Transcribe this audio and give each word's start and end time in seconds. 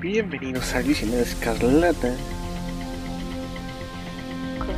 Bienvenidos 0.00 0.74
a 0.74 0.80
Visionaria 0.80 1.24
Escarlata 1.24 2.16
Con 4.58 4.74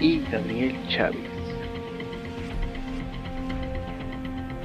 y 0.00 0.20
Gabriel 0.24 0.76
Chávez. 0.88 1.20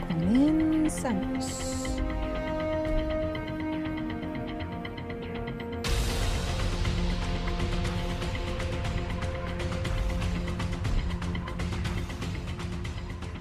Comenzamos. 0.07 2.01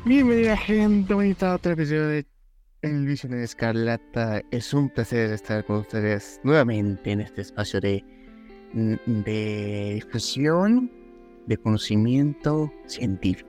Bienvenida 0.04 0.54
gente 0.58 1.14
bonita 1.14 1.52
a 1.52 1.54
otro 1.54 1.72
episodio 1.72 2.08
de 2.08 2.26
Visionario 3.08 3.44
Escarlata. 3.44 4.42
Es 4.50 4.74
un 4.74 4.90
placer 4.90 5.32
estar 5.32 5.64
con 5.64 5.76
ustedes 5.76 6.40
nuevamente 6.44 7.10
en 7.10 7.22
este 7.22 7.40
espacio 7.40 7.80
de, 7.80 8.04
de 8.72 9.92
discusión, 9.94 10.92
de 11.46 11.56
conocimiento 11.56 12.70
científico, 12.86 13.48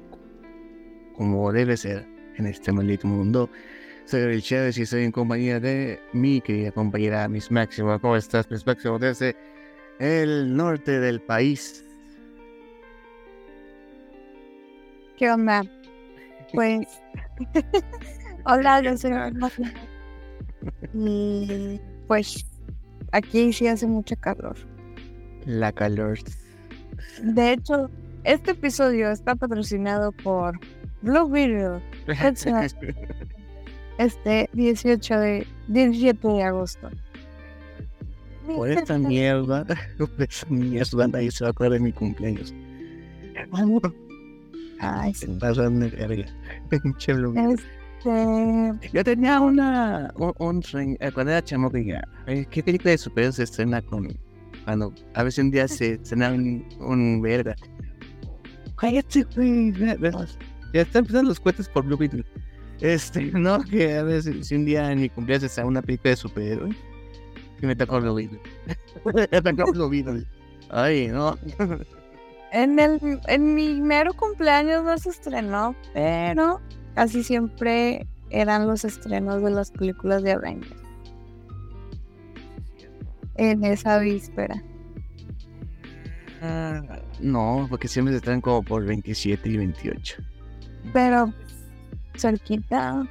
como 1.15 1.51
debe 1.51 1.75
ser 1.75 2.07
en 2.37 2.47
este 2.47 2.71
maldito 2.71 3.07
mundo. 3.07 3.49
Soy 4.05 4.21
Gabriel 4.21 4.41
Chávez 4.41 4.77
y 4.77 4.83
estoy 4.83 5.03
en 5.03 5.11
compañía 5.11 5.59
de 5.59 5.99
mi 6.13 6.39
querida 6.39 6.71
compañera 6.71 7.27
Miss 7.27 7.51
Máximo. 7.51 7.99
¿Cómo 7.99 8.15
estás, 8.15 8.49
Miss 8.49 8.65
Máximo? 8.65 8.97
Desde 8.97 9.35
el 9.99 10.55
norte 10.55 10.99
del 11.01 11.19
país. 11.19 11.85
¿Qué 15.17 15.29
onda? 15.29 15.63
Pues. 16.51 16.87
Hola, 18.51 18.81
yo 18.81 18.97
soy 18.97 19.11
Finor. 19.11 19.51
Y 20.95 21.79
pues 22.07 22.47
aquí 23.11 23.53
sí 23.53 23.67
hace 23.67 23.85
mucho 23.85 24.15
calor. 24.15 24.55
La 25.45 25.71
calor. 25.71 26.17
De 27.21 27.53
hecho, 27.53 27.91
este 28.23 28.51
episodio 28.51 29.11
está 29.11 29.35
patrocinado 29.35 30.11
por 30.11 30.59
Blue 31.03 31.29
Video 31.29 31.79
este 33.99 34.49
18 34.53 35.19
de 35.19 35.47
17 35.67 36.27
de 36.27 36.43
agosto. 36.43 36.89
Por 38.47 38.71
esta 38.71 38.97
mierda, 38.97 39.63
por 39.99 40.09
esta 40.17 40.47
mierda 40.49 41.07
nadie 41.07 41.29
se 41.29 41.43
va 41.43 41.49
a 41.49 41.51
acordar 41.51 41.73
de 41.73 41.81
mi 41.81 41.91
cumpleaños. 41.91 42.51
Ay, 44.79 45.13
Se 45.13 45.27
pasan 45.27 45.81
de 45.81 45.89
verga. 45.89 46.25
Pinche 46.69 47.13
Blue 47.13 47.33
Beetle. 47.33 47.78
Yo 48.03 49.03
tenía 49.03 49.39
una, 49.41 50.13
un, 50.15 50.33
un 50.39 50.63
sueño, 50.63 50.95
eh, 50.99 51.11
cuando 51.11 51.31
era 51.31 51.43
chamo 51.43 51.69
que 51.69 51.85
ya, 51.85 52.01
eh, 52.27 52.45
¿qué 52.49 52.63
película 52.63 52.91
de 52.91 52.97
superhéroes 52.97 53.35
se 53.35 53.43
estrena 53.43 53.81
con, 53.81 54.07
cuando 54.63 54.93
a 55.15 55.23
veces 55.23 55.43
un 55.43 55.51
día 55.51 55.67
se 55.67 55.93
estrena 55.93 56.31
un, 56.31 56.65
un 56.79 57.21
verga? 57.21 57.55
Cállate, 58.77 59.25
güey, 59.35 59.73
ya 59.73 60.81
están 60.81 61.01
empezando 61.01 61.29
los 61.29 61.39
cohetes 61.39 61.67
por 61.67 61.83
Blue 61.83 61.97
Beetle. 61.97 62.23
Este, 62.79 63.21
no, 63.33 63.61
que 63.63 63.97
a 63.97 64.03
veces, 64.03 64.47
si 64.47 64.55
un 64.55 64.65
día 64.65 64.91
en 64.91 65.01
mi 65.01 65.09
cumpleaños 65.09 65.41
se 65.41 65.47
estrena 65.47 65.67
una 65.67 65.81
película 65.81 66.11
de 66.11 66.15
superhéroes, 66.15 66.75
que 67.59 67.67
me 67.67 67.75
tocó 67.75 67.99
Blue 67.99 68.15
Beetle. 68.15 68.39
me 69.43 69.53
tocó 69.53 69.71
Blue 69.73 69.89
Beetle. 69.89 70.25
Ay, 70.69 71.07
no. 71.07 71.37
en, 72.51 72.79
el, 72.79 73.19
en 73.27 73.55
mi 73.55 73.81
mero 73.81 74.13
cumpleaños 74.13 74.83
no 74.83 74.97
se 74.97 75.09
estrenó, 75.09 75.75
pero 75.93 76.61
casi 76.99 77.23
siempre 77.23 78.05
eran 78.29 78.67
los 78.67 78.83
estrenos 78.83 79.41
de 79.41 79.51
las 79.51 79.71
películas 79.71 80.21
de 80.21 80.33
Avengers. 80.33 80.75
En 83.35 83.63
esa 83.63 83.99
víspera. 83.99 84.61
Ah, 86.41 86.81
no, 87.21 87.67
porque 87.69 87.87
siempre 87.87 88.11
se 88.11 88.17
están 88.17 88.41
como 88.41 88.63
por 88.63 88.83
27 88.83 89.47
y 89.47 89.55
28. 89.55 90.21
Pero 90.91 91.33
cerquita. 92.17 93.07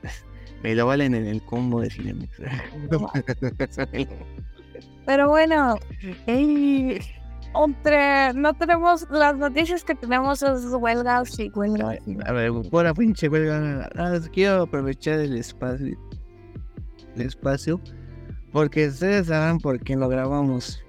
Me 0.62 0.74
lo 0.74 0.86
valen 0.86 1.14
en 1.14 1.26
el 1.26 1.42
combo 1.42 1.82
de 1.82 1.90
Cinemex. 1.90 2.40
Pero 5.04 5.28
bueno, 5.28 5.76
y 6.26 7.00
entre 7.54 8.32
no 8.34 8.54
tenemos 8.54 9.06
las 9.10 9.36
noticias 9.36 9.84
que 9.84 9.94
tenemos 9.94 10.42
es 10.42 10.64
huelgas 10.66 11.38
y 11.38 11.50
huelgas. 11.50 11.98
A 12.26 12.32
ver, 12.32 12.52
por 12.70 12.94
pinche 12.94 13.28
huelga. 13.28 13.88
quiero 14.32 14.62
aprovechar 14.62 15.20
el 15.20 15.36
espacio. 15.36 15.96
El 17.14 17.22
espacio. 17.22 17.80
Porque 18.52 18.88
ustedes 18.88 19.26
sabrán 19.26 19.58
por 19.58 19.80
qué 19.80 19.96
lo 19.96 20.08
grabamos. 20.08 20.82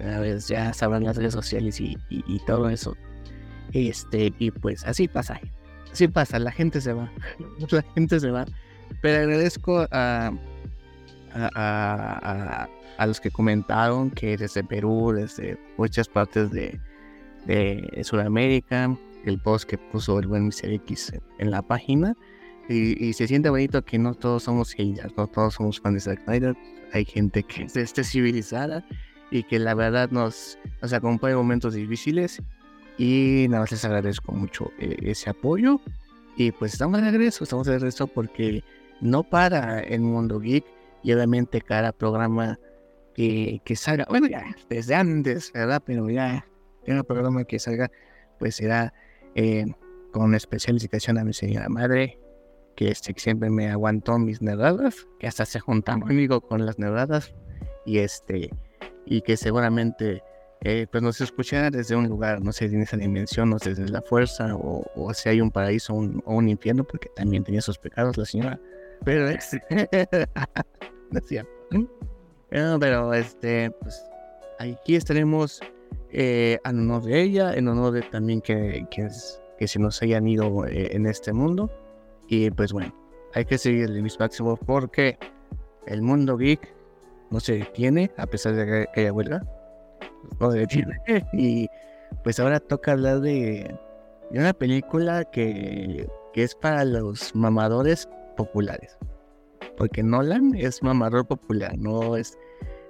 A 0.00 0.20
ver, 0.20 0.38
ya 0.38 0.72
sabrán 0.72 1.04
las 1.04 1.16
redes 1.16 1.32
sociales 1.34 1.80
y, 1.80 1.96
y- 2.08 2.38
todo 2.46 2.68
eso. 2.70 2.96
Este, 3.72 4.32
y 4.38 4.50
pues 4.50 4.84
así 4.84 5.08
pasa. 5.08 5.38
Así 5.92 6.08
pasa, 6.08 6.38
la 6.38 6.52
gente 6.52 6.80
se 6.80 6.92
va. 6.92 7.10
La 7.70 7.82
gente 7.94 8.18
se 8.20 8.30
va. 8.30 8.46
Pero 9.02 9.22
agradezco 9.24 9.86
a- 9.90 10.32
a 13.00 13.06
los 13.06 13.18
que 13.18 13.30
comentaron 13.30 14.10
que 14.10 14.36
desde 14.36 14.62
Perú, 14.62 15.12
desde 15.16 15.58
muchas 15.78 16.06
partes 16.06 16.50
de, 16.50 16.78
de 17.46 18.02
Sudamérica, 18.04 18.94
el 19.24 19.40
post 19.40 19.66
que 19.66 19.78
puso 19.78 20.18
el 20.18 20.26
buen 20.26 20.44
Mr. 20.44 20.70
X 20.74 21.14
en, 21.38 21.50
la 21.50 21.62
página. 21.62 22.14
Y, 22.68 23.02
y 23.02 23.14
se 23.14 23.26
siente 23.26 23.48
bonito 23.48 23.82
que 23.82 23.98
no 23.98 24.12
todos 24.12 24.42
somos 24.42 24.72
haters, 24.74 25.16
no 25.16 25.26
todos 25.28 25.54
somos 25.54 25.80
fans 25.80 25.94
de 25.94 26.00
Zack 26.00 26.24
Snyder. 26.24 26.54
Hay 26.92 27.06
gente 27.06 27.42
que 27.42 27.62
es 27.64 27.74
este, 27.74 28.04
civilizada 28.04 28.84
y 29.30 29.44
que 29.44 29.58
la 29.58 29.72
verdad 29.72 30.10
nos, 30.10 30.58
nos 30.82 30.92
acompaña 30.92 31.32
en 31.32 31.38
momentos 31.38 31.72
difíciles. 31.72 32.42
Y 32.98 33.46
nada 33.48 33.62
más 33.62 33.70
les 33.70 33.82
agradezco 33.82 34.32
mucho 34.32 34.72
eh, 34.78 34.96
ese 35.00 35.30
apoyo. 35.30 35.80
Y 36.36 36.52
pues 36.52 36.74
estamos 36.74 37.00
de 37.00 37.10
regreso, 37.10 37.44
estamos 37.44 37.66
de 37.66 37.72
regreso 37.78 38.06
porque 38.08 38.62
no 39.00 39.22
para 39.22 39.80
el 39.80 40.02
mundo 40.02 40.38
geek. 40.38 40.66
Y 41.02 41.14
obviamente 41.14 41.62
cada 41.62 41.92
programa 41.92 42.58
que, 43.20 43.60
que 43.64 43.76
salga, 43.76 44.06
bueno, 44.08 44.28
ya 44.28 44.44
desde 44.70 44.94
antes, 44.94 45.52
¿verdad? 45.52 45.82
Pero 45.84 46.08
ya 46.08 46.46
cada 46.86 47.02
programa 47.02 47.44
que 47.44 47.58
salga, 47.58 47.90
pues 48.38 48.56
será 48.56 48.94
eh, 49.34 49.66
con 50.10 50.34
especial 50.34 50.78
dedicación 50.78 51.18
a 51.18 51.24
mi 51.24 51.34
señora 51.34 51.68
madre, 51.68 52.18
que 52.76 52.88
este, 52.88 53.12
siempre 53.18 53.50
me 53.50 53.68
aguantó 53.68 54.18
mis 54.18 54.40
nerdadas, 54.40 55.06
que 55.18 55.26
hasta 55.26 55.44
se 55.44 55.60
juntaba 55.60 56.00
conmigo 56.00 56.40
con 56.40 56.64
las 56.64 56.78
nerdadas, 56.78 57.34
y 57.84 57.98
este, 57.98 58.48
y 59.04 59.20
que 59.20 59.36
seguramente 59.36 60.22
eh, 60.62 60.86
pues 60.90 61.02
nos 61.02 61.20
escuchará 61.20 61.70
desde 61.70 61.96
un 61.96 62.08
lugar, 62.08 62.40
no 62.40 62.52
sé, 62.52 62.64
en 62.66 62.80
esa 62.80 62.96
dimensión, 62.96 63.50
no 63.50 63.58
sé, 63.58 63.74
desde 63.74 63.88
la 63.90 64.00
fuerza, 64.00 64.54
o, 64.56 64.82
o 64.96 65.12
si 65.12 65.28
hay 65.28 65.42
un 65.42 65.50
paraíso 65.50 65.92
un- 65.92 66.22
o 66.24 66.36
un 66.36 66.48
infierno, 66.48 66.84
porque 66.84 67.10
también 67.14 67.44
tenía 67.44 67.60
sus 67.60 67.76
pecados 67.76 68.16
la 68.16 68.24
señora. 68.24 68.58
Pero 69.04 69.28
este, 69.28 69.62
no 71.10 71.18
es 71.18 71.26
cierto. 71.28 71.50
Pero 72.50 73.14
este, 73.14 73.70
pues 73.70 74.04
aquí 74.58 74.96
estaremos 74.96 75.60
eh, 76.10 76.58
en 76.64 76.80
honor 76.80 77.02
de 77.02 77.22
ella, 77.22 77.54
en 77.54 77.68
honor 77.68 77.92
de 77.92 78.02
también 78.02 78.40
que, 78.40 78.86
que, 78.90 79.68
se 79.68 79.78
nos 79.78 80.02
hayan 80.02 80.26
ido 80.26 80.66
eh, 80.66 80.88
en 80.92 81.06
este 81.06 81.32
mundo. 81.32 81.70
Y 82.28 82.50
pues 82.50 82.72
bueno, 82.72 82.94
hay 83.34 83.44
que 83.44 83.58
seguir 83.58 83.84
el 83.84 84.02
mis 84.02 84.18
máximo 84.18 84.56
porque 84.56 85.18
el 85.86 86.02
mundo 86.02 86.36
geek 86.36 86.74
no 87.30 87.40
se 87.40 87.58
detiene, 87.58 88.10
a 88.16 88.26
pesar 88.26 88.54
de 88.54 88.88
que, 88.92 89.00
haya 89.00 89.12
huelga. 89.12 89.42
No 90.40 90.50
se 90.50 90.58
detiene. 90.58 90.98
Y 91.32 91.68
pues 92.24 92.40
ahora 92.40 92.58
toca 92.58 92.92
hablar 92.92 93.20
de, 93.20 93.72
de 94.30 94.38
una 94.38 94.52
película 94.52 95.24
que, 95.24 96.08
que 96.32 96.42
es 96.42 96.54
para 96.54 96.84
los 96.84 97.34
mamadores 97.34 98.08
populares. 98.36 98.98
Porque 99.76 100.02
Nolan 100.02 100.54
es 100.56 100.82
mamador 100.82 101.26
popular, 101.26 101.76
no 101.78 102.16
es, 102.16 102.36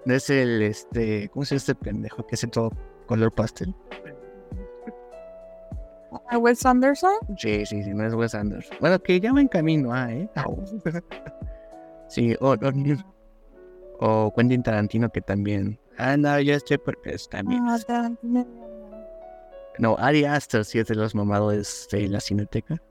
es 0.07 0.31
el 0.31 0.63
este, 0.63 1.29
¿cómo 1.29 1.45
se 1.45 1.55
llama 1.55 1.59
este 1.59 1.75
pendejo 1.75 2.27
que 2.27 2.35
hace 2.35 2.47
todo 2.47 2.71
color 3.07 3.33
pastel? 3.33 3.75
¿A 6.29 6.39
Wes 6.39 6.65
Anderson? 6.67 7.13
Sí, 7.37 7.65
sí, 7.67 7.83
sí, 7.83 7.91
no 7.95 8.05
es 8.07 8.15
Wes 8.15 8.35
Anderson. 8.35 8.77
Bueno, 8.81 8.99
que 9.01 9.21
ya 9.21 9.33
va 9.33 9.41
en 9.41 9.49
camino, 9.49 9.93
ah, 9.93 10.13
¿eh? 10.13 10.29
Sí, 12.09 12.35
o, 12.41 12.55
o, 12.55 14.27
o 14.27 14.33
Quentin 14.35 14.63
Tarantino 14.65 15.09
que 15.11 15.21
también. 15.21 15.79
Ah, 15.99 16.17
no, 16.17 16.41
ya 16.41 16.57
estoy 16.57 16.79
porque 16.79 17.11
es 17.15 17.29
también. 17.29 17.63
Ah. 17.69 18.11
No, 19.79 19.97
Ari 19.99 20.25
Aster 20.25 20.65
sí 20.65 20.81
es 20.81 20.89
de 20.89 20.97
los 20.97 21.15
mamadores 21.15 21.87
de 21.93 22.09
la 22.09 22.19
cineteca. 22.21 22.83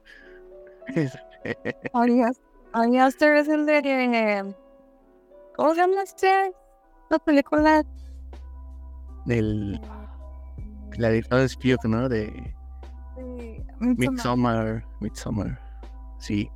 Ari 1.93 2.21
As- 2.23 2.41
Ari 2.71 2.97
Aster 2.99 3.35
es 3.35 3.49
el 3.49 3.65
de. 3.65 3.77
eh, 3.83 4.55
¿Cómo 5.57 5.73
se 5.73 5.81
llama 5.81 6.03
este? 6.03 6.53
La 7.09 7.19
película. 7.19 7.83
Del. 9.25 9.79
La 10.97 11.09
de 11.09 11.23
Pugh, 11.23 11.87
¿no? 11.87 12.09
De 12.09 12.55
de 13.19 13.65
Midsommar. 13.79 13.97
Midsommar. 13.97 14.85
Midsommar. 14.99 15.59
Sí. 16.19 16.49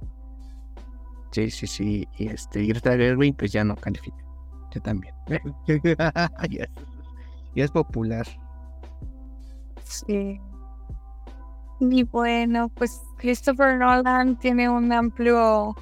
Sí, 1.32 1.50
sí, 1.50 1.68
sí. 1.68 2.08
Y 2.18 2.28
este, 2.28 2.66
Greta 2.66 2.92
Gerwig, 2.92 3.36
pues 3.36 3.52
ya 3.52 3.64
no 3.64 3.76
califica. 3.76 4.18
Yo 4.72 4.82
también. 4.82 5.14
ya, 5.68 6.64
es, 6.64 6.70
ya 7.56 7.64
es 7.64 7.72
popular. 7.72 8.26
Sí. 9.84 10.40
Y 11.80 12.04
bueno, 12.04 12.70
pues 12.70 13.02
Christopher 13.18 13.78
Nolan 13.78 14.38
tiene 14.38 14.70
un 14.70 14.92
amplio 14.92 15.76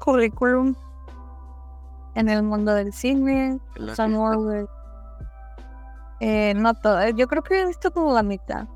currículum 0.00 0.74
en 2.14 2.28
el 2.28 2.42
mundo 2.42 2.74
del 2.74 2.92
cine. 2.92 3.58
Sam 3.94 4.14
Warwick. 4.16 4.68
Eh, 6.20 6.54
no 6.56 6.74
todo, 6.74 7.08
yo 7.10 7.26
creo 7.26 7.42
que 7.42 7.62
he 7.62 7.66
visto 7.66 7.90
como 7.92 8.12
la 8.12 8.22
mitad. 8.22 8.66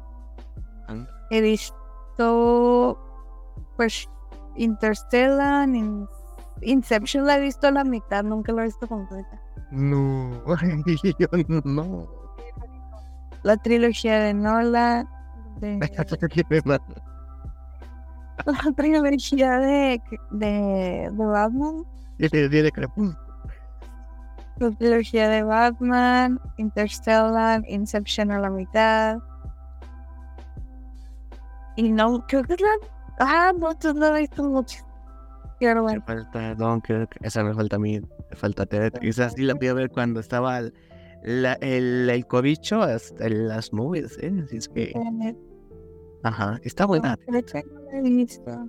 Ah, 0.88 1.06
He 1.30 1.40
visto, 1.40 2.98
pues, 3.76 4.08
Interstellar, 4.56 5.68
In- 5.68 6.08
Inception 6.62 7.26
la 7.26 7.36
he 7.36 7.40
visto 7.40 7.70
la 7.70 7.84
mitad, 7.84 8.24
nunca 8.24 8.52
la 8.52 8.62
he 8.62 8.64
visto 8.66 8.88
completa. 8.88 9.40
No, 9.70 10.42
yo 11.18 11.28
no. 11.64 12.08
La 13.44 13.56
trilogía 13.56 14.18
de 14.18 14.34
Nolan, 14.34 15.08
de, 15.60 15.78
la 18.46 18.72
trilogía 18.74 19.58
de, 19.60 20.02
de, 20.32 21.08
de 21.12 21.24
Batman, 21.26 21.84
Tiene 22.18 22.72
crepúsculo. 22.72 23.27
La 24.60 24.70
trilogía 24.72 25.28
de 25.28 25.42
Batman, 25.42 26.40
Interstellar, 26.56 27.62
Inception 27.68 28.30
a 28.30 28.40
la 28.40 28.50
mitad. 28.50 29.18
Y 31.76 31.92
no, 31.92 32.24
creo 32.26 32.42
que 32.42 32.54
es 32.54 32.60
la... 32.60 32.68
Ah, 33.20 33.52
no, 33.56 33.74
tú 33.76 33.94
no 33.94 34.10
la 34.10 34.18
he 34.18 34.20
visto 34.22 34.42
mucho. 34.44 34.78
Pero 35.60 35.76
Me 35.76 35.80
bueno, 35.82 36.02
falta 36.06 36.54
Dunkirk, 36.54 37.16
esa 37.22 37.42
me 37.42 37.52
falta 37.54 37.76
a 37.76 37.78
mí, 37.80 38.00
me 38.00 38.36
falta 38.36 38.64
Tenet. 38.66 38.98
Esa 39.02 39.28
sí 39.30 39.42
la 39.42 39.56
fui 39.56 39.66
a 39.68 39.74
ver 39.74 39.90
cuando 39.90 40.20
estaba 40.20 40.58
el, 40.58 40.72
la- 41.22 41.54
el, 41.54 42.08
el 42.10 42.26
cobicho 42.26 42.80
hasta 42.82 43.26
en 43.26 43.48
las 43.48 43.72
nubes, 43.72 44.16
¿eh? 44.22 44.32
Así 44.44 44.56
es 44.58 44.68
que, 44.68 44.92
ajá, 46.22 46.60
está 46.62 46.86
buena. 46.86 47.16
no 47.26 48.02
visto. 48.02 48.68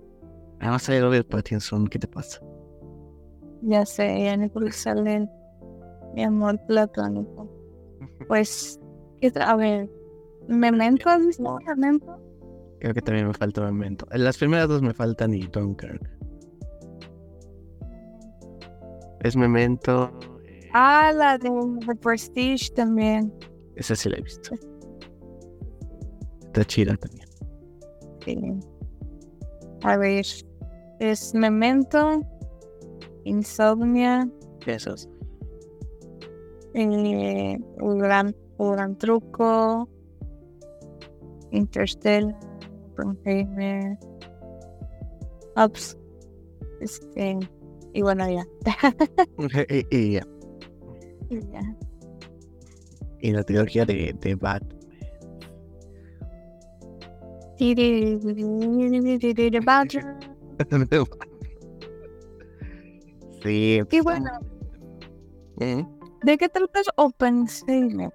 Además 0.59 0.81
sale 0.81 1.01
Robert 1.01 1.27
Pattinson, 1.29 1.87
¿qué 1.87 1.99
te 1.99 2.07
pasa? 2.07 2.39
Ya 3.61 3.85
sé, 3.85 4.23
ya 4.23 4.47
por 4.49 4.71
sale 4.73 5.27
mi 6.13 6.23
amor 6.23 6.59
platónico. 6.67 7.47
Pues, 8.27 8.79
¿qué 9.21 9.31
tra- 9.33 9.47
a 9.47 9.55
ver, 9.55 9.89
¿Memento 10.47 11.09
has 11.09 11.25
visto 11.25 11.57
Memento? 11.65 12.17
Creo 12.79 12.93
que 12.93 13.01
también 13.01 13.27
me 13.27 13.33
falta 13.33 13.61
Memento. 13.61 14.05
En 14.11 14.23
Las 14.23 14.37
primeras 14.37 14.67
dos 14.67 14.81
me 14.81 14.93
faltan 14.93 15.33
y 15.33 15.41
Dunkirk. 15.47 16.01
Es 19.21 19.35
Memento. 19.35 20.11
eh, 20.45 20.69
Ah, 20.73 21.11
la 21.13 21.37
de 21.37 21.49
The 21.85 21.95
Prestige 21.95 22.71
también. 22.73 23.33
Esa 23.75 23.95
sí 23.95 24.09
la 24.09 24.17
he 24.17 24.21
visto. 24.21 24.55
Está 26.45 26.63
chida 26.65 26.95
también. 26.95 27.27
Sí. 28.25 28.37
A 29.83 29.97
ver, 29.97 30.25
es 30.99 31.33
Memento, 31.33 32.21
Insomnia, 33.23 34.29
Esos. 34.65 35.07
Eh, 36.73 37.57
un, 37.77 37.99
gran, 37.99 38.35
un 38.57 38.71
gran 38.73 38.97
truco, 38.97 39.87
Interstellar, 41.51 42.37
Ups, 45.55 45.97
este, 46.81 47.39
y 47.93 48.01
bueno, 48.01 48.27
ya. 48.29 48.45
y, 49.69 49.85
y 49.95 50.11
ya. 50.13 50.27
Y 51.29 51.39
ya. 51.51 51.77
Y 53.21 53.31
la 53.31 53.43
trilogía 53.43 53.85
de, 53.85 54.15
de 54.19 54.35
Batman. 54.35 54.79
sí. 63.43 63.81
Y 63.91 63.99
bueno, 63.99 64.31
¿Eh? 65.59 65.85
¿De 66.23 66.37
qué 66.37 66.49
tratas 66.49 66.87
Oppenheimer? 66.95 68.13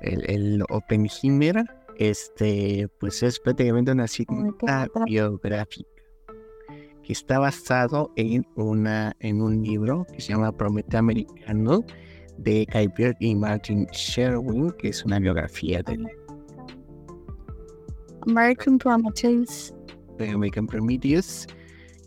El, 0.00 0.30
el 0.30 0.62
Oppenheimer, 0.68 1.64
este, 1.96 2.88
pues 3.00 3.22
es 3.22 3.40
prácticamente 3.40 3.92
una 3.92 4.06
cinta 4.06 4.52
trata? 4.58 5.04
biográfica 5.04 5.88
que 7.06 7.12
está 7.12 7.38
basado 7.38 8.10
en 8.16 8.44
una 8.56 9.14
en 9.20 9.40
un 9.40 9.62
libro 9.62 10.04
que 10.12 10.20
se 10.20 10.32
llama 10.32 10.50
Prometeo 10.50 10.98
Americano 10.98 11.84
de 12.38 12.66
Guy 12.72 12.88
Pearce 12.88 13.16
y 13.20 13.34
Martin 13.34 13.86
Sherwin, 13.92 14.72
que 14.72 14.88
es 14.88 15.04
una 15.04 15.20
biografía 15.20 15.82
del 15.82 16.06
American 18.22 18.78
Prometheus. 18.78 19.72
American 20.18 20.66
Prometheus, 20.66 21.46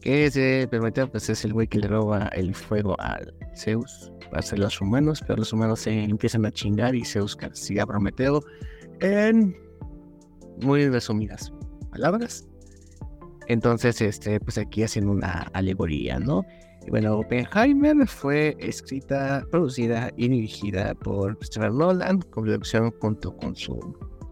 que 0.01 0.25
es 0.25 0.35
eh, 0.37 0.67
Prometeo, 0.69 1.11
pues 1.11 1.29
es 1.29 1.43
el 1.45 1.53
güey 1.53 1.67
que 1.67 1.79
le 1.79 1.87
roba 1.87 2.27
el 2.33 2.55
fuego 2.55 2.95
al 2.99 3.33
Zeus 3.55 4.11
para 4.25 4.39
hacer 4.39 4.59
los 4.59 4.79
humanos, 4.79 5.21
pero 5.25 5.39
los 5.39 5.51
humanos 5.53 5.81
se 5.81 6.03
empiezan 6.03 6.45
a 6.45 6.51
chingar 6.51 6.95
y 6.95 7.03
Zeus 7.03 7.35
castiga 7.35 7.83
a 7.83 7.87
Prometeo 7.87 8.41
en 9.01 9.55
muy 10.61 10.87
resumidas 10.87 11.51
palabras. 11.91 12.47
Entonces, 13.47 13.99
este, 14.01 14.39
pues 14.39 14.57
aquí 14.57 14.83
hacen 14.83 15.09
una 15.09 15.49
alegoría, 15.53 16.19
¿no? 16.19 16.45
Y 16.85 16.91
bueno, 16.91 17.17
Oppenheimer 17.17 18.07
fue 18.07 18.55
escrita, 18.59 19.43
producida 19.49 20.11
y 20.17 20.29
dirigida 20.29 20.93
por 20.93 21.37
Christopher 21.37 21.73
Nolan, 21.73 22.21
con 22.21 22.43
producción 22.43 22.91
junto 23.01 23.35
con 23.35 23.55
su, 23.55 23.77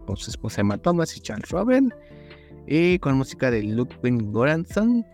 con 0.06 0.16
su 0.16 0.30
esposa 0.30 0.60
Emma 0.60 0.78
Thomas 0.78 1.16
y 1.16 1.20
Charles 1.20 1.50
Robin, 1.50 1.92
y 2.66 2.98
con 3.00 3.16
música 3.16 3.50
de 3.50 3.64
Ludwig 3.64 4.22
Göransson, 4.32 5.04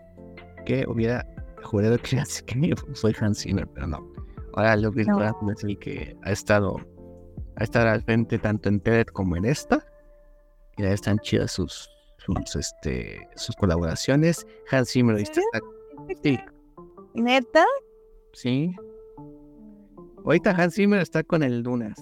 que 0.65 0.85
hubiera 0.87 1.25
jurado 1.63 1.97
que 1.97 2.21
que 2.45 2.75
soy 2.93 3.15
Hans 3.19 3.41
Zimmer, 3.41 3.67
pero 3.67 3.87
no. 3.87 4.15
Ahora 4.53 4.75
Ludwig 4.75 5.07
No. 5.07 5.51
Es 5.51 5.63
el 5.63 5.77
que 5.79 6.15
ha 6.23 6.31
estado, 6.31 6.77
ha 7.57 7.63
estado 7.63 7.89
al 7.89 8.01
frente 8.03 8.37
tanto 8.37 8.69
en 8.69 8.79
Tenet 8.79 9.11
como 9.11 9.35
en 9.35 9.45
esta, 9.45 9.85
y 10.77 10.83
ya 10.83 10.91
están 10.91 11.19
chidas 11.19 11.51
sus, 11.51 11.89
sus, 12.17 12.55
este, 12.55 13.27
sus 13.35 13.55
colaboraciones. 13.55 14.45
Hans 14.71 14.91
Zimmer, 14.91 15.17
¿viste? 15.17 15.41
Sí, 16.23 16.39
¿Neta? 17.13 17.65
sí. 18.33 18.75
Ahorita 20.25 20.51
Hans 20.51 20.73
Zimmer 20.75 21.01
está 21.01 21.23
con 21.23 21.43
el 21.43 21.61
Dunas. 21.61 21.97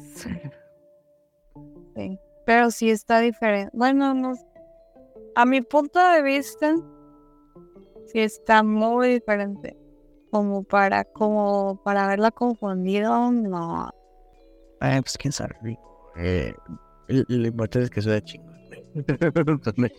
Sí. 1.95 2.17
Pero 2.45 2.71
sí 2.71 2.89
está 2.89 3.19
diferente. 3.19 3.69
Bueno, 3.73 4.13
no. 4.13 4.33
A 5.35 5.45
mi 5.45 5.61
punto 5.61 5.99
de 5.99 6.21
vista, 6.21 6.75
sí 8.07 8.19
está 8.19 8.63
muy 8.63 9.09
diferente. 9.13 9.77
Como 10.31 10.63
para, 10.63 11.03
como 11.03 11.79
para 11.83 12.05
haberla 12.05 12.31
confundido, 12.31 13.31
no. 13.31 13.89
Ah, 14.81 14.99
pues 15.01 15.17
quién 15.17 15.31
sabe. 15.31 15.55
Eh, 16.17 16.53
lo 17.07 17.47
importante 17.47 17.83
es 17.85 17.89
que 17.91 18.01
suena 18.01 18.21
chingón. 18.21 18.53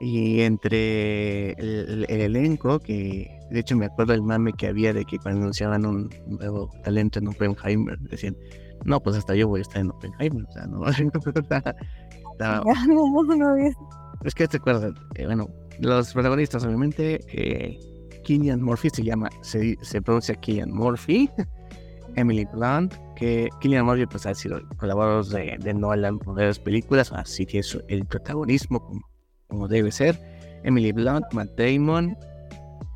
y 0.00 0.40
entre 0.40 1.52
el, 1.52 2.06
el 2.08 2.20
elenco, 2.20 2.78
que 2.78 3.30
de 3.50 3.60
hecho 3.60 3.76
me 3.76 3.86
acuerdo 3.86 4.14
el 4.14 4.22
mame 4.22 4.52
que 4.54 4.66
había 4.68 4.92
de 4.92 5.04
que 5.04 5.18
cuando 5.18 5.42
anunciaban 5.42 5.84
un 5.84 6.08
nuevo 6.26 6.70
talento 6.82 7.18
en 7.18 7.28
Oppenheimer, 7.28 7.98
decían, 8.00 8.36
no, 8.84 8.98
pues 9.00 9.16
hasta 9.16 9.34
yo 9.34 9.46
voy 9.48 9.60
a 9.60 9.62
estar 9.62 9.80
en 9.82 9.90
Oppenheimer. 9.90 10.44
O 10.48 10.52
sea, 10.52 10.66
no. 10.66 10.80
No, 12.40 13.22
no 13.36 13.56
es- 13.56 13.76
Es 14.24 14.34
que 14.34 14.48
te 14.48 14.56
acuerdas, 14.56 14.94
Eh, 15.16 15.26
bueno, 15.26 15.46
los 15.80 16.12
protagonistas 16.12 16.64
obviamente, 16.64 17.20
eh, 17.32 17.78
Killian 18.24 18.62
Murphy 18.62 18.90
se 18.90 19.02
llama, 19.02 19.28
se, 19.42 19.76
se 19.82 20.02
pronuncia 20.02 20.34
Killian 20.34 20.70
Murphy, 20.70 21.28
Emily 22.16 22.46
Blunt, 22.52 22.94
que 23.16 23.48
Killian 23.60 23.84
Murphy 23.86 24.06
pues 24.06 24.26
ha 24.26 24.34
sido 24.34 24.60
colaborador 24.76 25.26
de, 25.26 25.56
de 25.58 25.74
Nolan 25.74 26.18
en 26.26 26.34
varias 26.34 26.58
películas, 26.58 27.12
así 27.12 27.46
que 27.46 27.60
es 27.60 27.78
el 27.88 28.04
protagonismo 28.06 28.80
como, 28.80 29.00
como 29.48 29.68
debe 29.68 29.90
ser, 29.90 30.18
Emily 30.64 30.92
Blunt, 30.92 31.24
Matt 31.32 31.50
Damon, 31.56 32.16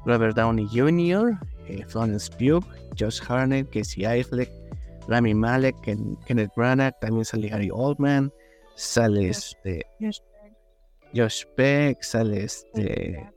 Robert 0.04 0.36
Downey 0.36 0.66
Jr., 0.70 1.38
eh, 1.66 1.84
Florence 1.88 2.30
Pugh, 2.38 2.62
Josh 2.98 3.20
Harnett, 3.26 3.70
Casey 3.70 4.04
Affleck, 4.04 4.50
Rami 5.08 5.34
Malek, 5.34 5.74
Ken- 5.82 6.16
Kenneth 6.26 6.50
Branagh, 6.56 6.94
también 7.00 7.24
sale 7.24 7.50
Harry 7.52 7.70
Oldman, 7.72 8.32
sale 8.74 9.28
este... 9.28 9.86
Josh 11.14 11.44
Peck, 11.56 12.02
sale 12.02 12.44
este 12.44 13.30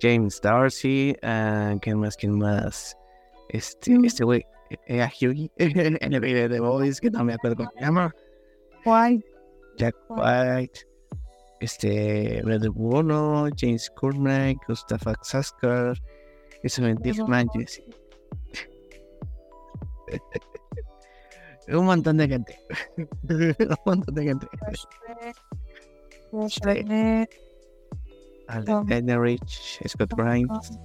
James 0.00 0.40
Darcy, 0.40 1.16
ah, 1.22 1.74
¿quién 1.80 1.98
más? 1.98 2.16
¿Quién 2.16 2.38
más? 2.38 2.96
Este, 3.48 3.92
Mm. 3.98 4.04
este 4.04 4.24
güey, 4.24 4.44
eh, 4.86 5.02
a 5.02 5.06
Hughie, 5.08 5.50
en 5.58 6.12
el 6.12 6.20
video 6.20 6.48
de 6.48 6.60
Boys, 6.60 7.00
que 7.00 7.10
no 7.10 7.24
me 7.24 7.34
acuerdo 7.34 7.56
cómo 7.56 7.70
se 7.76 7.80
llama, 7.80 8.14
Guay. 8.84 9.24
Jack 9.76 9.96
White, 10.08 10.80
este, 11.60 12.40
Red 12.44 12.68
Bruno, 12.70 13.48
James 13.56 13.90
Courtney, 13.96 14.56
Gustav 14.68 15.00
Saskar, 15.22 15.96
Pero- 17.16 17.26
Manches, 17.28 17.82
Un 21.68 21.86
montón 21.86 22.18
de 22.18 22.28
gente. 22.28 22.58
Un 22.98 23.76
montón 23.86 24.14
de 24.14 24.22
gente. 24.24 24.46
Alan 28.48 28.90
Henrich, 28.90 29.80
Scott 29.86 30.12
Grimes, 30.16 30.78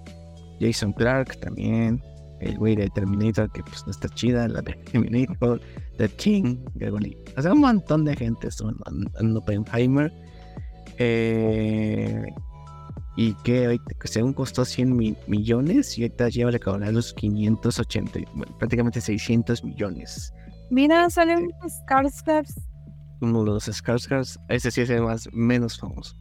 Jason 0.60 0.94
Clark 0.94 1.39
también. 1.39 2.01
El 2.39 2.58
güey 2.58 2.75
de 2.75 2.89
Terminator, 2.91 3.51
que 3.51 3.62
pues 3.63 3.86
no 3.86 3.91
está 3.91 4.08
chida, 4.10 4.48
la 4.48 4.62
de 4.62 4.74
Terminator, 4.74 5.60
The 5.98 6.08
King, 6.08 6.58
o 7.36 7.41
sea, 7.41 7.51
un 7.51 7.60
montón 7.60 8.06
de 8.06 8.15
gente 8.15 8.50
son 8.50 8.77
en 9.20 9.36
Oppenheimer. 9.36 10.13
Eh, 10.98 12.25
y 13.18 13.34
que 13.44 13.77
según 14.06 14.32
costó 14.32 14.63
100 14.63 14.96
millones 15.27 15.98
y 15.98 16.03
ahorita 16.03 16.29
lleva 16.29 16.51
a 16.51 16.91
los 16.91 17.13
580, 17.13 18.20
prácticamente 18.58 19.01
600 19.01 19.62
millones. 19.65 20.34
Mira, 20.70 21.10
salen 21.10 21.51
los 21.62 21.74
De 23.21 23.27
los 23.27 23.67
Skarsgård, 23.67 24.39
ese 24.47 24.71
sí 24.71 24.81
es 24.81 24.89
el 24.89 25.01
más 25.01 25.29
menos 25.33 25.77
famoso. 25.77 26.15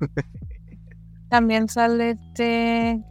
También 1.28 1.68
sale 1.68 2.10
este 2.10 3.02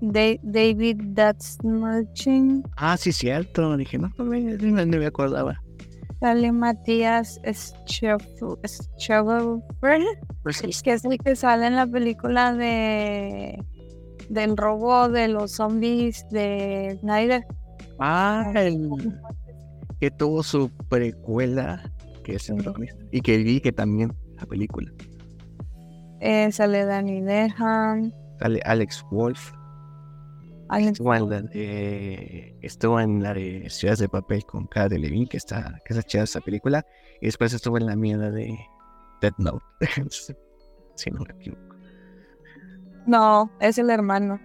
David 0.00 1.14
That's 1.14 1.58
Marching. 1.62 2.62
Ah, 2.76 2.96
sí, 2.96 3.12
cierto. 3.12 3.76
Dije, 3.76 3.98
no, 3.98 4.10
no 4.18 4.24
me, 4.24 4.40
no 4.40 4.98
me 4.98 5.06
acordaba. 5.06 5.60
Sale 6.20 6.52
Matías 6.52 7.40
Schauber, 8.96 9.42
pues 10.42 10.82
que 10.82 10.92
es 10.92 11.04
el 11.04 11.18
que 11.18 11.34
sale 11.34 11.66
en 11.66 11.76
la 11.76 11.86
película 11.86 12.52
de 12.52 13.58
del 14.28 14.56
robo 14.56 15.08
de 15.08 15.28
los 15.28 15.52
zombies 15.52 16.24
de 16.30 16.96
Snyder. 17.00 17.44
Ah, 17.98 18.52
el 18.54 18.88
que 20.02 20.10
tuvo 20.10 20.42
su 20.42 20.68
precuela, 20.88 21.80
que 22.24 22.34
es 22.34 22.52
y 23.12 23.20
que 23.20 23.36
vi 23.36 23.60
que 23.60 23.70
también 23.70 24.12
la 24.34 24.44
película. 24.46 24.90
Eh, 26.18 26.50
sale 26.50 26.84
Danny 26.84 27.20
Dehan. 27.20 28.12
Sale 28.40 28.60
Alex 28.64 29.06
Wolf. 29.12 29.52
Estuvo, 30.76 31.14
en 31.14 31.30
la 31.30 31.42
de, 31.42 32.58
estuvo 32.62 32.98
en 32.98 33.22
la 33.22 33.32
de 33.32 33.70
Ciudades 33.70 34.00
de 34.00 34.08
Papel 34.08 34.44
con 34.44 34.66
Cara 34.66 34.88
de 34.88 34.98
Levin, 34.98 35.28
que 35.28 35.36
está, 35.36 35.80
que 35.84 35.94
está 35.94 36.02
chida 36.02 36.24
esa 36.24 36.40
película. 36.40 36.84
Y 37.20 37.26
después 37.26 37.52
estuvo 37.52 37.78
en 37.78 37.86
la 37.86 37.94
mierda 37.94 38.32
de 38.32 38.58
Dead 39.20 39.34
Note. 39.38 39.64
si 40.96 41.10
no 41.12 41.20
me 41.20 41.32
equivoco. 41.32 41.76
No, 43.06 43.48
es 43.60 43.78
el 43.78 43.88
hermano. 43.88 44.40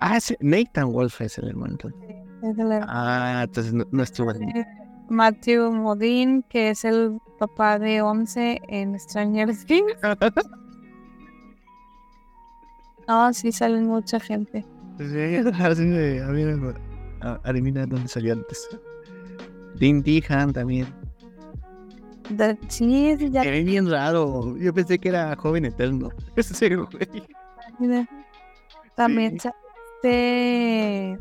Ah, 0.00 0.18
Nathan 0.40 0.92
Wolf 0.92 1.18
es 1.22 1.38
el 1.38 1.48
hermano. 1.48 1.78
Ah, 2.86 3.44
entonces 3.44 3.72
no, 3.72 4.02
estuvo 4.02 4.32
en... 4.32 4.52
Matthew 5.08 5.72
Modine, 5.72 6.42
que 6.48 6.70
es 6.70 6.84
el 6.84 7.18
papá 7.38 7.78
de 7.78 8.02
Once 8.02 8.60
en 8.68 8.98
Stranger 8.98 9.54
Things. 9.56 9.94
No, 13.06 13.32
sí 13.32 13.52
salen 13.52 13.86
mucha 13.86 14.20
gente. 14.20 14.64
Sí, 14.98 15.36
así 15.60 15.84
de, 15.88 16.22
a 16.22 16.28
ver, 16.28 16.74
adivina 17.44 17.86
dónde 17.86 18.08
salió 18.08 18.32
antes. 18.34 18.68
Dean 19.76 20.02
Dehan 20.02 20.52
también. 20.52 20.86
ya. 22.30 23.42
Ve 23.42 23.62
bien 23.62 23.88
raro. 23.88 24.56
Yo 24.56 24.74
pensé 24.74 24.98
que 24.98 25.08
era 25.08 25.34
joven 25.36 25.64
eterno. 25.64 26.10
Güey. 27.78 28.08
También 28.96 29.38
sí. 29.38 29.48
este. 30.02 31.16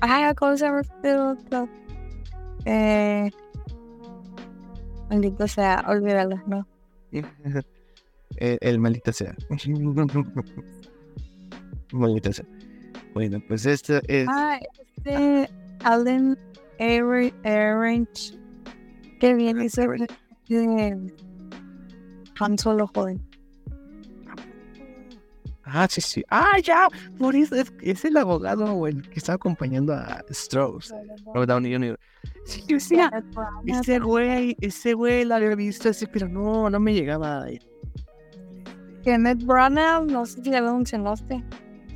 Ah, 0.00 0.34
¿cómo 0.36 0.56
se 0.56 0.64
llama 0.64 0.80
este? 0.80 1.16
Eh. 2.64 3.30
Maldito 5.10 5.46
sea, 5.46 5.84
olvídalo, 5.88 6.40
¿no? 6.46 6.66
el, 7.10 8.58
el 8.60 8.78
maldito 8.78 9.12
sea. 9.12 9.34
maldito 11.92 12.32
sea. 12.32 12.46
Bueno, 13.14 13.42
pues 13.46 13.66
esto 13.66 14.00
es. 14.08 14.26
Ah, 14.30 14.58
este. 14.96 15.50
Alden 15.84 16.38
Ehrenreich. 16.78 18.34
Qué 19.20 19.34
bien 19.34 19.60
ese. 19.60 19.86
De 20.48 21.12
Han 22.40 22.58
Solo 22.58 22.86
joven. 22.88 23.20
Ah, 25.74 25.86
sí, 25.88 26.02
sí. 26.02 26.22
Ah, 26.28 26.58
ya. 26.62 26.86
Eso 27.18 27.56
es, 27.56 27.72
es 27.80 28.04
el 28.04 28.18
abogado 28.18 28.86
el 28.86 29.08
que 29.08 29.18
está 29.18 29.34
acompañando 29.34 29.94
a 29.94 30.22
Strauss. 30.28 30.92
Robert 31.26 31.48
Downey 31.48 31.72
Jr. 31.72 31.98
Sí, 32.44 32.62
yo 32.68 32.76
decía, 32.76 33.10
ese 33.64 33.98
güey, 33.98 34.54
ese 34.60 34.92
güey 34.92 35.24
lo 35.24 35.36
había 35.36 35.54
visto 35.54 35.88
así, 35.88 36.06
pero 36.06 36.28
no, 36.28 36.68
no 36.68 36.78
me 36.78 36.92
llegaba. 36.92 37.46
Kenneth 39.02 39.44
Branagh, 39.44 40.04
no 40.04 40.26
sé 40.26 40.42
si 40.42 40.50
lo 40.50 40.74
mencionaste. 40.74 41.42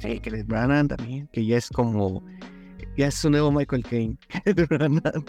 Sí, 0.01 0.21
Kenneth 0.21 0.47
Branagh 0.47 0.89
también, 0.89 1.29
que 1.33 1.45
ya 1.45 1.59
es 1.59 1.69
como, 1.69 2.25
ya 2.97 3.09
es 3.09 3.15
su 3.15 3.29
nuevo 3.29 3.53
Michael 3.53 3.85
Caine. 3.85 4.17
Kenneth 4.29 4.69
Branagh. 4.71 5.25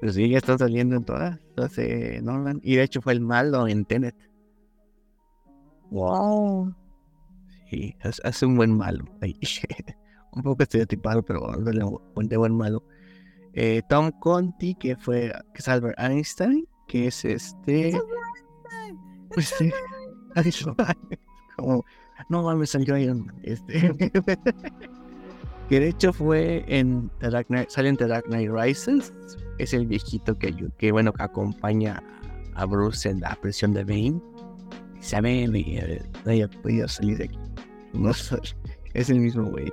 Pero 0.00 0.12
sí, 0.12 0.28
ya 0.28 0.38
están 0.38 0.58
saliendo 0.58 0.94
en 0.94 1.04
todas. 1.04 1.36
Entonces, 1.48 2.22
Nolan. 2.22 2.60
Y 2.62 2.76
de 2.76 2.84
hecho 2.84 3.02
fue 3.02 3.12
el 3.14 3.20
malo 3.20 3.66
en 3.66 3.84
Tenet. 3.84 4.14
Wow. 5.90 6.74
Sí, 7.70 7.96
hace 8.02 8.46
un 8.46 8.56
buen 8.56 8.76
malo. 8.76 9.04
un 10.32 10.42
poco 10.42 10.62
estereotipado, 10.62 11.22
pero 11.22 11.50
de 11.56 12.36
buen 12.36 12.56
malo. 12.56 12.84
Eh, 13.54 13.82
Tom 13.88 14.10
Conti, 14.20 14.74
que 14.74 14.96
fue 14.96 15.32
que 15.54 15.60
es 15.60 15.68
Albert 15.68 15.98
Einstein, 15.98 16.68
que 16.86 17.06
es 17.08 17.24
este. 17.24 17.98
Pues 19.32 19.54
sí. 19.58 19.72
Como, 21.56 21.84
no 22.28 22.42
mames, 22.42 22.70
salió 22.70 22.98
Iron 22.98 23.32
Este. 23.42 23.90
que 25.70 25.80
de 25.80 25.88
hecho 25.88 26.12
fue 26.12 26.64
en 26.68 27.10
The 27.20 27.30
Dark 27.30 27.46
Knight, 27.46 27.70
sale 27.70 27.88
en 27.88 27.96
The 27.96 28.06
Dark 28.06 28.26
Knight 28.26 28.50
Rises. 28.50 29.12
Es 29.58 29.72
el 29.72 29.86
viejito 29.86 30.38
que, 30.38 30.54
que 30.76 30.92
bueno, 30.92 31.14
que 31.14 31.22
acompaña 31.22 32.02
a 32.54 32.66
Bruce 32.66 33.08
en 33.08 33.20
la 33.20 33.34
presión 33.36 33.72
de 33.72 33.84
Bane 33.84 34.20
sabe, 35.06 35.46
no 36.24 36.30
haya 36.30 36.48
podido 36.48 36.88
salir 36.88 37.18
de 37.18 37.24
aquí. 37.24 37.38
No 37.92 38.10
es 38.10 39.10
el 39.10 39.20
mismo 39.20 39.44
güey. 39.44 39.70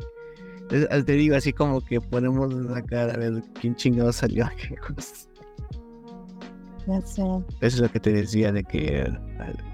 Te 0.69 1.13
digo, 1.13 1.35
así 1.35 1.53
como 1.53 1.81
que 1.81 1.99
podemos 1.99 2.53
sacar 2.73 3.11
a 3.11 3.17
ver 3.17 3.43
quién 3.59 3.75
chingado 3.75 4.11
salió. 4.11 4.49
Ya 6.85 6.99
sé. 7.01 7.21
Eso 7.21 7.45
es 7.61 7.79
lo 7.79 7.89
que 7.89 7.99
te 8.01 8.11
decía 8.11 8.51
de 8.51 8.61
que 8.61 9.09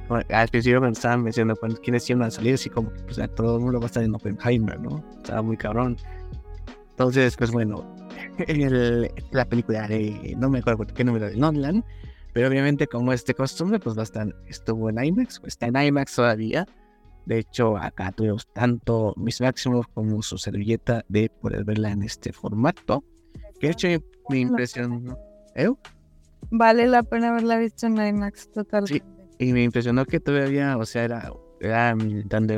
al, 0.09 0.47
principio 0.49 0.79
cuando 0.79 0.95
estaban 0.95 1.23
mencionando 1.23 1.59
quiénes 1.81 2.07
iban 2.07 2.21
a 2.21 2.29
salir, 2.29 2.53
así 2.53 2.69
como 2.69 2.93
que 2.93 3.01
pues, 3.01 3.19
todo 3.35 3.57
el 3.57 3.63
mundo 3.63 3.79
va 3.79 3.85
a 3.85 3.87
estar 3.87 4.03
en 4.03 4.13
Oppenheimer, 4.13 4.79
¿no? 4.79 5.03
Estaba 5.17 5.41
muy 5.41 5.57
cabrón. 5.57 5.97
Entonces, 6.91 7.35
pues 7.35 7.49
bueno, 7.49 7.95
el, 8.47 9.11
la 9.31 9.45
película 9.45 9.87
de, 9.87 10.35
no 10.37 10.51
me 10.51 10.59
acuerdo 10.59 10.85
qué 10.85 11.03
número 11.03 11.27
de 11.27 11.35
Nolan, 11.35 11.83
pero 12.33 12.47
obviamente, 12.47 12.87
como 12.87 13.11
es 13.13 13.25
de 13.25 13.33
costumbre, 13.33 13.79
pues 13.79 13.95
bastante 13.95 14.35
estuvo 14.47 14.89
en 14.89 15.03
IMAX, 15.03 15.39
pues 15.39 15.53
está 15.53 15.67
en 15.67 15.75
IMAX 15.75 16.15
todavía. 16.15 16.65
De 17.25 17.39
hecho, 17.39 17.77
acá 17.77 18.11
tuvimos 18.11 18.47
tanto 18.53 19.13
mis 19.17 19.39
máximos 19.41 19.87
como 19.93 20.21
su 20.21 20.37
servilleta 20.37 21.05
de 21.09 21.29
poder 21.29 21.63
verla 21.63 21.91
en 21.91 22.03
este 22.03 22.33
formato. 22.33 23.03
Que 23.59 23.67
de 23.67 23.73
hecho 23.73 23.87
me 24.29 24.39
impresionó. 24.39 25.17
¿Eh? 25.55 25.69
Vale 26.51 26.87
la 26.87 27.03
pena 27.03 27.29
haberla 27.29 27.57
visto 27.57 27.87
en 27.87 27.97
IMAX 27.97 28.51
totalmente. 28.51 29.03
Sí, 29.05 29.45
y 29.45 29.53
me 29.53 29.63
impresionó 29.63 30.05
que 30.05 30.19
todavía, 30.19 30.77
o 30.77 30.85
sea, 30.85 31.03
era, 31.03 31.31
era 31.59 31.95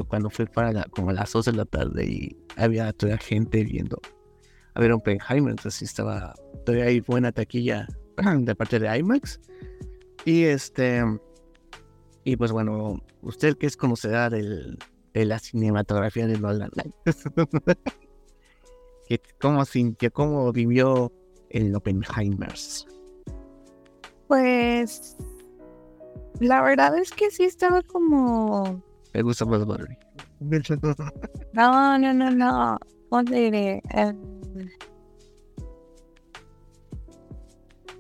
cuando 0.07 0.29
fui 0.29 0.45
para 0.45 0.71
la, 0.71 0.83
como 0.85 1.11
las 1.11 1.31
2 1.31 1.45
de 1.45 1.53
la 1.53 1.65
tarde 1.65 2.05
y 2.05 2.37
había 2.55 2.93
toda 2.93 3.17
gente 3.17 3.63
viendo 3.63 3.99
a 4.73 4.79
ver 4.79 4.91
Oppenheimer, 4.91 5.51
entonces 5.51 5.81
estaba 5.81 6.33
todavía 6.65 6.85
hay 6.85 7.01
buena 7.01 7.31
taquilla 7.31 7.87
de 8.45 8.55
parte 8.55 8.79
de 8.79 8.97
IMAX. 8.97 9.39
Y 10.25 10.43
este. 10.43 11.03
Y 12.23 12.35
pues 12.35 12.51
bueno, 12.51 13.01
usted 13.21 13.57
que 13.57 13.65
es 13.65 13.75
conocedor 13.75 14.31
del, 14.31 14.77
de 15.13 15.25
la 15.25 15.39
cinematografía 15.39 16.27
de 16.27 16.37
Nolan. 16.37 16.71
¿Cómo 19.41 19.65
sintió, 19.65 20.11
cómo 20.11 20.53
vivió 20.53 21.11
el 21.49 21.75
Oppenheimers? 21.75 22.87
Pues. 24.27 25.17
La 26.39 26.61
verdad 26.61 26.97
es 26.97 27.11
que 27.11 27.29
sí 27.29 27.43
estaba 27.43 27.81
como. 27.81 28.83
Me 29.13 29.21
gusta 29.21 29.45
más 29.45 29.65
Barbie. 29.65 29.97
No, 31.53 31.97
no, 31.97 32.13
no, 32.13 32.31
no. 32.31 32.77
¿Cómo 33.09 33.23
diré? 33.23 33.81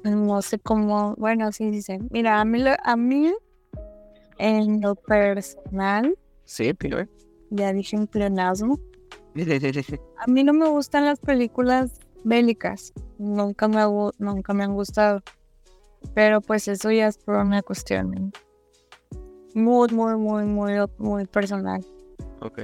No 0.03 0.41
sé 0.41 0.59
cómo, 0.59 1.15
bueno, 1.17 1.51
sí 1.51 1.69
dice, 1.69 1.99
mira, 2.09 2.39
a 2.41 2.45
mí, 2.45 2.63
a 2.83 2.95
mí 2.95 3.33
en 4.37 4.81
lo 4.81 4.95
personal, 4.95 6.17
sí, 6.45 6.73
pero 6.73 7.05
ya 7.49 7.73
dije 7.73 7.95
un 7.97 8.07
pleonasmo, 8.07 8.79
A 10.17 10.27
mí 10.27 10.43
no 10.43 10.53
me 10.53 10.67
gustan 10.67 11.05
las 11.05 11.19
películas 11.19 11.99
bélicas. 12.23 12.93
Nunca 13.17 13.67
me, 13.67 13.81
nunca 14.17 14.53
me 14.53 14.63
han 14.63 14.73
gustado. 14.73 15.21
Pero 16.13 16.41
pues 16.41 16.67
eso 16.67 16.91
ya 16.91 17.07
es 17.07 17.17
por 17.17 17.35
una 17.35 17.61
cuestión 17.61 18.33
muy, 19.53 19.89
muy, 19.89 20.15
muy, 20.17 20.45
muy, 20.45 20.73
muy 20.97 21.25
personal. 21.25 21.85
ok. 22.41 22.59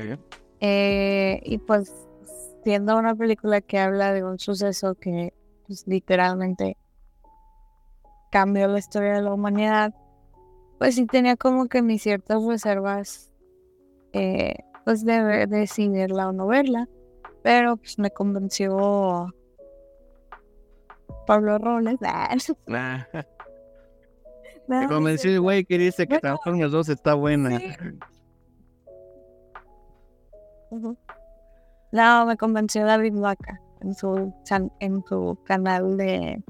Eh, 0.60 1.40
y 1.44 1.60
pues 1.60 1.94
siendo 2.64 2.98
una 2.98 3.16
película 3.16 3.62
que 3.62 3.78
habla 3.78 4.12
de 4.12 4.24
un 4.24 4.40
suceso 4.40 4.96
que 4.96 5.34
pues, 5.68 5.86
literalmente 5.88 6.78
cambió 8.32 8.68
la 8.68 8.80
historia 8.80 9.14
de 9.16 9.22
la 9.22 9.34
humanidad, 9.34 9.94
pues 10.80 10.96
sí 10.96 11.06
tenía 11.06 11.36
como 11.38 11.68
que 11.68 11.82
mis 11.82 12.02
ciertas 12.04 12.44
reservas 12.44 13.32
eh, 14.14 14.56
pues 14.86 15.04
de, 15.06 15.22
ver- 15.24 15.50
de 15.50 15.68
si 15.68 15.90
verla 15.90 16.30
o 16.30 16.32
no 16.34 16.48
verla, 16.48 16.88
pero 17.44 17.78
pues 17.78 17.98
me 18.00 18.10
convenció 18.12 19.34
Pablo 21.26 21.58
Robles. 21.58 21.98
Ah, 24.70 24.82
no 24.82 24.88
convenció 24.90 25.32
el 25.32 25.40
güey 25.40 25.64
que 25.64 25.78
dice 25.78 26.04
que 26.08 26.16
Bueno, 26.16 26.22
Transformers 26.22 26.72
2 26.74 26.90
está 26.90 27.14
buena. 27.14 27.58
sí. 27.58 27.74
No, 31.92 32.26
me 32.26 32.36
convenció 32.38 32.86
David 32.86 33.14
Vaca 33.18 33.62
en 33.82 33.94
su, 33.96 34.34
en 34.80 35.04
su 35.08 35.38
canal 35.46 35.96
de 35.98 36.44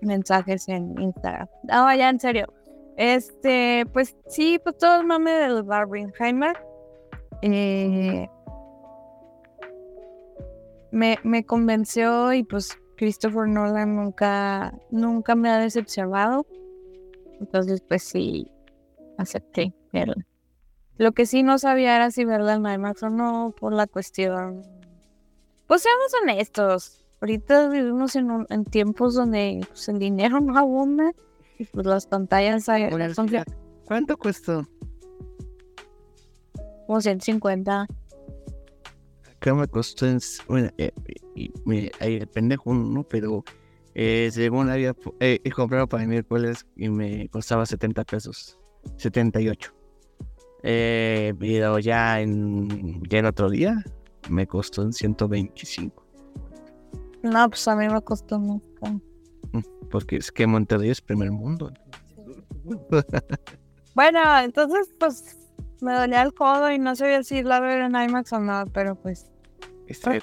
mensajes 0.00 0.68
en 0.68 1.00
Instagram. 1.00 1.48
No, 1.64 1.94
ya 1.94 2.08
en 2.08 2.20
serio. 2.20 2.52
Este, 2.96 3.86
pues 3.92 4.16
sí, 4.26 4.58
pues 4.62 4.76
todo 4.78 5.00
el 5.00 5.06
mame 5.06 5.32
del 5.32 5.62
Barbenheimer. 5.62 6.56
Eh, 7.42 8.28
me, 10.90 11.18
me 11.22 11.44
convenció 11.44 12.32
y 12.32 12.42
pues 12.42 12.76
Christopher 12.96 13.46
Nolan 13.46 13.94
nunca, 13.94 14.74
nunca 14.90 15.34
me 15.34 15.48
ha 15.48 15.58
decepcionado. 15.58 16.46
Entonces, 17.40 17.80
pues 17.86 18.02
sí, 18.02 18.50
acepté 19.16 19.72
verla. 19.92 20.26
Lo 20.96 21.12
que 21.12 21.26
sí 21.26 21.44
no 21.44 21.58
sabía 21.58 21.94
era 21.94 22.10
si 22.10 22.24
verla 22.24 22.54
en 22.54 22.66
IMAX 22.66 23.04
o 23.04 23.10
no, 23.10 23.54
por 23.58 23.72
la 23.72 23.86
cuestión. 23.86 24.62
Pues 25.68 25.82
seamos 25.82 26.12
honestos. 26.20 26.97
Ahorita 27.20 27.68
vivimos 27.68 28.14
en, 28.16 28.30
un- 28.30 28.46
en 28.50 28.64
tiempos 28.64 29.14
donde 29.14 29.60
pues, 29.68 29.88
el 29.88 29.98
dinero 29.98 30.40
no 30.40 30.56
abunda 30.56 31.12
y 31.58 31.64
pues 31.64 31.86
las 31.86 32.06
pantallas 32.06 32.68
hay- 32.68 32.84
Oye, 32.92 33.14
son 33.14 33.28
¿Cuánto 33.84 34.16
costó? 34.16 34.66
como 36.86 37.00
150. 37.00 37.86
Acá 39.36 39.54
me 39.54 39.66
costó 39.68 40.06
en... 40.06 40.18
Bueno, 40.48 40.70
eh, 40.78 40.90
y, 41.34 41.52
me- 41.64 41.90
ahí 42.00 42.16
el 42.16 42.26
pendejo, 42.28 42.72
¿no? 42.72 43.02
Pero 43.04 43.44
eh, 43.94 44.30
según 44.32 44.70
había 44.70 44.94
eh, 45.20 45.38
he 45.44 45.50
comprado 45.50 45.86
para 45.86 46.04
el 46.04 46.08
miércoles 46.08 46.66
y 46.76 46.88
me 46.88 47.28
costaba 47.28 47.66
70 47.66 48.04
pesos. 48.04 48.58
78. 48.96 49.74
Eh, 50.62 51.34
pero 51.38 51.78
ya 51.78 52.20
en, 52.20 53.02
ya 53.08 53.18
en 53.18 53.26
otro 53.26 53.50
día 53.50 53.84
me 54.30 54.46
costó 54.46 54.82
en 54.82 54.92
125. 54.92 56.04
No, 57.32 57.48
pues 57.48 57.66
a 57.68 57.76
mí 57.76 57.88
me 57.88 58.00
costó 58.02 58.38
mucho. 58.38 58.64
Porque 59.90 60.16
es 60.16 60.30
que 60.30 60.46
Monterrey 60.46 60.90
es 60.90 61.00
primer 61.00 61.30
mundo. 61.30 61.72
Bueno, 63.94 64.20
entonces 64.38 64.94
pues 65.00 65.36
me 65.80 65.92
dolía 65.92 66.22
el 66.22 66.32
codo 66.32 66.70
y 66.70 66.78
no 66.78 66.94
sabía 66.94 67.24
si 67.24 67.38
irla 67.38 67.56
a 67.56 67.60
ver 67.60 67.80
en 67.80 67.96
IMAX 67.96 68.32
o 68.32 68.38
no, 68.38 68.64
pero 68.72 68.94
pues 68.94 69.28
Estoy. 69.88 70.22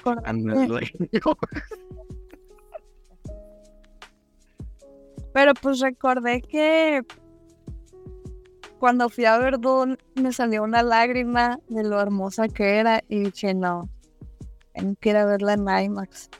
Pero 5.34 5.52
pues 5.60 5.80
recordé 5.80 6.40
que 6.40 7.02
cuando 8.78 9.10
fui 9.10 9.26
a 9.26 9.36
ver 9.36 9.58
Dune 9.58 9.98
me 10.14 10.32
salió 10.32 10.62
una 10.62 10.82
lágrima 10.82 11.60
de 11.68 11.84
lo 11.84 12.00
hermosa 12.00 12.48
que 12.48 12.78
era 12.78 13.02
y 13.08 13.24
dije, 13.24 13.52
no, 13.52 13.90
tengo 14.72 14.94
que 14.98 15.10
ir 15.10 15.16
a 15.16 15.26
verla 15.26 15.52
en 15.52 15.68
IMAX. 15.68 16.30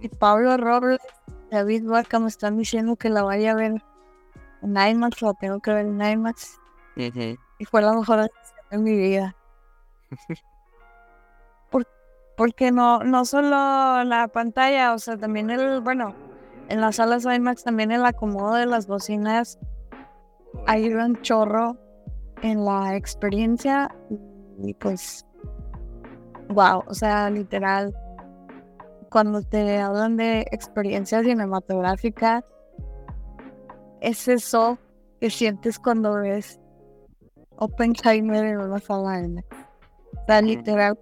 Y 0.00 0.08
Pablo 0.08 0.56
Robles, 0.56 1.00
David 1.50 1.86
Vaca 1.86 2.18
me 2.18 2.28
están 2.28 2.56
diciendo 2.56 2.96
que 2.96 3.10
la 3.10 3.22
vaya 3.22 3.52
a 3.52 3.54
ver 3.54 3.82
en 4.62 4.76
IMAX, 4.76 5.22
la 5.22 5.34
tengo 5.34 5.60
que 5.60 5.72
ver 5.72 5.86
en 5.86 6.00
IMAX. 6.00 6.58
Y 7.58 7.64
fue 7.66 7.82
la 7.82 7.92
mejor 7.92 8.20
decisión 8.22 8.66
de 8.70 8.78
mi 8.78 8.96
vida. 8.96 9.36
Por- 11.70 11.86
porque 12.36 12.70
no, 12.72 13.00
no 13.00 13.24
solo 13.24 13.48
la 14.04 14.28
pantalla, 14.32 14.94
o 14.94 14.98
sea, 14.98 15.16
también 15.16 15.50
el, 15.50 15.80
bueno, 15.80 16.14
en 16.68 16.80
las 16.80 16.96
salas 16.96 17.24
IMAX 17.24 17.64
también 17.64 17.90
el 17.92 18.04
acomodo 18.04 18.54
de 18.54 18.66
las 18.66 18.86
bocinas 18.86 19.58
ayuda 20.66 21.06
un 21.06 21.20
chorro 21.22 21.76
en 22.42 22.64
la 22.64 22.96
experiencia 22.96 23.94
y 24.62 24.72
pues, 24.74 25.26
wow, 26.48 26.82
o 26.86 26.94
sea, 26.94 27.28
literal, 27.30 27.94
cuando 29.10 29.42
te 29.42 29.78
hablan 29.78 30.16
de 30.16 30.46
experiencia 30.52 31.22
cinematográfica, 31.22 32.44
es 34.00 34.28
eso 34.28 34.78
que 35.20 35.30
sientes 35.30 35.78
cuando 35.78 36.14
ves 36.14 36.58
Oppenheimer 37.56 38.44
en 38.46 38.60
una 38.60 38.78
sala 38.78 39.20
IMAX. 39.20 39.46
O 40.16 40.26
sea, 40.26 40.40
literal, 40.40 40.98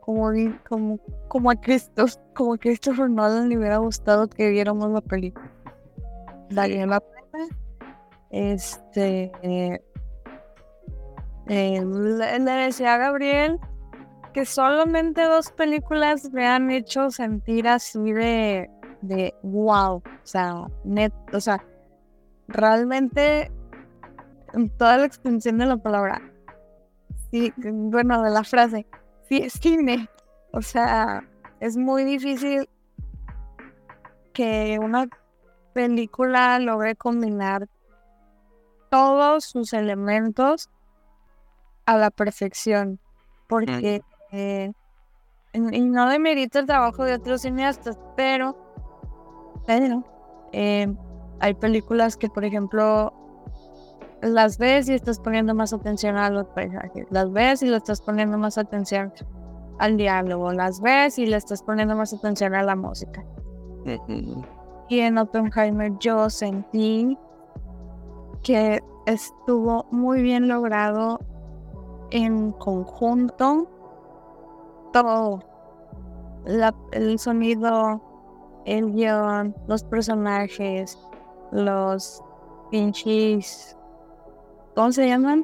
como, 0.00 0.32
como, 0.68 0.98
como 1.28 1.50
a 1.50 1.56
Cristo, 1.56 2.06
como 2.34 2.54
a 2.54 2.58
Christopher 2.58 3.08
Nolan 3.08 3.48
le 3.48 3.58
hubiera 3.58 3.76
gustado 3.76 4.28
que 4.28 4.50
viéramos 4.50 4.90
la 4.90 5.00
película. 5.00 5.50
Valió 6.50 6.86
la 6.86 7.00
pena. 7.00 7.46
Este. 8.30 9.30
eh, 9.42 9.80
eh, 11.46 11.84
le, 11.84 12.38
le 12.38 12.50
decía 12.50 12.94
a 12.94 12.98
Gabriel 12.98 13.58
que 14.32 14.44
solamente 14.46 15.24
dos 15.24 15.50
películas 15.52 16.30
me 16.32 16.46
han 16.46 16.70
hecho 16.70 17.10
sentir 17.10 17.68
así 17.68 18.12
de, 18.12 18.70
de 19.02 19.34
wow. 19.42 19.96
O 19.96 20.02
sea, 20.22 20.66
net, 20.84 21.12
o 21.32 21.40
sea, 21.40 21.64
realmente 22.48 23.50
en 24.54 24.70
toda 24.76 24.98
la 24.98 25.06
extensión 25.06 25.58
de 25.58 25.66
la 25.66 25.76
palabra. 25.76 26.20
Sí, 27.30 27.52
bueno, 27.56 28.22
de 28.22 28.30
la 28.30 28.44
frase. 28.44 28.86
Sí, 29.28 29.38
es 29.38 29.52
cine. 29.54 30.08
O 30.52 30.62
sea, 30.62 31.24
es 31.60 31.76
muy 31.76 32.04
difícil 32.04 32.68
que 34.32 34.78
una 34.80 35.08
película 35.72 36.58
logre 36.58 36.96
combinar 36.96 37.68
todos 38.90 39.44
sus 39.44 39.72
elementos 39.72 40.68
a 41.86 41.96
la 41.96 42.10
perfección. 42.10 42.98
Porque, 43.48 44.02
eh, 44.32 44.72
y 45.52 45.76
y 45.76 45.80
no 45.80 46.08
demerito 46.08 46.58
el 46.60 46.66
trabajo 46.66 47.04
de 47.04 47.14
otros 47.14 47.42
cineastas, 47.42 47.98
pero, 48.16 48.56
pero, 49.66 50.04
eh, 50.52 50.92
hay 51.40 51.54
películas 51.54 52.16
que, 52.16 52.28
por 52.28 52.44
ejemplo, 52.44 53.12
las 54.22 54.58
ves 54.58 54.88
y 54.88 54.94
estás 54.94 55.18
poniendo 55.18 55.54
más 55.54 55.72
atención 55.72 56.16
a 56.16 56.30
los 56.30 56.46
paisajes, 56.48 57.06
las 57.10 57.32
ves 57.32 57.62
y 57.62 57.66
le 57.66 57.76
estás 57.76 58.00
poniendo 58.02 58.36
más 58.38 58.58
atención 58.58 59.12
al 59.78 59.96
diálogo, 59.96 60.52
las 60.52 60.80
ves 60.80 61.18
y 61.18 61.26
le 61.26 61.36
estás 61.36 61.62
poniendo 61.62 61.96
más 61.96 62.12
atención 62.12 62.54
a 62.54 62.62
la 62.62 62.76
música. 62.76 63.24
Y 64.88 65.00
en 65.00 65.18
Oppenheimer 65.18 65.92
yo 65.98 66.28
sentí 66.28 67.16
que 68.42 68.82
estuvo 69.06 69.86
muy 69.90 70.20
bien 70.22 70.48
logrado 70.48 71.18
en 72.10 72.52
conjunto 72.52 73.68
todo. 74.92 75.40
La- 76.44 76.74
el 76.92 77.18
sonido, 77.18 78.00
el 78.64 78.92
guion, 78.92 79.54
los 79.66 79.84
personajes, 79.84 80.98
los 81.52 82.22
pinches. 82.70 83.76
¿Cómo 84.74 84.92
se 84.92 85.06
llaman? 85.08 85.42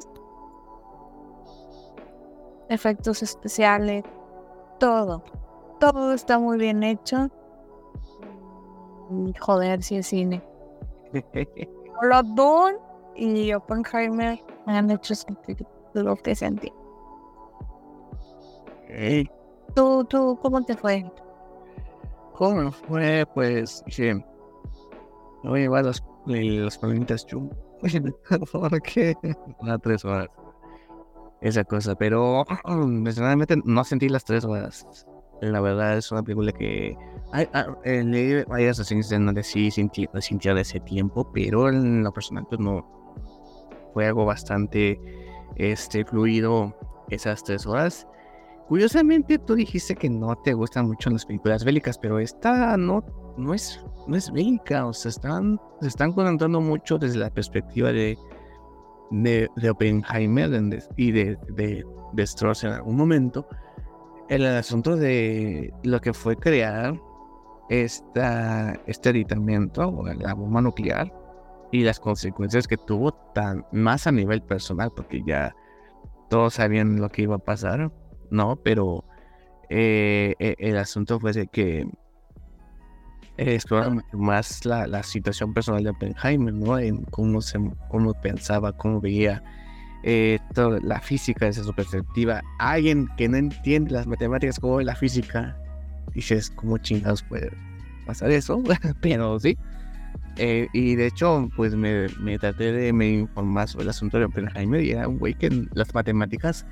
Efectos 2.69 3.23
especiales. 3.23 4.03
Todo. 4.79 5.23
Todo 5.79 6.13
está 6.13 6.39
muy 6.39 6.57
bien 6.57 6.83
hecho. 6.83 7.29
Y 9.09 9.33
Joder, 9.39 9.81
si 9.83 9.97
es 9.97 10.07
cine. 10.07 10.43
Dune 12.35 12.77
y 13.15 13.53
Oppenheimer 13.53 14.39
me 14.65 14.77
han 14.77 14.91
hecho 14.91 15.15
sentir 15.15 15.65
lo 15.93 16.15
que 16.17 16.35
sentí. 16.35 16.71
Ey, 18.89 19.29
¿Tú, 19.77 20.03
tú, 20.05 20.39
cómo 20.41 20.59
te 20.63 20.75
fue? 20.75 21.05
¿Cómo 22.33 22.71
fue? 22.71 23.27
Pues 23.35 23.83
voy 25.43 25.59
a 25.59 25.61
llevar 25.61 25.85
los, 25.85 26.03
los 26.25 26.79
palomitas 26.79 27.27
chum. 27.27 27.47
¿Por 28.51 28.81
qué? 28.81 29.15
Una 29.59 29.77
tres 29.77 30.03
horas. 30.03 30.29
esa 31.41 31.63
cosa, 31.63 31.93
pero 31.93 32.43
personalmente 33.03 33.55
no 33.65 33.83
sentí 33.83 34.09
las 34.09 34.25
tres 34.25 34.45
horas. 34.45 35.05
La 35.41 35.61
verdad 35.61 35.95
es 35.95 36.11
una 36.11 36.23
película 36.23 36.51
que 36.53 36.97
hay, 37.31 37.47
ah, 37.53 37.67
leí 37.85 38.43
varias 38.45 38.79
reseñas 38.79 39.11
en 39.11 39.27
donde 39.27 39.43
sí 39.43 39.69
sentí, 39.69 40.09
sentía 40.21 40.55
de 40.55 40.61
ese 40.61 40.79
tiempo, 40.79 41.31
pero 41.31 41.69
en 41.69 42.03
lo 42.03 42.11
personal 42.11 42.47
pues 42.49 42.59
no 42.59 42.83
fue 43.93 44.07
algo 44.07 44.25
bastante 44.25 44.99
este, 45.55 46.03
fluido 46.03 46.75
esas 47.09 47.43
tres 47.43 47.67
horas. 47.67 48.07
Curiosamente 48.67 49.39
tú 49.39 49.55
dijiste 49.55 49.95
que 49.95 50.09
no 50.09 50.35
te 50.35 50.53
gustan 50.53 50.87
mucho 50.87 51.09
las 51.09 51.25
películas 51.25 51.63
bélicas, 51.63 51.97
pero 51.97 52.19
esta 52.19 52.75
no, 52.75 53.03
no, 53.37 53.53
es, 53.53 53.83
no 54.07 54.17
es 54.17 54.31
bélica, 54.31 54.85
o 54.85 54.93
sea, 54.93 55.09
están, 55.09 55.59
se 55.79 55.87
están 55.87 56.11
contando 56.11 56.59
mucho 56.59 56.97
desde 56.97 57.19
la 57.19 57.29
perspectiva 57.29 57.91
de 57.91 58.17
de, 59.09 59.69
Oppenheimer 59.69 60.49
y 60.95 61.11
de, 61.11 61.37
de, 61.49 61.85
de 62.13 62.25
en 62.63 62.69
algún 62.71 62.95
momento, 62.95 63.47
el 64.29 64.45
asunto 64.45 64.95
de 64.95 65.73
lo 65.83 66.01
que 66.01 66.13
fue 66.13 66.35
crear 66.35 66.99
esta, 67.69 68.73
este 68.85 69.09
aditamiento 69.09 69.87
o 69.87 70.05
la 70.05 70.33
bomba 70.33 70.61
nuclear 70.61 71.11
y 71.71 71.83
las 71.83 71.99
consecuencias 71.99 72.67
que 72.67 72.77
tuvo 72.77 73.13
tan 73.33 73.65
más 73.71 74.07
a 74.07 74.11
nivel 74.11 74.41
personal, 74.41 74.91
porque 74.95 75.21
ya 75.25 75.55
todos 76.29 76.55
sabían 76.55 76.99
lo 76.99 77.09
que 77.09 77.23
iba 77.23 77.35
a 77.35 77.39
pasar, 77.39 77.91
¿no? 78.29 78.55
Pero 78.57 79.03
eh, 79.69 80.35
e, 80.39 80.55
el 80.59 80.77
asunto 80.77 81.19
fue 81.19 81.33
de 81.33 81.47
que 81.47 81.87
explorar 83.37 84.03
más 84.13 84.65
la, 84.65 84.87
la, 84.87 85.03
situación 85.03 85.53
personal 85.53 85.83
de 85.83 85.91
Oppenheimer, 85.91 86.53
¿no? 86.53 86.79
En 86.79 87.03
cómo, 87.05 87.41
se, 87.41 87.59
cómo 87.89 88.13
pensaba, 88.21 88.71
cómo 88.73 88.99
veía 88.99 89.43
eh, 90.03 90.39
toda 90.53 90.79
la 90.81 90.99
física 90.99 91.45
desde 91.45 91.63
su 91.63 91.73
perspectiva. 91.73 92.41
Alguien 92.59 93.07
que 93.17 93.27
no 93.27 93.37
entiende 93.37 93.91
las 93.91 94.07
matemáticas 94.07 94.59
como 94.59 94.81
la 94.81 94.95
física, 94.95 95.57
dices, 96.13 96.49
¿cómo 96.51 96.77
chingados 96.77 97.23
puede 97.23 97.51
pasar 98.05 98.31
eso? 98.31 98.61
Pero 99.01 99.39
sí. 99.39 99.57
Eh, 100.37 100.67
y 100.71 100.95
de 100.95 101.07
hecho, 101.07 101.49
pues 101.55 101.75
me, 101.75 102.07
me, 102.19 102.37
traté 102.37 102.71
de 102.71 102.93
me 102.93 103.09
informar 103.09 103.67
sobre 103.67 103.83
el 103.83 103.89
asunto 103.89 104.19
de 104.19 104.25
Oppenheimer 104.25 104.81
y 104.81 104.91
era 104.91 105.07
un 105.07 105.17
güey 105.17 105.33
que 105.33 105.49
las 105.73 105.93
matemáticas 105.95 106.65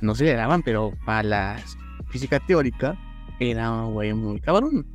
no 0.00 0.14
se 0.14 0.24
le 0.24 0.34
daban, 0.34 0.62
pero 0.62 0.92
para 1.04 1.22
la 1.22 1.56
física 2.08 2.40
teórica 2.40 2.96
era 3.40 3.70
un 3.70 3.94
güey 3.94 4.12
muy 4.12 4.40
cabrón. 4.40 4.86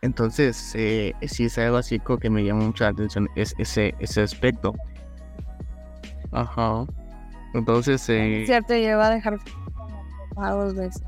Entonces, 0.00 0.72
eh, 0.76 1.12
sí 1.22 1.46
es 1.46 1.58
algo 1.58 1.76
así 1.76 1.98
como 1.98 2.18
que 2.18 2.30
me 2.30 2.44
llama 2.44 2.64
mucho 2.64 2.84
la 2.84 2.90
atención 2.90 3.28
es 3.34 3.54
ese, 3.58 3.94
ese 3.98 4.22
aspecto. 4.22 4.74
Ajá. 6.30 6.86
Entonces, 7.54 8.08
eh... 8.08 8.44
Cierto, 8.46 8.74
lleva 8.74 9.06
a 9.06 9.10
dejar 9.10 9.38
a 10.36 10.50
dos 10.52 10.74
veces. 10.74 11.02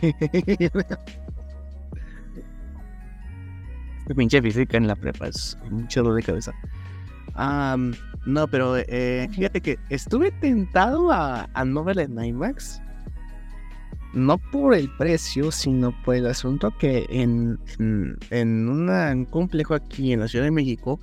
pinche 4.16 4.40
física 4.40 4.76
en 4.76 4.86
la 4.86 4.94
prepa 4.94 5.26
es 5.28 5.58
mucho 5.70 6.02
dolor 6.02 6.16
de 6.16 6.22
cabeza. 6.22 6.52
No, 8.26 8.48
pero 8.48 8.76
eh, 8.76 9.28
fíjate 9.32 9.60
que 9.60 9.78
estuve 9.88 10.30
tentado 10.32 11.10
a, 11.10 11.48
a 11.54 11.64
no 11.64 11.84
ver 11.84 11.98
en 12.00 12.22
IMAX 12.22 12.82
no 14.16 14.38
por 14.38 14.74
el 14.74 14.88
precio, 14.96 15.52
sino 15.52 15.92
por 16.02 16.14
el 16.14 16.26
asunto 16.26 16.72
que 16.78 17.04
en, 17.10 17.58
en 18.30 18.68
un 18.68 19.26
complejo 19.26 19.74
aquí 19.74 20.12
en 20.12 20.20
la 20.20 20.28
Ciudad 20.28 20.46
de 20.46 20.50
México 20.50 20.98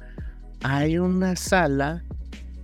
hay 0.63 0.97
una 0.97 1.35
sala 1.35 2.03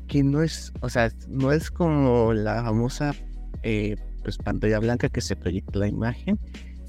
que 0.07 0.23
no 0.23 0.41
es, 0.41 0.73
o 0.81 0.89
sea, 0.89 1.11
no 1.27 1.51
es 1.51 1.69
como 1.69 2.33
la 2.33 2.63
famosa 2.63 3.13
eh, 3.61 3.95
pues 4.23 4.39
pantalla 4.39 4.79
blanca 4.79 5.07
que 5.07 5.21
se 5.21 5.35
proyecta 5.35 5.79
la 5.79 5.87
imagen, 5.87 6.39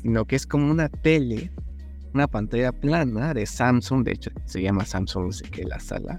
sino 0.01 0.25
que 0.25 0.37
es 0.37 0.47
como 0.47 0.71
una 0.71 0.89
tele, 0.89 1.53
una 2.15 2.27
pantalla 2.29 2.73
plana 2.73 3.35
de 3.35 3.45
Samsung, 3.45 4.05
de 4.05 4.13
hecho 4.13 4.31
se 4.47 4.63
llama 4.63 4.87
Samsung, 4.87 5.35
que 5.51 5.65
la 5.65 5.79
sala, 5.81 6.19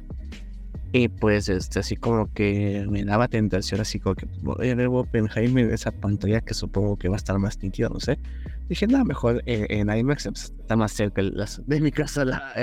y 0.94 1.08
pues, 1.08 1.48
este, 1.48 1.80
así 1.80 1.96
como 1.96 2.32
que 2.34 2.86
me 2.90 3.06
daba 3.06 3.30
tentación, 3.30 3.80
así 3.80 4.00
como 4.00 4.16
que 4.16 4.28
voy 4.42 4.70
a 4.70 4.76
ver 4.76 4.88
Oppenheimer 4.88 5.72
esa 5.72 5.92
pantalla 5.92 6.42
que 6.42 6.54
supongo 6.54 6.98
que 6.98 7.08
va 7.08 7.16
a 7.16 7.18
estar 7.18 7.38
más 7.40 7.62
nítida, 7.64 7.88
no 7.88 8.00
sé. 8.02 8.20
Dije, 8.68 8.88
nada, 8.88 9.06
mejor 9.06 9.42
en, 9.46 9.90
IMAX 9.90 10.26
pues, 10.26 10.54
está 10.60 10.76
más 10.76 10.92
cerca 10.92 11.22
de 11.22 11.82
mi 11.82 11.92
casa 11.92 12.26
la, 12.26 12.54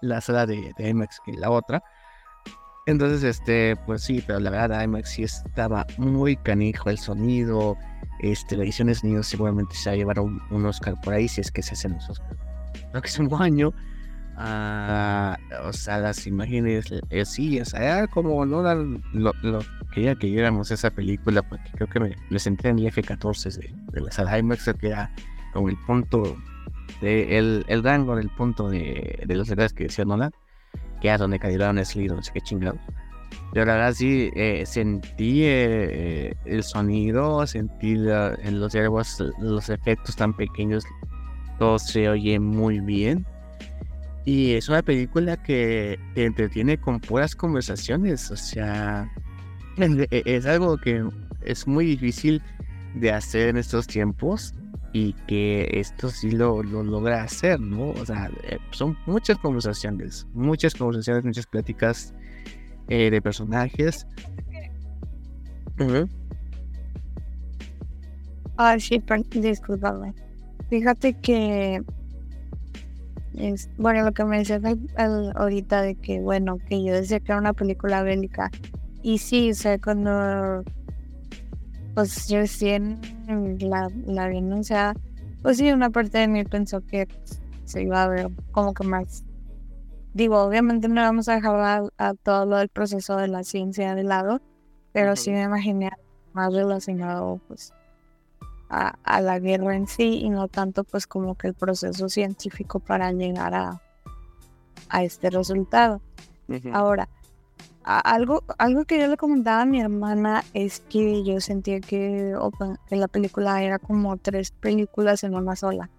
la 0.00 0.20
sala 0.20 0.46
de, 0.46 0.72
IMAX 0.78 1.20
que 1.24 1.32
la 1.34 1.50
otra. 1.50 1.82
Entonces, 2.86 3.22
este, 3.22 3.76
pues 3.86 4.02
sí, 4.02 4.24
pero 4.26 4.40
la 4.40 4.50
verdad, 4.50 4.82
IMAX 4.82 5.10
sí 5.10 5.22
estaba 5.22 5.86
muy 5.98 6.36
canijo 6.36 6.90
el 6.90 6.98
sonido. 6.98 7.76
Este, 8.18 8.56
la 8.56 8.64
edición 8.64 8.88
de 8.88 8.96
sonido 8.96 9.22
seguramente 9.22 9.76
se 9.76 9.90
va 9.90 9.94
a 9.94 9.96
llevar 9.96 10.18
un, 10.18 10.40
un 10.50 10.66
Oscar 10.66 11.00
por 11.00 11.14
ahí, 11.14 11.28
si 11.28 11.40
es 11.40 11.52
que 11.52 11.62
se 11.62 11.74
hacen 11.74 11.92
los 11.92 12.10
Oscars. 12.10 12.40
Creo 12.90 13.02
que 13.02 13.08
es 13.08 13.18
un 13.20 13.32
año. 13.40 13.72
Ah, 14.36 15.36
o 15.64 15.72
sea, 15.72 15.98
las 15.98 16.26
imágenes, 16.26 16.86
eh, 17.10 17.24
sí, 17.24 17.60
o 17.60 18.08
como 18.08 18.46
no 18.46 18.62
lo, 18.62 19.32
lo 19.42 19.58
quería 19.92 20.14
que 20.14 20.28
viéramos 20.28 20.70
esa 20.70 20.90
película, 20.90 21.42
porque 21.42 21.70
creo 21.74 21.88
que 21.88 22.00
me, 22.00 22.16
me 22.30 22.38
senté 22.38 22.68
en 22.70 22.78
el 22.78 22.86
F-14 22.86 23.52
de, 23.58 23.74
de 23.92 24.00
las 24.00 24.18
Alzheimer, 24.18 24.58
que 24.80 24.88
era 24.88 25.10
como 25.52 25.68
el 25.68 25.76
punto, 25.86 26.36
de, 27.00 27.38
el, 27.38 27.64
el 27.68 27.82
rango 27.82 28.16
del 28.16 28.30
punto 28.30 28.68
de, 28.68 29.22
de 29.26 29.34
los 29.36 29.50
edades 29.50 29.74
que 29.74 29.84
decía 29.84 30.04
Nolan, 30.04 30.32
que 31.00 31.08
era 31.08 31.18
donde 31.18 31.38
cayeron 31.38 31.78
el 31.78 32.06
no 32.06 32.22
sé 32.22 32.32
qué 32.32 32.40
chingados. 32.40 32.80
Pero 33.52 33.66
la 33.66 33.74
verdad 33.74 33.92
sí, 33.92 34.30
eh, 34.34 34.64
sentí 34.64 35.42
eh, 35.44 36.34
el 36.46 36.62
sonido, 36.62 37.46
sentí 37.46 37.92
en 37.92 38.60
los 38.60 38.72
diálogos 38.72 39.22
los 39.38 39.68
efectos 39.68 40.16
tan 40.16 40.34
pequeños, 40.34 40.84
todo 41.58 41.78
se 41.78 42.08
oye 42.08 42.38
muy 42.40 42.80
bien. 42.80 43.26
Y 44.24 44.52
es 44.52 44.68
una 44.68 44.82
película 44.82 45.36
que 45.42 45.98
te 46.14 46.24
entretiene 46.24 46.78
con 46.78 47.00
puras 47.00 47.34
conversaciones, 47.34 48.30
o 48.30 48.36
sea, 48.36 49.10
e, 49.78 50.22
es 50.24 50.46
algo 50.46 50.78
que 50.78 51.04
es 51.42 51.66
muy 51.66 51.86
difícil 51.86 52.40
de 52.94 53.10
hacer 53.10 53.48
en 53.48 53.56
estos 53.56 53.86
tiempos 53.86 54.54
y 54.92 55.14
que 55.26 55.68
esto 55.72 56.08
sí 56.10 56.30
lo, 56.30 56.62
logra 56.62 57.22
hacer, 57.22 57.58
¿no? 57.58 57.90
O 57.90 58.06
sea, 58.06 58.30
eh, 58.44 58.58
son 58.70 58.96
muchas 59.06 59.38
conversaciones, 59.38 60.26
muchas 60.34 60.74
conversaciones, 60.74 61.24
muchas 61.24 61.46
pláticas 61.46 62.14
eh, 62.88 63.10
de 63.10 63.22
personajes. 63.22 64.06
Ah, 68.58 68.78
sí, 68.78 69.02
disculpame. 69.30 70.14
Fíjate 70.68 71.14
que 71.14 71.82
bueno, 73.78 74.04
lo 74.04 74.12
que 74.12 74.24
me 74.24 74.38
decías 74.38 74.62
ahorita 75.34 75.82
de 75.82 75.94
que, 75.94 76.20
bueno, 76.20 76.58
que 76.68 76.82
yo 76.82 76.92
decía 76.94 77.20
que 77.20 77.32
era 77.32 77.38
una 77.38 77.52
película 77.52 78.02
bélica. 78.02 78.50
Y 79.02 79.18
sí, 79.18 79.50
o 79.50 79.54
sea, 79.54 79.78
cuando 79.78 80.62
pues 81.94 82.26
yo 82.28 82.38
recién 82.38 83.00
la, 83.60 83.90
la 84.06 84.28
vi 84.28 84.38
anunciada, 84.38 84.94
pues 85.42 85.58
sí, 85.58 85.70
una 85.70 85.90
parte 85.90 86.18
de 86.18 86.28
mí 86.28 86.44
pensó 86.44 86.80
que 86.80 87.06
se 87.64 87.82
iba 87.82 88.02
a 88.02 88.08
ver 88.08 88.28
como 88.52 88.74
que 88.74 88.84
más. 88.84 89.24
Digo, 90.14 90.42
obviamente 90.42 90.88
no 90.88 91.00
vamos 91.00 91.28
a 91.28 91.34
dejar 91.34 91.90
a, 91.98 92.14
todo 92.14 92.46
lo 92.46 92.58
del 92.58 92.68
proceso 92.68 93.16
de 93.16 93.28
la 93.28 93.44
ciencia 93.44 93.94
de 93.94 94.04
lado, 94.04 94.40
pero 94.92 95.16
sí 95.16 95.30
me 95.30 95.42
imaginé 95.42 95.90
más 96.32 96.52
relacionado, 96.52 97.40
pues, 97.48 97.72
a, 98.72 99.20
la 99.20 99.38
guerra 99.38 99.76
en 99.76 99.86
sí 99.86 100.20
y 100.22 100.30
no 100.30 100.48
tanto 100.48 100.84
pues 100.84 101.06
como 101.06 101.34
que 101.34 101.48
el 101.48 101.54
proceso 101.54 102.08
científico 102.08 102.80
para 102.80 103.12
llegar 103.12 103.54
a, 103.54 103.82
a 104.88 105.04
este 105.04 105.28
resultado. 105.28 106.00
Ahora, 106.72 107.08
algo, 107.84 108.42
algo 108.58 108.84
que 108.84 108.98
yo 108.98 109.08
le 109.08 109.16
comentaba 109.18 109.62
a 109.62 109.66
mi 109.66 109.80
hermana 109.80 110.42
es 110.54 110.80
que 110.80 111.22
yo 111.22 111.40
sentía 111.40 111.80
que, 111.80 112.34
que 112.86 112.96
la 112.96 113.08
película 113.08 113.62
era 113.62 113.78
como 113.78 114.16
tres 114.16 114.52
películas 114.52 115.22
en 115.24 115.34
una 115.34 115.54
sola. 115.54 115.90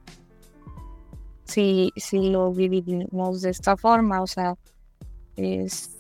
Si, 1.45 1.91
si 1.95 2.29
lo 2.29 2.51
vivimos 2.53 3.41
de 3.41 3.51
esta 3.51 3.77
forma, 3.77 4.21
o 4.21 4.27
sea, 4.27 4.55
es, 5.35 5.91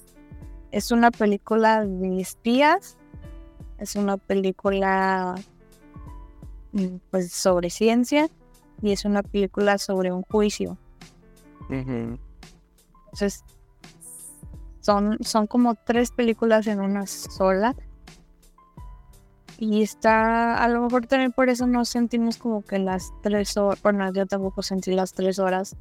es 0.71 0.91
una 0.91 1.11
película 1.11 1.85
de 1.85 2.19
espías, 2.19 2.97
es 3.77 3.95
una 3.95 4.17
película 4.17 5.35
pues 7.11 7.31
sobre 7.31 7.69
ciencia 7.69 8.29
y 8.81 8.91
es 8.91 9.05
una 9.05 9.23
película 9.23 9.77
sobre 9.77 10.11
un 10.11 10.23
juicio. 10.23 10.77
Entonces, 11.69 13.43
son, 14.81 15.17
son 15.21 15.47
como 15.47 15.75
tres 15.75 16.11
películas 16.11 16.67
en 16.67 16.81
una 16.81 17.07
sola. 17.07 17.75
Y 19.57 19.81
está, 19.81 20.61
a 20.61 20.67
lo 20.67 20.81
mejor 20.81 21.07
también 21.07 21.31
por 21.31 21.47
eso 21.47 21.67
no 21.67 21.85
sentimos 21.85 22.37
como 22.37 22.63
que 22.63 22.79
las 22.79 23.13
tres 23.21 23.55
horas, 23.55 23.81
bueno, 23.81 24.11
yo 24.11 24.25
tampoco 24.25 24.61
sentí 24.61 24.91
las 24.91 25.13
tres 25.13 25.39
horas 25.39 25.77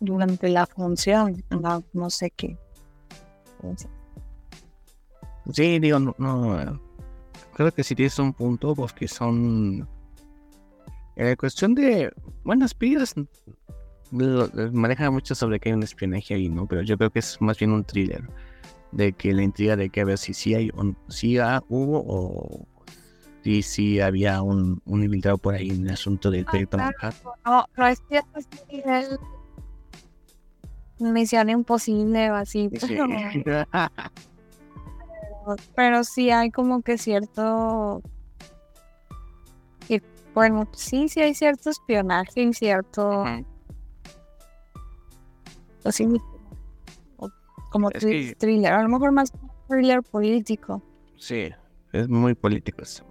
durante 0.00 0.48
la 0.50 0.66
función, 0.66 1.42
no, 1.48 2.10
sé 2.10 2.30
qué. 2.30 2.58
Sí, 5.52 5.78
digo, 5.78 5.98
no, 6.00 6.14
no, 6.18 6.80
creo 7.56 7.72
que 7.72 7.82
sí 7.82 7.94
tienes 7.94 8.18
un 8.18 8.34
punto 8.34 8.74
porque 8.74 9.08
son... 9.08 9.88
En 11.16 11.28
la 11.28 11.36
cuestión 11.36 11.74
de 11.74 12.12
buenas 12.44 12.74
pilas, 12.74 13.14
maneja 14.10 15.10
mucho 15.10 15.34
sobre 15.34 15.58
que 15.58 15.70
hay 15.70 15.74
un 15.74 15.82
espionaje 15.82 16.34
ahí, 16.34 16.50
¿no? 16.50 16.66
Pero 16.66 16.82
yo 16.82 16.98
creo 16.98 17.10
que 17.10 17.20
es 17.20 17.40
más 17.40 17.58
bien 17.58 17.72
un 17.72 17.82
thriller 17.82 18.28
de 18.92 19.14
que 19.14 19.32
la 19.32 19.42
intriga 19.42 19.76
de 19.76 19.88
que 19.88 20.02
a 20.02 20.04
ver 20.04 20.18
si 20.18 20.34
sí 20.34 20.54
hay 20.54 20.70
o 20.74 20.94
si 21.08 21.38
hubo 21.68 22.04
o 22.06 22.66
si 23.42 23.62
sí 23.62 24.00
había 24.00 24.42
un, 24.42 24.82
un 24.84 25.02
infiltrado 25.02 25.38
por 25.38 25.54
ahí 25.54 25.70
en 25.70 25.86
el 25.86 25.94
asunto 25.94 26.30
del 26.30 26.44
proyecto 26.44 26.76
No, 26.76 27.66
no 27.74 27.86
es 27.86 28.02
cierto, 28.06 28.38
es 28.38 28.48
nivel 28.70 29.18
misión 30.98 31.48
imposible 31.48 32.30
o 32.30 32.34
así. 32.34 32.68
Pero, 32.68 33.06
sí 36.04 36.30
hay 36.30 36.50
como 36.50 36.82
que 36.82 36.98
cierto 36.98 38.02
bueno, 40.36 40.68
sí, 40.72 41.08
sí 41.08 41.22
hay 41.22 41.34
cierto 41.34 41.70
espionaje 41.70 42.42
y 42.42 42.52
cierto 42.52 43.24
así 45.82 46.06
como 47.70 47.90
thriller, 47.90 48.72
a 48.74 48.82
lo 48.82 48.88
mejor 48.90 49.12
más 49.12 49.32
thriller 49.66 50.02
político. 50.02 50.82
Sí, 51.16 51.48
es 51.92 52.08
muy 52.08 52.34
político 52.34 52.82
eso. 52.82 53.04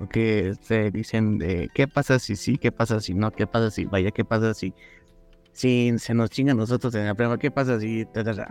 Porque 0.00 0.54
se 0.62 0.90
dicen 0.90 1.38
de 1.38 1.68
qué 1.74 1.86
pasa 1.86 2.18
si 2.18 2.34
sí, 2.34 2.58
qué 2.58 2.72
pasa 2.72 2.98
si 2.98 3.14
no, 3.14 3.30
qué 3.30 3.46
pasa 3.46 3.70
si 3.70 3.84
vaya, 3.84 4.10
qué 4.10 4.24
pasa 4.24 4.52
si, 4.52 4.74
si 5.52 5.96
se 5.98 6.12
nos 6.12 6.30
chinga 6.30 6.52
a 6.52 6.56
nosotros 6.56 6.92
en 6.96 7.06
la 7.06 7.14
prueba, 7.14 7.38
qué 7.38 7.52
pasa 7.52 7.78
si, 7.78 8.04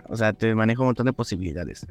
o 0.08 0.16
sea, 0.16 0.32
te 0.32 0.54
maneja 0.54 0.80
un 0.80 0.86
montón 0.86 1.04
de 1.04 1.12
posibilidades. 1.12 1.86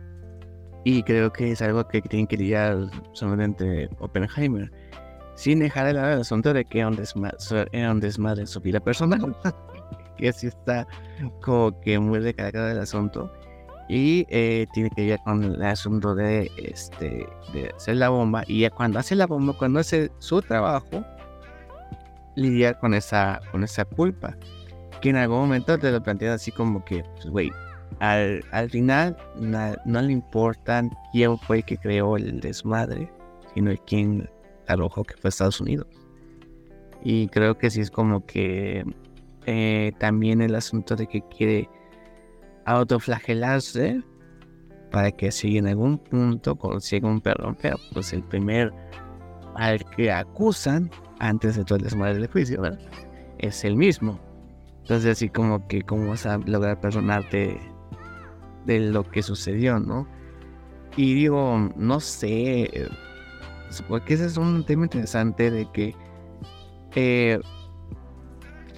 Y 0.84 1.04
creo 1.04 1.32
que 1.32 1.52
es 1.52 1.62
algo 1.62 1.88
que 1.88 2.02
tienen 2.02 2.28
que 2.28 2.38
lidiar 2.38 2.89
solamente 3.13 3.89
Oppenheimer, 4.00 4.72
sin 5.36 5.60
dejar 5.60 5.88
de 5.88 5.93
lado 5.93 6.13
el 6.13 6.22
asunto 6.22 6.54
de 6.54 6.65
que 6.65 6.80
era 6.80 6.89
un 6.89 6.96
desmadre, 8.00 8.41
en 8.41 8.48
su 8.48 8.60
vida 8.60 8.80
personal, 8.80 9.36
que 10.17 10.34
sí 10.34 10.48
está 10.48 10.88
como 11.41 11.80
que 11.82 11.98
muy 12.00 12.19
recargado 12.19 12.69
el 12.69 12.80
asunto 12.80 13.32
y 13.89 14.26
eh, 14.30 14.65
tiene 14.74 14.89
que 14.91 15.08
ver 15.08 15.19
con 15.24 15.43
el 15.43 15.63
asunto 15.63 16.15
de, 16.15 16.50
este, 16.58 17.28
de 17.54 17.72
hacer 17.76 17.98
la 17.98 18.10
bomba 18.10 18.43
y 18.48 18.67
cuando 18.69 19.00
hace 19.00 19.15
la 19.15 19.28
bomba, 19.28 19.54
cuando 19.58 19.80
hace 19.80 20.12
su 20.19 20.41
trabajo, 20.41 21.04
lidiar 22.36 22.80
con 22.80 22.93
esa, 22.93 23.41
con 23.52 23.63
esa 23.63 23.86
culpa, 23.86 24.36
que 25.02 25.10
en 25.10 25.17
algún 25.17 25.39
momento 25.39 25.78
te 25.78 25.91
lo 25.91 26.02
plantean 26.02 26.34
así 26.34 26.52
como 26.52 26.84
que, 26.86 27.04
pues, 27.15 27.28
güey, 27.28 27.52
al, 27.99 28.43
al, 28.51 28.69
final 28.69 29.17
no 29.36 30.01
le 30.01 30.12
importa 30.12 30.84
quién 31.12 31.38
fue 31.38 31.63
que 31.63 31.77
creó 31.77 32.17
el 32.17 32.39
desmadre, 32.39 33.12
sino 33.53 33.71
el 33.71 33.79
quién 33.82 34.29
arrojó 34.67 35.03
que 35.03 35.15
fue 35.17 35.29
Estados 35.29 35.62
Unidos. 35.62 35.88
Y 37.03 37.27
creo 37.27 37.58
que 37.58 37.69
sí 37.69 37.82
es 37.82 37.91
como 37.91 38.25
que 38.25 38.86
eh, 39.45 39.91
también 39.99 40.41
el 40.41 40.56
asunto 40.56 40.95
de 40.95 41.08
que 41.08 41.21
quiere 41.27 41.69
autoflagelarse 42.65 44.01
para 44.91 45.12
que 45.12 45.32
si 45.32 45.58
en 45.58 45.67
algún 45.67 45.97
punto 45.97 46.56
consiga 46.56 47.10
un 47.10 47.19
perdón, 47.19 47.58
pero 47.62 47.77
pues 47.93 48.13
el 48.13 48.23
primer 48.23 48.71
al 49.56 49.84
que 49.95 50.12
acusan 50.12 50.89
antes 51.19 51.56
de 51.56 51.65
todo 51.65 51.77
el 51.77 51.84
desmadre 51.84 52.15
del 52.15 52.27
juicio, 52.27 52.62
Es 53.39 53.65
el 53.65 53.75
mismo. 53.75 54.19
Entonces 54.82 55.12
así 55.12 55.29
como 55.29 55.67
que 55.67 55.82
cómo 55.82 56.10
vas 56.10 56.25
a 56.25 56.38
lograr 56.38 56.79
perdonarte 56.79 57.60
de 58.65 58.80
lo 58.80 59.10
que 59.10 59.21
sucedió, 59.23 59.80
¿no? 59.80 60.08
Y 60.95 61.13
digo, 61.15 61.69
no 61.76 61.99
sé, 61.99 62.89
porque 63.88 64.13
ese 64.13 64.26
es 64.26 64.38
un 64.38 64.65
tema 64.65 64.84
interesante 64.84 65.49
de 65.49 65.69
que 65.71 65.95
eh, 66.95 67.39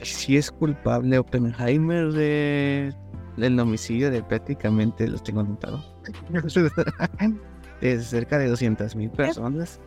si 0.01 0.37
es 0.37 0.51
culpable 0.51 1.19
Oppenheimer 1.19 2.11
de 2.11 2.93
el 3.37 3.59
homicidio 3.59 4.11
de 4.11 4.23
prácticamente, 4.23 5.07
los 5.07 5.21
tengo 5.23 5.41
anotado, 5.41 5.83
de 7.81 8.01
cerca 8.01 8.37
de 8.37 8.47
200 8.47 8.95
mil 8.95 9.09
personas. 9.11 9.79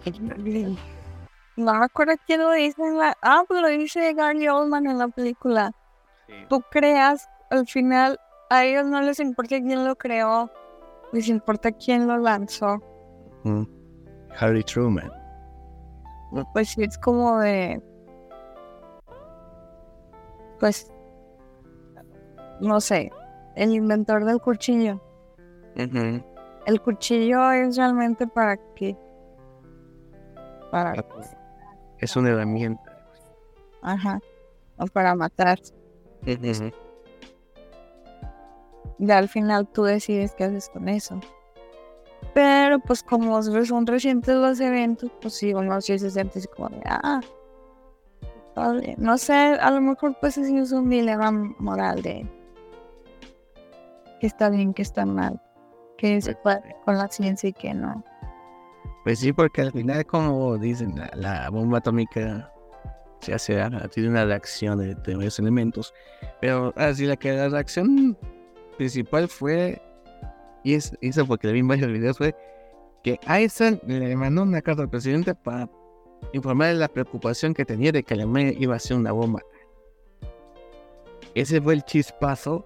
No 1.57 1.75
me 1.75 1.85
acuerdo 1.85 2.15
quién 2.27 2.41
lo 2.41 2.53
dice 2.53 2.83
en 2.83 2.99
la... 2.99 3.17
Ah, 3.23 3.43
pues 3.49 3.63
lo 3.63 3.69
dice 3.69 4.13
Gary 4.13 4.49
Oldman 4.49 4.87
en 4.87 4.99
la 4.99 5.09
película. 5.09 5.73
Tú 6.49 6.63
creas, 6.71 7.27
al 7.51 7.67
final, 7.67 8.21
a 8.51 8.65
ellos 8.65 8.87
no 8.87 9.01
les 9.01 9.21
importa 9.21 9.61
quién 9.61 9.85
lo 9.85 9.97
creó, 9.97 10.51
les 11.13 11.29
importa 11.29 11.73
quién 11.73 12.07
lo 12.07 12.19
lanzó. 12.19 12.83
Harry 14.39 14.63
Truman. 14.63 15.11
Pues 16.53 16.71
sí, 16.71 16.83
es 16.83 16.99
como 16.99 17.39
de... 17.39 17.83
Pues... 20.61 20.91
No 22.61 22.81
sé, 22.81 23.11
el 23.55 23.75
inventor 23.75 24.25
del 24.25 24.41
cuchillo. 24.41 25.01
El 25.75 26.83
cuchillo 26.83 27.51
es 27.53 27.77
realmente 27.77 28.27
para 28.27 28.57
qué? 28.75 28.97
Para... 30.71 31.05
Es 31.99 32.17
una 32.17 32.31
herramienta. 32.31 32.83
Ajá. 33.83 34.21
O 34.77 34.87
para 34.87 35.15
matar. 35.15 35.59
Y 38.99 39.11
al 39.11 39.29
final 39.29 39.69
tú 39.69 39.85
decides 39.85 40.35
qué 40.35 40.45
haces 40.45 40.69
con 40.69 40.89
eso. 40.89 41.21
Pero 42.35 42.79
pues 42.81 43.03
como 43.03 43.43
son 43.43 43.87
recientes 43.87 44.35
los 44.35 44.61
eventos, 44.61 45.11
pues 45.21 45.35
sí, 45.35 45.55
uno 45.55 45.81
sí 45.81 45.99
se 45.99 46.11
siente 46.11 46.41
como 46.49 46.69
de, 46.69 46.83
ah, 46.85 47.21
no 48.97 49.19
sé, 49.19 49.35
a 49.35 49.71
lo 49.71 49.81
mejor 49.81 50.17
pues 50.21 50.35
sí 50.35 50.57
es 50.57 50.73
un 50.73 50.91
dilema 50.91 51.31
moral 51.31 52.03
de 52.03 52.27
que 54.21 54.27
está 54.27 54.51
bien, 54.51 54.75
que 54.75 54.83
está 54.83 55.07
mal, 55.07 55.41
que 55.97 56.21
se 56.21 56.35
puede 56.35 56.77
con 56.85 56.99
la 56.99 57.09
ciencia 57.09 57.49
y 57.49 57.53
que 57.53 57.73
no. 57.73 58.05
Pues 59.05 59.21
sí, 59.21 59.33
porque 59.33 59.63
al 59.63 59.73
final, 59.73 60.05
como 60.07 60.59
dicen, 60.59 60.95
la, 61.15 61.49
bomba 61.51 61.79
atómica 61.79 62.53
se 63.21 63.35
hace, 63.35 63.59
tiene 63.95 64.11
una 64.11 64.25
reacción 64.25 64.79
de, 64.79 64.95
varios 64.95 65.39
elementos, 65.39 65.95
pero 66.41 66.73
así 66.77 67.07
la 67.07 67.17
que 67.17 67.33
la 67.33 67.49
reacción 67.49 68.19
principal 68.79 69.29
fue, 69.29 69.83
y 70.65 70.75
es, 70.75 70.97
eso 71.03 71.27
porque 71.27 71.49
le 71.49 71.53
vi 71.53 71.59
en 71.61 71.69
varios 71.69 71.93
videos, 71.93 72.17
fue 72.17 72.35
que 73.03 73.21
Einstein 73.29 73.81
le 73.87 74.17
mandó 74.17 74.43
una 74.43 74.63
carta 74.63 74.83
al 74.83 74.89
presidente 74.89 75.35
para 75.35 75.69
informar 76.33 76.69
de 76.69 76.75
la 76.75 76.89
preocupación 76.89 77.53
que 77.53 77.65
tenía 77.65 77.93
de 77.93 78.03
que 78.03 78.15
Alemania 78.15 78.55
iba 78.59 78.75
a 78.75 78.77
hacer 78.77 78.97
una 78.97 79.13
bomba. 79.13 79.43
Ese 81.35 81.61
fue 81.61 81.75
el 81.75 81.85
chispazo 81.85 82.65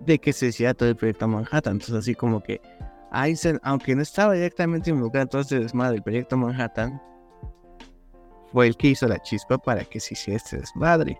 de 0.00 0.18
que 0.18 0.32
se 0.32 0.46
hiciera 0.48 0.74
todo 0.74 0.88
el 0.88 0.96
proyecto 0.96 1.28
Manhattan. 1.28 1.74
Entonces, 1.74 1.94
así 1.94 2.14
como 2.14 2.42
que 2.42 2.60
Einstein, 3.12 3.58
aunque 3.62 3.94
no 3.94 4.02
estaba 4.02 4.34
directamente 4.34 4.90
involucrado 4.90 5.22
en 5.22 5.28
todo 5.28 5.40
este 5.42 5.60
desmadre 5.60 5.92
del 5.94 6.02
proyecto 6.02 6.36
Manhattan, 6.36 7.00
fue 8.52 8.66
el 8.66 8.76
que 8.76 8.88
hizo 8.88 9.06
la 9.08 9.18
chispa 9.20 9.58
para 9.58 9.84
que 9.84 10.00
se 10.00 10.14
hiciera 10.14 10.36
este 10.36 10.58
desmadre. 10.58 11.18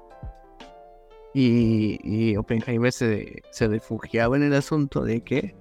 Y, 1.39 1.99
y 2.03 2.35
Oppenheimer 2.39 2.91
se, 2.91 3.43
se, 3.51 3.69
refugiaba 3.69 4.39
en 4.39 4.45
el 4.45 4.55
asunto 4.55 5.03
de 5.03 5.21
que 5.21 5.55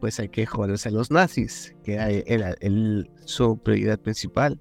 pues 0.00 0.18
hay 0.18 0.28
que 0.28 0.44
joderse 0.44 0.88
a 0.88 0.92
los 0.92 1.12
nazis, 1.12 1.72
que 1.84 1.94
era 2.26 2.50
el, 2.60 3.08
su 3.24 3.56
prioridad 3.56 4.00
principal. 4.00 4.60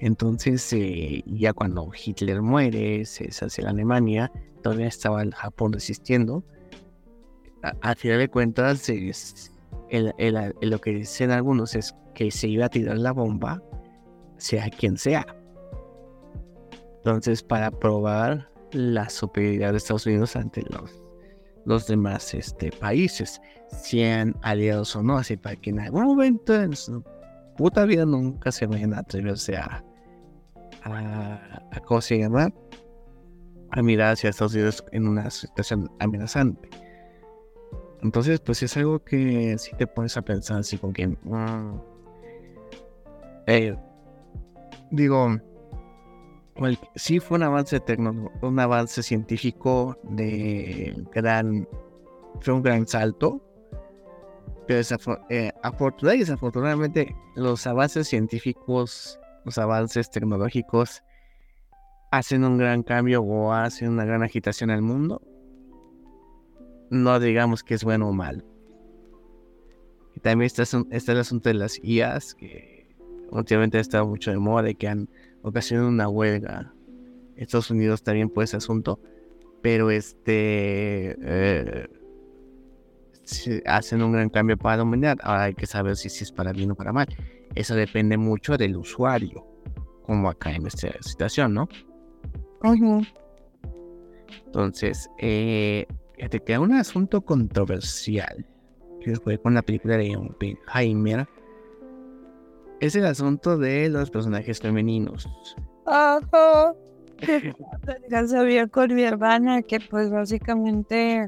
Entonces, 0.00 0.70
eh, 0.74 1.22
ya 1.24 1.54
cuando 1.54 1.90
Hitler 1.94 2.42
muere, 2.42 3.06
se 3.06 3.30
hace 3.42 3.62
la 3.62 3.70
Alemania, 3.70 4.30
todavía 4.62 4.88
estaba 4.88 5.22
el 5.22 5.34
Japón 5.34 5.72
resistiendo 5.72 6.44
a, 7.62 7.94
final 7.94 8.18
de 8.18 8.28
cuentas, 8.28 8.86
lo 10.60 10.78
que 10.78 10.90
dicen 10.90 11.30
algunos 11.30 11.74
es 11.74 11.94
que 12.14 12.30
se 12.30 12.48
iba 12.48 12.66
a 12.66 12.68
tirar 12.68 12.98
la 12.98 13.12
bomba, 13.12 13.62
sea 14.36 14.68
quien 14.68 14.98
sea. 14.98 15.26
Entonces, 16.98 17.42
para 17.42 17.70
probar 17.70 18.50
la 18.72 19.08
superioridad 19.08 19.72
de 19.72 19.78
Estados 19.78 20.06
Unidos 20.06 20.36
ante 20.36 20.62
los, 20.70 21.02
los 21.64 21.86
demás 21.86 22.34
este, 22.34 22.70
países, 22.72 23.40
sean 23.70 24.34
aliados 24.42 24.94
o 24.96 25.02
no, 25.02 25.16
así 25.18 25.36
para 25.36 25.56
que 25.56 25.70
en 25.70 25.80
algún 25.80 26.04
momento 26.04 26.54
en 26.54 26.74
su 26.74 27.02
puta 27.56 27.84
vida 27.84 28.06
nunca 28.06 28.52
se 28.52 28.66
vayan 28.66 28.94
a 28.94 29.00
atreverse 29.00 29.56
a, 29.56 29.84
a, 30.84 31.62
a 31.70 31.80
¿cómo 31.80 32.00
se 32.00 32.18
llama? 32.18 32.52
A 33.70 33.82
mirar 33.82 34.12
hacia 34.12 34.30
Estados 34.30 34.54
Unidos 34.54 34.84
en 34.92 35.08
una 35.08 35.30
situación 35.30 35.90
amenazante. 35.98 36.68
Entonces, 38.02 38.40
pues 38.40 38.62
es 38.62 38.76
algo 38.76 39.00
que 39.00 39.56
si 39.58 39.74
te 39.76 39.86
pones 39.86 40.16
a 40.16 40.22
pensar 40.22 40.58
así 40.58 40.78
con 40.78 40.92
que... 40.92 41.08
Mm, 41.08 41.80
eh, 43.46 43.76
digo, 44.90 45.36
sí 46.94 47.20
fue 47.20 47.36
un 47.36 47.44
avance 47.44 47.80
tecnológico, 47.80 48.46
un 48.46 48.58
avance 48.58 49.02
científico 49.02 49.98
de 50.04 50.94
gran... 51.12 51.68
Fue 52.40 52.54
un 52.54 52.62
gran 52.62 52.86
salto. 52.86 53.42
Pero 54.66 54.80
eh, 55.30 55.52
desafortunadamente 56.18 57.16
los 57.36 57.66
avances 57.66 58.06
científicos, 58.06 59.18
los 59.44 59.56
avances 59.56 60.10
tecnológicos 60.10 61.02
hacen 62.10 62.44
un 62.44 62.58
gran 62.58 62.82
cambio 62.82 63.22
o 63.22 63.52
hacen 63.52 63.90
una 63.90 64.04
gran 64.04 64.22
agitación 64.22 64.70
al 64.70 64.82
mundo. 64.82 65.22
No 66.90 67.18
digamos 67.18 67.62
que 67.62 67.74
es 67.74 67.84
bueno 67.84 68.08
o 68.08 68.12
malo. 68.12 68.44
Y 70.14 70.20
también 70.20 70.46
está, 70.46 70.64
está 70.90 71.12
el 71.12 71.18
asunto 71.18 71.48
de 71.48 71.54
las 71.54 71.78
IAs, 71.82 72.34
que 72.34 72.96
últimamente 73.30 73.78
ha 73.78 73.80
estado 73.80 74.06
mucho 74.06 74.30
de 74.30 74.38
moda 74.38 74.68
y 74.70 74.74
que 74.74 74.88
han 74.88 75.08
ocasionado 75.42 75.88
una 75.88 76.08
huelga. 76.08 76.72
Estados 77.36 77.70
Unidos 77.70 78.02
también 78.02 78.28
por 78.28 78.44
ese 78.44 78.56
asunto. 78.56 79.00
Pero 79.62 79.90
este 79.90 81.16
eh, 81.20 81.88
hacen 83.66 84.02
un 84.02 84.12
gran 84.12 84.28
cambio 84.28 84.56
para 84.56 84.78
la 84.78 84.82
humanidad. 84.84 85.18
Ahora 85.22 85.44
hay 85.44 85.54
que 85.54 85.66
saber 85.66 85.96
si, 85.96 86.08
si 86.08 86.24
es 86.24 86.32
para 86.32 86.52
bien 86.52 86.70
o 86.70 86.74
para 86.74 86.92
mal. 86.92 87.08
Eso 87.54 87.74
depende 87.74 88.16
mucho 88.16 88.56
del 88.56 88.76
usuario, 88.76 89.46
como 90.04 90.28
acá 90.28 90.52
en 90.52 90.66
esta 90.66 90.92
situación, 91.00 91.54
¿no? 91.54 91.68
Entonces, 94.46 95.08
eh, 95.18 95.86
te 96.30 96.40
queda 96.40 96.60
un 96.60 96.72
asunto 96.72 97.20
controversial 97.20 98.46
que 99.00 99.16
fue 99.16 99.38
con 99.38 99.54
la 99.54 99.62
película 99.62 99.96
de 99.96 100.16
Oppenheimer. 100.16 101.28
Es 102.80 102.94
el 102.94 103.06
asunto 103.06 103.58
de 103.58 103.88
los 103.88 104.10
personajes 104.10 104.60
femeninos. 104.60 105.28
Ajá. 105.86 106.74
sabía 108.28 108.68
con 108.68 108.94
mi 108.94 109.02
hermana 109.02 109.62
que 109.62 109.80
pues 109.80 110.10
básicamente 110.10 111.26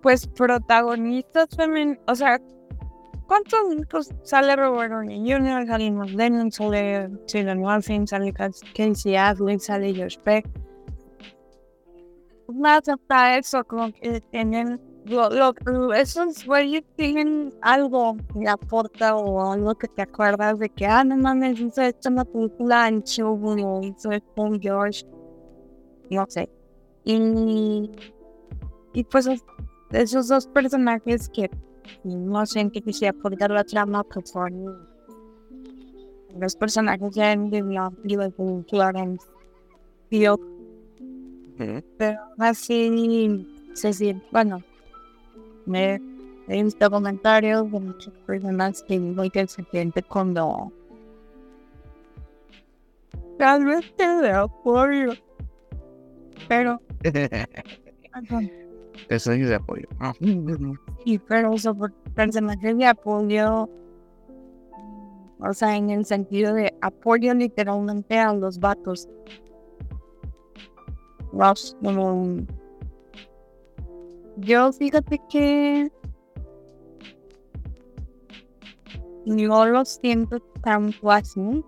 pues 0.00 0.26
protagonistas 0.26 1.48
femeninos, 1.56 2.02
o 2.08 2.14
sea, 2.16 2.40
¿cuántos 3.28 4.10
sale 4.24 4.56
Robert 4.56 4.92
Downey 4.92 5.20
Jr., 5.20 5.66
sale 5.66 5.90
Lennon, 5.90 6.50
sale 6.50 7.08
Cillian 7.28 7.60
Murphy, 7.60 8.04
sale 8.06 8.32
Casey 8.32 9.14
Affleck, 9.14 9.60
sale 9.60 9.94
Josh 9.94 10.18
Peck? 10.18 10.48
Más 12.48 12.88
hasta 12.88 13.38
eso, 13.38 13.64
como 13.64 13.92
que 13.92 14.20
tienen 14.32 14.80
lo, 15.04 15.30
lo, 15.30 15.92
esos 15.92 16.44
güeyes 16.46 16.84
tienen 16.96 17.52
algo 17.60 18.16
que 18.32 18.48
aporta 18.48 19.16
o 19.16 19.52
algo 19.52 19.74
que 19.74 19.88
te 19.88 20.02
acuerdas 20.02 20.58
de 20.58 20.68
que, 20.68 20.86
ah, 20.86 21.02
no 21.02 21.16
mames, 21.16 21.58
hizo 21.60 21.82
esto 21.82 22.08
en 22.08 22.16
la 22.16 22.24
película 22.24 22.88
en 22.88 23.02
o 23.20 23.80
hizo 23.82 24.10
esto 24.12 24.46
en 24.46 24.60
George, 24.60 25.04
no 26.10 26.24
sé. 26.28 26.48
Y, 27.04 27.90
y 28.92 29.04
pues 29.04 29.28
esos 29.90 30.28
dos 30.28 30.46
personajes 30.46 31.28
que 31.28 31.50
no 32.04 32.46
sé 32.46 32.60
en 32.60 32.70
qué 32.70 32.80
quisiera 32.80 33.16
aportar 33.18 33.50
la 33.50 33.64
trama, 33.64 34.04
pues 34.04 34.30
son 34.30 34.88
los 36.38 36.56
personajes 36.56 37.14
ya 37.14 37.32
en 37.32 37.50
Liverpool, 38.04 38.64
Clarence. 38.66 39.26
Pero 40.08 40.38
así, 42.38 43.46
se 43.74 43.92
siente, 43.92 44.26
bueno, 44.30 44.62
me 45.66 46.00
he 46.48 46.62
visto 46.62 46.90
comentarios 46.90 47.70
de 47.70 47.80
muchas 47.80 48.14
personas 48.26 48.82
que 48.82 48.98
digo 48.98 49.22
que 49.30 49.46
se 49.46 49.64
siente 49.70 50.02
cuando 50.02 50.72
realmente 53.38 54.06
de 54.06 54.30
apoyo. 54.30 55.12
Pero. 56.48 56.80
Eso 59.08 59.32
es 59.32 59.48
de 59.48 59.54
apoyo. 59.54 59.88
Y 61.04 61.18
pero 61.18 61.52
por 61.76 61.92
personajes 62.14 62.78
de 62.78 62.86
apoyo. 62.86 63.68
O 65.40 65.52
sea, 65.52 65.76
en 65.76 65.90
el 65.90 66.04
sentido 66.04 66.54
de 66.54 66.72
apoyo 66.80 67.34
literalmente 67.34 68.16
a 68.16 68.32
los 68.32 68.60
vatos. 68.60 69.08
Los, 71.32 71.76
como 71.82 72.36
yo 74.36 74.72
fíjate 74.72 75.20
que 75.28 75.90
no 79.26 79.66
lo 79.66 79.84
siento 79.84 80.40
tan 80.62 80.92
fácil. 80.92 81.64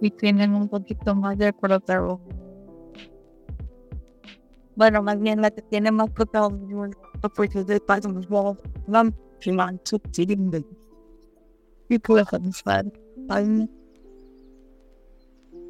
Si 0.00 0.10
tienen 0.10 0.54
un 0.54 0.68
poquito 0.68 1.14
más 1.14 1.38
de 1.38 1.52
protagonismo. 1.52 2.20
Bueno, 4.76 5.02
más 5.02 5.20
bien 5.20 5.40
la 5.40 5.50
que 5.50 5.62
tiene 5.62 5.92
más 5.92 6.10
protagonismo 6.10 6.90
porque 7.34 7.64
de 7.64 7.80
paso 7.80 8.08
nos 8.08 8.28
vamos 8.28 8.58
a 8.92 9.04
filmar 9.40 9.80
su 9.84 10.00
y 11.88 11.98
puedo 11.98 12.24
pensar 12.24 12.84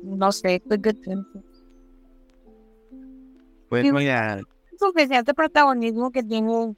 no 0.04 0.32
sé, 0.32 0.62
tiempo. 1.02 1.42
Pues 3.82 3.92
mira. 3.92 4.40
Suficiente 4.78 5.34
protagonismo 5.34 6.10
que 6.10 6.22
tiene 6.22 6.74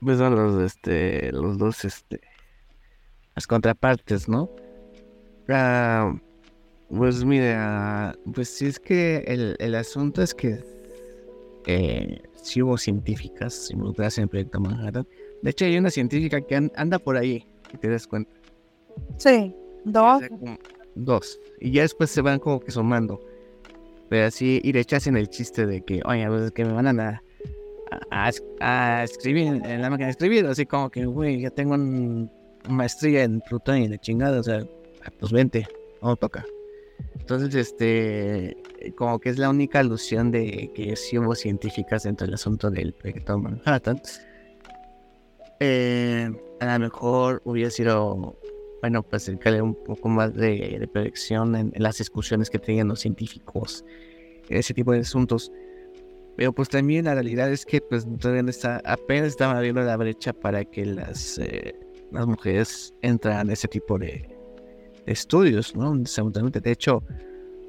Pues 0.00 0.18
son 0.18 0.34
los, 0.34 0.62
este, 0.62 1.30
los 1.30 1.58
dos, 1.58 1.84
este, 1.84 2.20
las 3.36 3.46
contrapartes, 3.46 4.28
¿no? 4.28 4.50
Ah, 5.48 6.14
pues 6.88 7.24
mira, 7.24 8.14
pues 8.34 8.48
si 8.48 8.66
es 8.66 8.80
que 8.80 9.18
el, 9.26 9.56
el 9.58 9.74
asunto 9.74 10.22
es 10.22 10.34
que 10.34 10.64
eh, 11.66 12.22
si 12.42 12.62
hubo 12.62 12.76
científicas 12.76 13.70
involucradas 13.70 14.18
en 14.18 14.24
el 14.24 14.28
proyecto 14.28 14.60
Manhattan. 14.60 15.06
De 15.42 15.50
hecho, 15.50 15.64
hay 15.64 15.78
una 15.78 15.90
científica 15.90 16.40
que 16.40 16.70
anda 16.74 16.98
por 16.98 17.16
ahí, 17.16 17.46
si 17.70 17.78
te 17.78 17.88
das 17.88 18.06
cuenta. 18.06 18.30
Sí, 19.16 19.54
dos 19.84 20.22
dos. 20.94 21.38
Y 21.60 21.72
ya 21.72 21.82
después 21.82 22.10
se 22.10 22.22
van 22.22 22.38
como 22.38 22.60
que 22.60 22.70
sumando. 22.70 23.20
Pero 24.08 24.26
así, 24.26 24.60
y 24.62 24.72
le 24.72 24.80
echan 24.80 25.16
el 25.16 25.28
chiste 25.28 25.66
de 25.66 25.82
que, 25.82 26.02
oye, 26.04 26.26
pues 26.28 26.50
que 26.52 26.64
me 26.64 26.72
van 26.72 27.00
a, 27.00 27.22
a, 28.60 29.02
escribir 29.04 29.62
en 29.64 29.82
la 29.82 29.90
máquina 29.90 30.06
de 30.06 30.12
escribir. 30.12 30.46
Así 30.46 30.66
como 30.66 30.90
que, 30.90 31.06
güey, 31.06 31.40
ya 31.40 31.50
tengo 31.50 31.74
una 31.74 32.28
maestría 32.68 33.24
en 33.24 33.40
Plutón 33.40 33.78
y 33.78 33.88
la 33.88 33.98
chingada. 33.98 34.40
O 34.40 34.42
sea, 34.42 34.66
pues 35.18 35.32
vente, 35.32 35.66
no 36.02 36.16
toca. 36.16 36.44
Entonces, 37.18 37.54
este, 37.54 38.56
como 38.96 39.18
que 39.18 39.30
es 39.30 39.38
la 39.38 39.48
única 39.48 39.78
alusión 39.78 40.30
de 40.30 40.70
que 40.74 40.96
sí 40.96 41.18
hubo 41.18 41.34
científicas 41.34 42.02
dentro 42.02 42.26
del 42.26 42.34
asunto 42.34 42.70
del 42.70 42.92
proyecto 42.92 43.38
Manhattan. 43.38 44.00
Eh, 45.60 46.30
a 46.60 46.78
lo 46.78 46.78
mejor 46.80 47.40
hubiera 47.44 47.70
sido 47.70 48.36
bueno, 48.82 49.04
pues 49.04 49.22
acercarle 49.22 49.62
un 49.62 49.74
poco 49.74 50.08
más 50.08 50.34
de, 50.34 50.76
de 50.78 50.88
predicción 50.88 51.54
en, 51.54 51.72
las 51.76 51.98
discusiones 51.98 52.50
que 52.50 52.58
tenían 52.58 52.88
los 52.88 53.00
científicos, 53.00 53.84
ese 54.48 54.74
tipo 54.74 54.92
de 54.92 54.98
asuntos. 54.98 55.52
Pero 56.36 56.52
pues 56.52 56.68
también 56.68 57.04
la 57.04 57.14
realidad 57.14 57.50
es 57.52 57.64
que 57.64 57.80
pues 57.80 58.06
todavía 58.18 58.42
está, 58.50 58.82
apenas 58.84 59.28
estaba 59.28 59.56
abriendo 59.56 59.82
la 59.82 59.96
brecha 59.96 60.32
para 60.32 60.64
que 60.64 60.84
las, 60.84 61.38
eh, 61.38 61.74
las 62.10 62.26
mujeres 62.26 62.92
entran 63.02 63.48
a 63.48 63.52
ese 63.52 63.68
tipo 63.68 63.98
de, 63.98 64.28
estudios, 65.06 65.74
¿no? 65.76 65.96
De 65.96 66.70
hecho, 66.70 67.02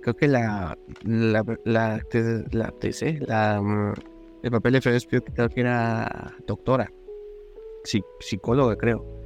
creo 0.01 0.15
que 0.15 0.27
la 0.27 0.77
la 1.03 1.43
la, 1.65 2.01
la, 2.51 2.73
¿eh? 2.81 3.19
la, 3.21 3.61
mm, 3.61 3.93
el 4.43 4.51
papel 4.51 4.73
de 4.73 4.81
Florence 4.81 5.07
creo 5.07 5.49
que 5.49 5.61
era 5.61 6.35
doctora, 6.47 6.91
psicóloga 8.19 8.75
creo. 8.75 9.22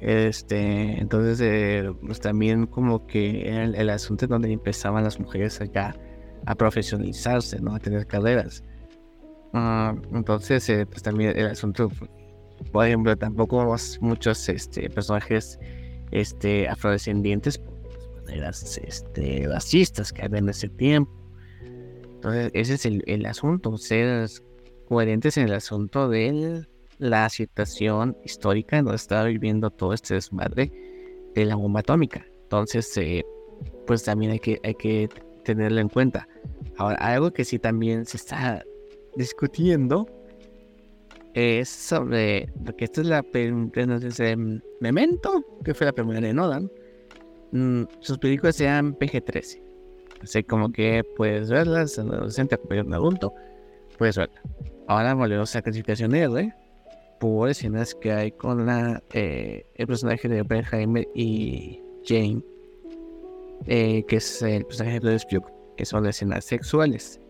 Este, 0.00 1.00
entonces, 1.00 1.40
eh, 1.40 1.92
pues 2.06 2.20
también 2.20 2.66
como 2.66 3.06
que 3.06 3.48
el, 3.48 3.74
el 3.74 3.90
asunto 3.90 4.26
es 4.26 4.28
donde 4.28 4.52
empezaban 4.52 5.04
las 5.04 5.18
mujeres 5.18 5.60
allá 5.60 5.94
a 6.46 6.54
profesionalizarse, 6.54 7.60
¿no? 7.60 7.74
A 7.74 7.78
tener 7.80 8.06
carreras. 8.06 8.62
Ah, 9.52 9.94
entonces, 10.12 10.68
eh, 10.68 10.86
pues 10.86 11.02
también 11.02 11.36
el 11.36 11.46
asunto, 11.46 11.90
por 12.72 12.86
ejemplo, 12.86 13.16
tampoco 13.16 13.74
muchos 14.00 14.48
este, 14.48 14.88
personajes 14.90 15.58
este, 16.10 16.68
afrodescendientes 16.68 17.60
maneras 18.24 18.78
este, 18.84 19.46
racistas 19.48 20.12
que 20.12 20.22
había 20.22 20.38
en 20.38 20.48
ese 20.48 20.68
tiempo. 20.68 21.12
Entonces, 22.14 22.50
ese 22.54 22.74
es 22.74 22.86
el, 22.86 23.02
el 23.06 23.26
asunto, 23.26 23.76
ser 23.78 24.28
coherentes 24.88 25.36
en 25.36 25.44
el 25.44 25.54
asunto 25.54 26.08
del 26.08 26.68
la 26.98 27.28
situación 27.28 28.16
histórica 28.24 28.78
en 28.78 28.84
donde 28.84 28.96
estaba 28.96 29.24
viviendo 29.24 29.70
todo 29.70 29.92
este 29.92 30.14
desmadre 30.14 30.70
de 31.34 31.44
la 31.44 31.54
bomba 31.54 31.80
atómica. 31.80 32.26
Entonces, 32.42 32.96
eh, 32.96 33.24
pues 33.86 34.04
también 34.04 34.32
hay 34.32 34.40
que, 34.40 34.60
hay 34.64 34.74
que 34.74 35.08
tenerlo 35.44 35.80
en 35.80 35.88
cuenta. 35.88 36.28
Ahora, 36.76 36.96
algo 36.96 37.32
que 37.32 37.44
sí 37.44 37.58
también 37.58 38.04
se 38.04 38.16
está 38.16 38.62
discutiendo 39.16 40.06
es 41.34 41.68
sobre 41.68 42.48
lo 42.64 42.74
que 42.76 42.84
esta 42.84 43.00
es 43.00 43.06
la 43.06 43.22
no 43.22 44.60
Memento, 44.80 45.44
que 45.64 45.74
fue 45.74 45.86
la 45.86 45.92
primera 45.92 46.20
de 46.20 46.32
Nolan. 46.32 46.70
Mm, 47.52 47.84
sus 48.00 48.18
películas 48.18 48.56
sean 48.56 48.94
PG-13. 48.96 49.62
Así 50.22 50.42
como 50.42 50.72
que 50.72 51.04
puedes 51.16 51.48
verla, 51.48 51.82
es 51.82 51.96
un 51.98 52.12
adolescente 52.12 52.58
un 52.68 52.92
adulto, 52.92 53.32
puedes 53.98 54.16
verla. 54.16 54.42
Ahora 54.88 55.14
volvemos 55.14 55.54
a 55.54 55.62
clasificación 55.62 56.14
R 56.14 56.52
por 57.20 57.48
escenas 57.50 57.94
que 57.94 58.12
hay 58.12 58.32
con 58.32 58.66
la 58.66 59.02
eh, 59.12 59.66
el 59.74 59.86
personaje 59.86 60.28
de 60.28 60.40
Oppenheimer 60.42 61.06
y 61.14 61.80
Jane, 62.04 62.42
eh, 63.66 64.04
que 64.06 64.16
es 64.16 64.42
el 64.42 64.64
personaje 64.64 65.00
de 65.00 65.18
Spuk, 65.18 65.44
que 65.76 65.84
son 65.84 66.06
escenas 66.06 66.44
sexuales. 66.44 67.20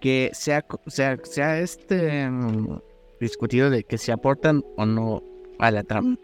Que 0.00 0.30
se 0.34 0.54
ha, 0.54 0.64
se 0.86 1.04
ha- 1.04 1.18
se 1.22 1.42
ha, 1.42 1.58
este, 1.60 2.28
mm, 2.28 2.78
discutido 3.20 3.70
de 3.70 3.82
que 3.84 3.98
se 3.98 4.12
aportan 4.12 4.62
o 4.76 4.84
no 4.86 5.22
a 5.58 5.70
la 5.70 5.82
trama. 5.82 6.18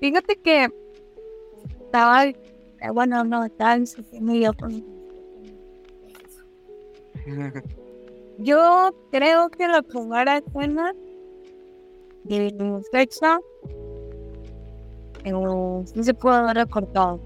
Fíjate 0.00 0.36
que 0.36 0.68
estaba, 1.92 2.24
eh, 2.24 2.34
bueno, 2.94 3.22
no, 3.22 3.44
estaba 3.44 3.76
insistiendo 3.76 4.32
yo 4.32 4.54
con- 4.54 4.82
Yo 8.38 8.90
creo 9.10 9.50
que 9.50 9.68
la 9.68 9.82
primera 9.82 10.38
escena 10.38 10.94
de 12.24 12.80
sexo 12.90 13.40
eh, 15.24 15.82
sí 15.84 16.02
se 16.02 16.14
puede 16.14 16.36
haber 16.38 16.56
recortado. 16.56 17.20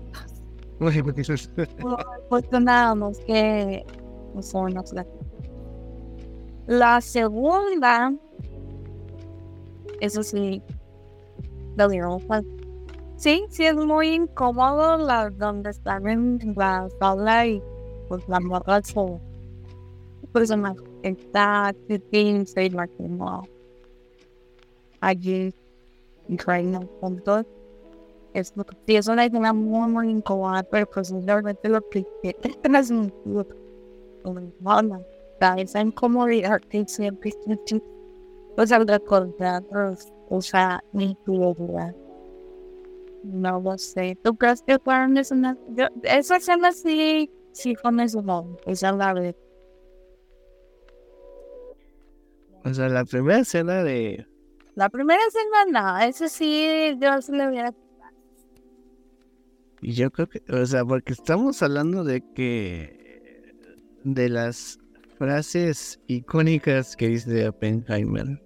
Pues 2.29 2.45
nada 2.61 2.95
más 2.97 3.19
que 3.21 3.85
no 4.35 4.43
son 4.43 4.75
las 4.75 4.93
la- 4.93 5.07
La 6.67 7.01
segunda, 7.01 8.12
eso 10.01 10.25
sí, 10.25 10.61
digo, 11.89 12.19
pues, 12.27 12.43
sí, 13.17 13.45
sí 13.51 13.64
es 13.64 13.75
muy 13.75 14.09
incómodo 14.09 14.99
la 14.99 15.31
donde 15.31 15.71
están 15.71 16.07
en 16.09 16.55
la 16.57 16.89
sala 16.99 17.47
y 17.47 17.62
pues 18.09 18.27
la 18.29 18.41
morra 18.41 18.81
se 18.83 20.57
me 20.57 20.75
está 21.03 21.75
sitting 21.89 22.47
se 22.47 22.67
imagino 22.67 23.43
allí 25.01 25.55
y 26.29 26.37
reina 26.37 26.81
juntos. 27.01 27.47
Es 28.35 28.53
lo 28.55 28.67
sí 28.87 28.97
es 28.97 29.09
una 29.09 29.25
escena 29.25 29.53
muy 29.53 29.89
muy 29.89 30.11
incómoda 30.11 30.62
pero 30.62 30.87
pues 30.87 31.11
realmente 31.25 31.69
lo 31.69 31.81
que 31.89 32.05
es 32.23 32.61
transmitido 32.62 33.47
bueno 34.61 35.03
esa 35.57 35.81
incomodidad 35.81 36.61
que 36.61 36.87
siempre 36.87 37.33
siento 37.45 37.83
pues 38.57 38.73
al 38.73 38.87
recordar 38.87 39.62
o 40.29 40.43
sea 40.43 40.83
mi 40.93 41.12
incomodidad 41.12 41.95
no 43.27 43.61
lo 43.61 43.77
sé 43.79 44.16
¿tú 44.22 44.37
crees 44.37 44.62
que 44.62 44.79
fueron 44.79 45.16
escenas? 45.18 45.57
Yo- 45.70 45.89
esa 46.03 46.37
escena 46.37 46.72
sí 46.72 47.31
sí 47.53 47.74
con 47.74 48.01
eso 48.01 48.22
no 48.22 48.57
esa 48.66 48.91
es 48.91 48.97
la 48.97 49.12
verdad 49.12 49.37
O 52.66 52.74
sea, 52.74 52.89
la 52.89 53.05
primera 53.05 53.39
escena 53.39 53.85
de. 53.85 54.27
La 54.74 54.89
primera 54.89 55.20
escena, 55.29 55.81
no, 55.81 55.99
ese 56.05 56.29
sí, 56.29 56.99
yo 57.01 57.22
sí 57.22 57.31
le 57.31 57.49
hubiera. 57.49 57.72
Y 59.81 59.93
yo 59.93 60.11
creo 60.11 60.29
que. 60.29 60.43
O 60.53 60.66
sea, 60.66 60.85
porque 60.85 61.12
estamos 61.12 61.62
hablando 61.62 62.03
de 62.03 62.24
que. 62.35 63.55
De 64.03 64.29
las 64.29 64.81
frases 65.16 66.01
icónicas 66.09 66.97
que 66.97 67.07
dice 67.07 67.49
Oppenheimer. 67.49 68.43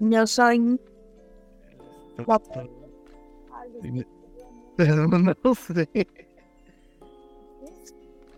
Yo 0.00 0.26
soy. 0.26 0.78
Pero 4.76 5.08
no 5.08 5.54
sé. 5.54 5.88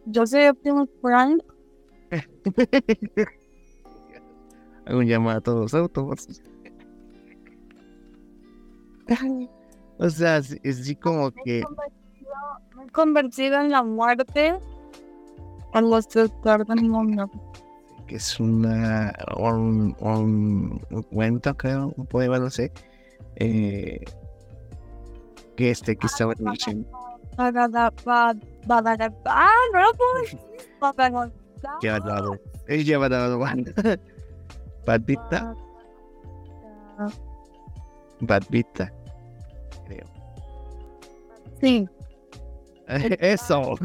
Yo 0.07 0.27
soy 0.27 0.47
Optimus 0.47 0.89
Prime. 1.03 1.39
Hago 4.87 4.99
un 4.99 5.07
llamado 5.07 5.39
a 5.39 5.41
todos 5.41 5.61
los 5.61 5.75
autos. 5.75 6.43
O 9.99 10.11
sea, 10.11 10.43
sí, 10.43 10.59
sí 10.75 10.95
como 10.95 11.31
que. 11.31 11.65
Me 12.77 12.85
he 12.85 12.91
convertido 12.91 13.59
en 13.59 13.71
la 13.71 13.83
muerte. 13.83 14.59
En 15.73 15.91
los 15.91 16.05
sectores 16.05 16.67
del 16.67 16.85
mundo. 16.85 17.31
que 18.07 18.17
es 18.17 18.39
una 18.39 19.15
un, 19.39 19.97
un, 20.01 20.83
un 20.91 21.03
cuento 21.05 21.57
creo 21.57 21.93
un 21.97 22.07
poema 22.07 22.39
no 22.39 22.51
sé 22.51 22.73
eh, 23.37 24.01
que 25.57 25.71
este 25.71 25.97
que 25.97 26.07
estaba 26.07 26.33
en 26.35 26.49
el 26.49 26.59
Ah, 29.27 29.51
no 29.73 29.81
lo 29.81 29.93
dado 31.99 33.39
Badbita 38.21 38.93
creo 39.87 40.07
Sí, 41.61 41.89
eso 43.21 43.77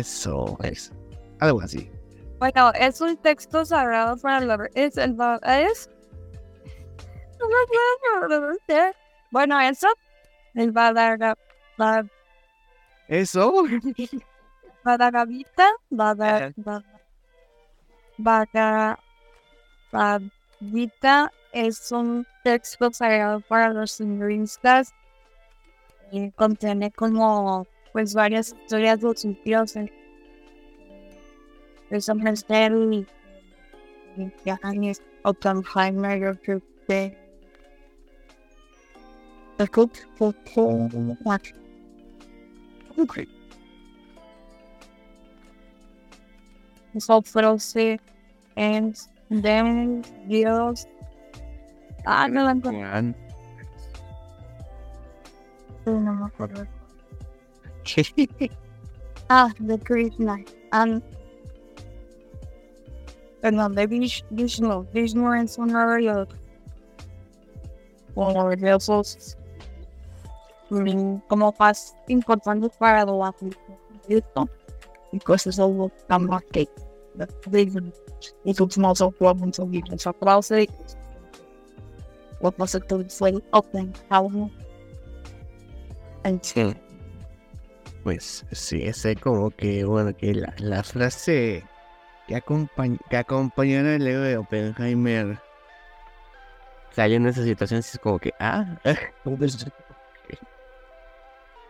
eso 0.00 0.58
es 0.62 0.92
algo 1.40 1.60
así 1.60 1.90
Bueno, 2.38 2.72
es 2.74 3.00
un 3.00 3.16
texto 3.16 3.64
sagrado 3.64 4.16
para. 4.16 4.70
Es 4.74 4.96
el... 4.96 5.16
ba- 7.38 7.46
Es... 7.72 7.78
No 8.10 8.20
me 8.20 8.26
puedo 8.26 8.40
pronunciar. 8.40 8.96
Bueno, 9.30 9.60
eso. 9.60 9.88
El 10.54 10.72
Badaga... 10.72 11.36
ba- 11.76 12.06
eso 13.08 13.64
Badagavita. 14.84 15.68
Bada... 15.90 16.36
Ajá. 16.36 16.52
ba- 16.56 16.84
Baga... 18.18 18.98
Badavita 19.92 21.32
es 21.52 21.90
un 21.92 22.26
texto 22.44 22.92
sagrado 22.92 23.40
para 23.40 23.70
los 23.70 24.00
hinduistas 24.00 24.92
y 26.10 26.30
contiene 26.32 26.90
como 26.90 27.66
pues 27.92 28.12
varias 28.14 28.48
historias 28.54 29.00
de 29.00 29.16
sus 29.16 29.42
dioses. 29.44 29.90
Es 31.90 32.08
un 32.08 32.22
misterio 32.22 32.92
y 32.92 33.06
y 34.18 34.32
Johannes 34.44 35.00
Oppenheimer 35.22 36.20
yo 36.20 36.40
creo 36.42 36.60
que 36.88 37.16
es 39.58 39.70
que- 39.70 39.88
que- 40.18 40.32
que- 43.06 43.28
So 46.98 47.20
Frozen 47.22 47.98
and 48.56 48.96
then 49.30 50.02
Dios. 50.26 50.86
Ah, 52.06 52.26
no 52.28 52.44
la 52.44 52.52
encontré, 52.52 52.80
Juan. 52.82 53.14
no 55.86 56.12
me 56.14 56.26
acuerdo. 56.26 56.66
Ah, 59.30 59.52
the 59.60 59.78
Krishna. 59.78 60.38
Um, 60.72 61.02
perdón, 63.42 63.74
de 63.74 63.86
Vish- 63.86 64.24
Vishnu. 64.30 64.86
Vishnu 64.94 65.34
es 65.34 65.58
uno 65.58 65.86
de 65.92 66.00
los 66.00 66.28
uno 68.14 68.48
de 68.56 68.74
esos 68.74 69.36
mm, 69.36 69.47
como 70.68 71.54
más 71.58 71.96
importantes 72.08 72.70
para 72.78 73.04
lo 73.04 73.24
aflicto 73.24 74.48
y 75.12 75.18
cosas 75.20 75.58
algo 75.58 75.90
tan 76.06 76.26
más 76.26 76.42
que 76.52 76.68
y 78.44 78.54
sus 78.54 78.78
más 78.78 79.02
problemas 79.18 79.58
y 79.72 79.82
los 79.82 80.06
aplausos 80.06 80.66
what 82.40 82.54
was 82.58 82.74
it 82.74 82.86
to 82.86 83.04
say 83.08 83.34
open 83.52 83.92
how 84.10 84.50
and 86.24 86.42
Sí. 86.42 86.74
Pues 88.04 88.44
sí, 88.52 88.82
ese 88.84 89.16
como 89.16 89.50
que, 89.50 89.84
bueno, 89.84 90.16
que 90.16 90.34
la, 90.34 90.54
la 90.58 90.82
frase 90.82 91.64
que, 92.26 92.36
acompañ 92.36 92.96
que 93.10 93.16
acompañó 93.16 93.80
en 93.80 93.86
el 93.86 94.06
ego 94.06 94.22
de 94.22 94.36
Oppenheimer 94.36 95.38
salió 96.92 97.16
en 97.16 97.26
esa 97.26 97.42
situación, 97.42 97.80
es 97.80 97.98
como 98.02 98.18
que, 98.18 98.32
ah, 98.38 98.78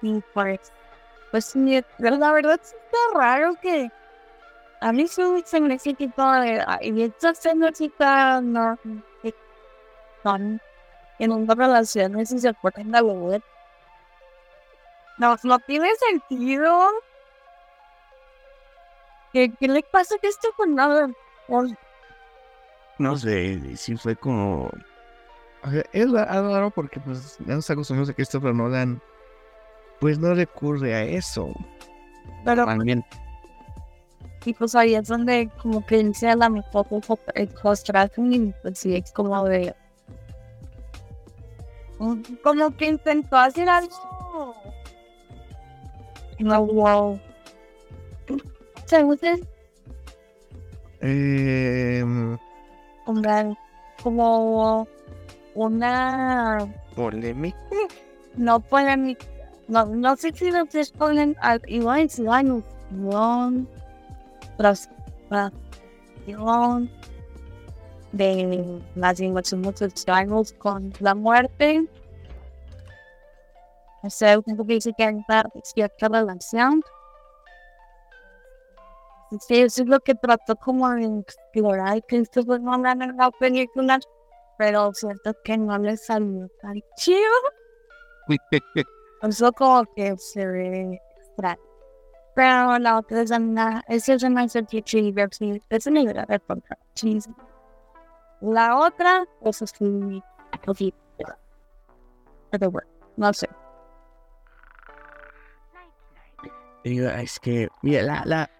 Y 0.02 0.20
pues, 0.32 0.72
pues 1.30 1.44
sí, 1.46 1.84
pero 1.98 2.16
la 2.16 2.32
verdad 2.32 2.60
sí 2.62 2.74
está 2.76 3.18
raro 3.18 3.54
que 3.60 3.90
a 4.80 4.92
mí 4.92 5.08
se 5.08 5.60
me 5.60 5.74
hace 5.74 5.94
tipo 5.94 6.30
de, 6.32 6.64
y 6.82 7.02
estas 7.02 7.38
señoritas 7.38 8.42
no, 8.42 8.78
que 9.22 9.34
son 10.22 10.60
en 11.18 11.32
una 11.32 11.54
relación 11.54 12.18
y 12.20 12.26
se 12.26 12.48
acuerdan 12.48 12.92
de 12.92 13.00
web. 13.02 13.42
No, 15.18 15.36
no 15.42 15.58
tiene 15.58 15.88
sentido 15.96 16.90
¿Qué, 19.32 19.52
qué 19.58 19.68
le 19.68 19.82
pasa 19.82 20.14
a 20.14 20.26
esto 20.26 20.48
con 20.56 20.74
nada? 20.74 21.10
No 22.98 23.16
sé, 23.16 23.76
sí 23.76 23.96
fue 23.96 24.16
como... 24.16 24.70
Es 25.92 26.10
raro 26.10 26.70
porque 26.70 27.00
pues 27.00 27.36
ya 27.40 27.54
nos 27.54 27.68
acostumbramos 27.68 28.08
a 28.08 28.12
que 28.12 28.16
Christopher 28.16 28.54
Nolan 28.54 29.02
pues 30.00 30.18
no 30.18 30.34
recurre 30.34 30.94
a 30.94 31.02
eso. 31.04 31.52
Pero, 32.44 32.64
También, 32.64 33.04
y 34.48 34.54
pues 34.54 34.74
ahí 34.74 34.94
es 34.94 35.08
donde 35.08 35.50
como 35.60 35.84
que 35.84 35.98
inicia 35.98 36.34
la 36.34 36.48
mejor 36.48 36.86
post-tracking 36.88 38.32
y 38.32 38.54
pues 38.62 38.78
sí, 38.78 38.96
es 38.96 39.12
como 39.12 39.44
de... 39.44 39.74
Como 42.42 42.74
que 42.78 42.86
intentó 42.86 43.36
hacer 43.36 43.68
algo... 43.68 44.54
No, 46.38 46.64
wow. 46.64 47.20
¿Se 48.86 49.04
ustedes? 49.04 49.40
eh, 51.02 52.02
Como, 53.04 53.58
como 54.02 54.88
una... 55.54 56.72
polémica. 56.96 57.58
No 58.34 58.60
ponen... 58.60 59.18
No, 59.68 59.86
no 59.86 60.16
sé 60.16 60.32
si 60.34 60.50
ustedes 60.50 60.90
ponen... 60.92 61.36
es 61.64 62.18
la 62.18 62.40
ilusión... 62.40 63.68
Frustración... 64.56 66.90
De 68.12 68.80
las 68.94 69.20
extraños 69.82 70.54
con 70.54 70.92
la 71.00 71.14
muerte. 71.14 71.86
O 74.02 74.08
sea, 74.08 74.40
tengo 74.40 74.66
que 74.66 74.74
decir 74.74 74.94
que 74.96 75.04
hay 75.04 75.16
cierta 75.62 76.08
relación. 76.08 76.82
Sí, 79.40 79.60
eso 79.60 79.82
es 79.82 79.88
lo 79.88 80.00
que 80.00 80.14
trató 80.14 80.56
como 80.56 80.88
de 80.90 81.20
explorar 81.20 82.02
Christopher 82.08 82.62
Nolan 82.62 83.02
en 83.02 83.16
la 83.18 83.30
película, 83.32 84.00
pero 84.56 84.94
siento 84.94 85.34
que 85.44 85.58
no 85.58 85.76
le 85.76 85.98
salió 85.98 86.48
tan 86.62 86.80
chido. 86.96 87.20
Eso 89.22 89.52
como 89.52 89.84
que 89.94 90.16
se 90.16 90.46
ve 90.46 91.00
extraño. 91.16 91.60
Pero 92.34 92.78
la 92.78 92.98
otra 92.98 93.22
es 93.22 93.30
una, 93.32 93.82
esa 93.88 94.14
es 94.14 94.22
una 94.22 94.48
certidumbre, 94.48 95.28
es 95.70 95.86
una 95.86 96.02
idea 96.02 96.24
de 96.24 96.38
contra. 96.38 96.78
La 98.40 98.78
otra, 98.78 99.24
eso 99.42 99.66
sí, 99.66 100.22
así. 100.68 100.94
Pero 102.50 102.70
bueno, 102.70 102.88
no 103.16 103.32
sé. 103.32 103.48
Es 106.84 107.40
que, 107.40 107.68
mira, 107.82 108.02
la, 108.02 108.22
la... 108.24 108.50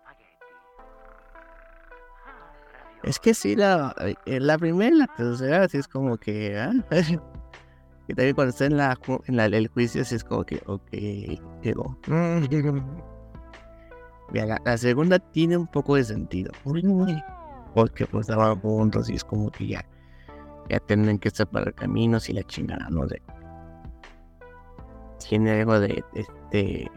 Es 3.04 3.20
que 3.20 3.32
sí, 3.32 3.54
la, 3.54 3.94
eh, 4.26 4.40
la 4.40 4.58
primera 4.58 4.94
y 4.94 4.98
la 4.98 5.06
tercera 5.06 5.68
sí 5.68 5.78
es 5.78 5.86
como 5.86 6.16
que... 6.16 6.58
ah, 6.58 6.72
Y 8.08 8.14
también 8.14 8.34
cuando 8.34 8.50
está 8.50 8.64
en, 8.66 8.76
la, 8.78 8.98
en 9.26 9.36
la- 9.36 9.44
el 9.46 9.68
juicio 9.68 10.04
sí 10.04 10.14
es 10.16 10.24
como 10.24 10.44
que, 10.44 10.60
ok, 10.66 10.90
llegó. 11.62 11.96
Mira, 14.32 14.46
la, 14.46 14.60
la 14.64 14.76
segunda 14.78 15.18
tiene 15.18 15.56
un 15.56 15.66
poco 15.66 15.94
de 15.96 16.04
sentido. 16.04 16.50
Porque 17.74 18.06
pues 18.06 18.28
estaban 18.28 18.58
juntos 18.60 19.08
y 19.10 19.14
es 19.14 19.24
como 19.24 19.50
que 19.50 19.66
ya, 19.68 19.84
ya 20.68 20.80
tienen 20.80 21.18
que 21.18 21.30
separar 21.30 21.74
caminos 21.74 22.28
y 22.28 22.32
la 22.32 22.42
chingada, 22.44 22.88
no 22.90 23.06
sé. 23.08 23.20
Tiene 25.28 25.60
algo 25.60 25.78
de, 25.80 26.02
de, 26.14 26.26
de, 26.50 26.90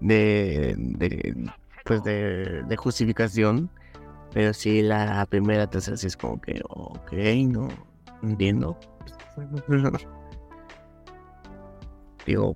de, 0.00 0.74
de- 0.78 1.50
pues 1.84 2.02
de, 2.04 2.62
de 2.62 2.76
justificación. 2.76 3.70
Pero 4.32 4.52
sí, 4.52 4.82
la 4.82 5.26
primera, 5.26 5.68
tercera 5.68 5.96
sí 5.96 6.06
es 6.08 6.16
como 6.16 6.40
que, 6.40 6.60
ok, 6.68 7.12
no 7.46 7.68
entiendo. 8.30 8.78
digo, 12.26 12.54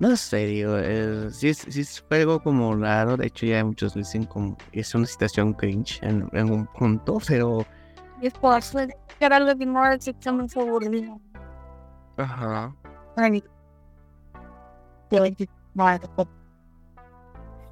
no 0.00 0.16
sé, 0.16 0.46
digo, 0.46 0.76
eh, 0.76 1.30
sí, 1.30 1.48
es, 1.50 1.58
sí 1.68 1.80
es 1.80 2.04
algo 2.10 2.40
como 2.42 2.74
raro. 2.74 3.16
De 3.16 3.26
hecho, 3.26 3.46
ya 3.46 3.64
muchos 3.64 3.94
dicen 3.94 4.24
como 4.24 4.56
es 4.72 4.94
una 4.94 5.06
situación 5.06 5.54
cringe 5.54 6.00
en, 6.02 6.28
en 6.32 6.50
un 6.50 6.66
punto, 6.66 7.18
pero. 7.26 7.64
Es 8.20 8.32
posible 8.34 8.96
que 9.18 9.24
era 9.24 9.38
lo 9.38 9.56
que 9.56 9.66
exactamente 9.94 10.58
aburrido. 10.58 11.20
Ajá. 12.16 12.74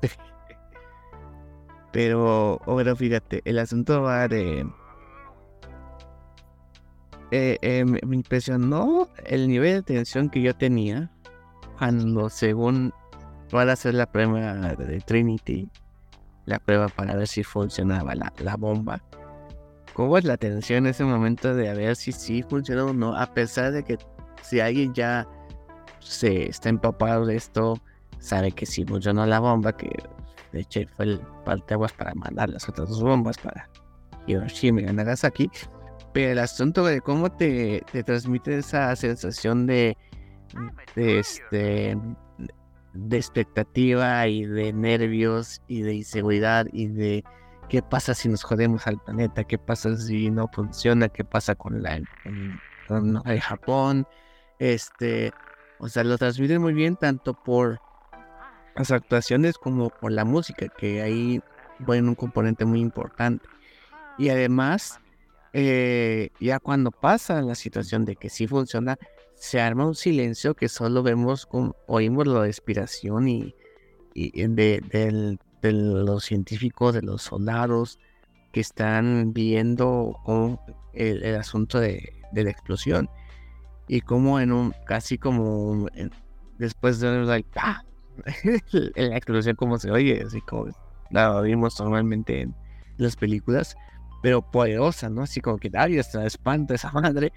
Pero, 1.93 2.59
bueno, 2.64 2.97
fíjate, 2.97 3.43
el 3.45 3.59
asunto 3.59 4.03
va 4.03 4.26
de. 4.28 4.66
Eh, 7.35 7.57
eh, 7.62 7.87
me, 7.87 7.99
impresionó 8.14 9.09
el 9.24 9.49
nivel 9.49 9.76
de 9.76 9.83
tensión 9.83 10.28
que 10.28 10.43
yo 10.43 10.55
tenía 10.55 11.11
cuando, 11.78 12.28
según 12.28 12.93
van 13.51 13.70
a 13.70 13.72
hacer 13.72 13.95
la 13.95 14.05
prueba 14.05 14.74
de 14.74 15.01
Trinity, 15.01 15.66
la 16.45 16.59
prueba 16.59 16.89
para 16.89 17.16
ver 17.16 17.26
si 17.26 17.43
funcionaba 17.43 18.14
la, 18.14 18.57
bomba. 18.57 19.03
¿Cómo 19.95 20.18
es 20.18 20.24
la 20.24 20.37
tensión 20.37 20.85
en 20.85 20.89
ese 20.89 21.05
momento 21.05 21.55
de 21.55 21.70
a 21.70 21.74
ver 21.74 21.97
si 21.97 22.12
sí 22.12 22.43
funcionó 22.43 22.89
o 22.89 22.93
no? 22.93 23.16
A 23.16 23.33
pesar 23.33 23.72
de 23.72 23.83
que 23.83 23.97
si 24.43 24.61
alguien 24.61 24.93
ya 24.93 25.26
se 26.01 26.51
está 26.51 26.68
empapado 26.68 27.24
de 27.24 27.37
esto, 27.37 27.80
sabe 28.18 28.53
que 28.53 28.66
sí 28.66 28.85
funcionó 28.85 29.24
la 29.24 29.41
bomba, 29.41 29.74
que 29.74 29.89
de 30.53 30.61
hecho 30.61 30.80
fue 30.97 31.07
el 31.07 31.20
parteaguas 31.47 31.95
para 31.95 32.12
mandar 32.14 32.51
las 32.51 32.68
otras 32.68 32.91
dos 32.91 33.03
bombas 33.03 33.39
para 33.39 33.70
Hiroshima 34.26 34.83
y 34.83 34.85
Nagasaki. 34.85 35.51
Pero 36.13 36.33
el 36.33 36.39
asunto 36.39 36.85
de 36.85 37.01
cómo 37.01 37.33
te, 37.33 37.83
te 37.91 38.03
transmite 38.03 38.59
esa 38.59 38.95
sensación 38.97 39.67
de, 39.67 39.97
este, 40.97 41.97
de 42.93 43.17
expectativa 43.17 44.27
y 44.29 44.45
de 44.45 44.73
nervios 44.73 45.63
y 45.69 45.83
de 45.83 45.95
inseguridad 45.95 46.67
y 46.73 46.89
de 46.89 47.25
qué 47.69 47.81
pasa 47.83 48.13
si 48.15 48.29
nos 48.29 48.43
jodemos 48.43 48.87
al 48.87 48.99
planeta, 48.99 49.45
qué 49.45 49.57
pasa 49.57 49.97
si 49.97 50.31
no 50.31 50.49
funciona, 50.53 51.09
qué 51.09 51.25
pasa 51.25 51.55
con 51.55 51.83
la 51.83 51.99
con- 52.23 52.61
con 52.87 53.23
el 53.27 53.41
Japón, 53.41 54.07
este, 54.59 55.33
o 55.79 55.89
sea, 55.89 56.05
lo 56.05 56.19
transmiten 56.19 56.61
muy 56.61 56.75
bien 56.75 56.97
tanto 56.97 57.33
por 57.33 57.81
las 58.77 58.91
actuaciones 58.91 59.57
como 59.57 59.89
por 59.89 60.13
la 60.13 60.25
música, 60.27 60.67
que 60.69 61.01
ahí 61.01 61.41
bueno 61.79 62.11
un 62.11 62.15
componente 62.15 62.65
muy 62.67 62.81
importante. 62.81 63.49
Y 64.19 64.29
además, 64.29 65.01
eh, 65.53 66.31
ya 66.41 66.59
cuando 66.59 66.91
pasa 66.91 67.43
la 67.43 67.55
situación 67.55 68.05
de 68.05 68.17
que 68.17 68.31
sí 68.31 68.47
funciona, 68.47 68.99
se 69.35 69.61
arma 69.61 69.87
un 69.87 69.95
silencio 69.95 70.55
que 70.55 70.69
solo 70.69 71.03
vemos, 71.03 71.49
oímos 71.87 72.27
la 72.27 72.41
respiración 72.43 73.29
y, 73.29 73.55
de, 74.15 75.39
los 75.63 76.25
científicos, 76.25 76.95
de 76.95 77.03
los 77.03 77.23
soldados 77.23 77.99
que 78.53 78.61
están 78.61 79.33
viendo 79.33 80.17
el, 80.95 81.37
asunto 81.37 81.81
de, 81.81 82.15
la 82.33 82.51
explosión 82.51 83.09
y 83.89 84.01
como 84.01 84.41
en 84.41 84.53
un 84.53 84.75
casi 84.87 85.19
como 85.19 85.87
después 86.59 87.01
de 87.01 87.45
¡pah! 87.53 87.85
la 88.73 89.17
explosión 89.17 89.57
como 89.57 89.79
se 89.79 89.91
oye 89.91 90.23
así 90.25 90.41
como 90.43 90.69
la 91.11 91.41
vimos 91.41 91.81
normalmente 91.81 92.43
en 92.43 92.55
las 92.99 93.17
películas 93.17 93.77
pero 94.23 94.43
poderosa 94.43 95.11
no 95.11 95.23
así 95.23 95.41
como 95.41 95.59
que 95.59 95.70
ay 95.75 95.99
hasta 95.99 96.25
espanta 96.27 96.75
esa 96.75 96.91
madre 96.93 97.33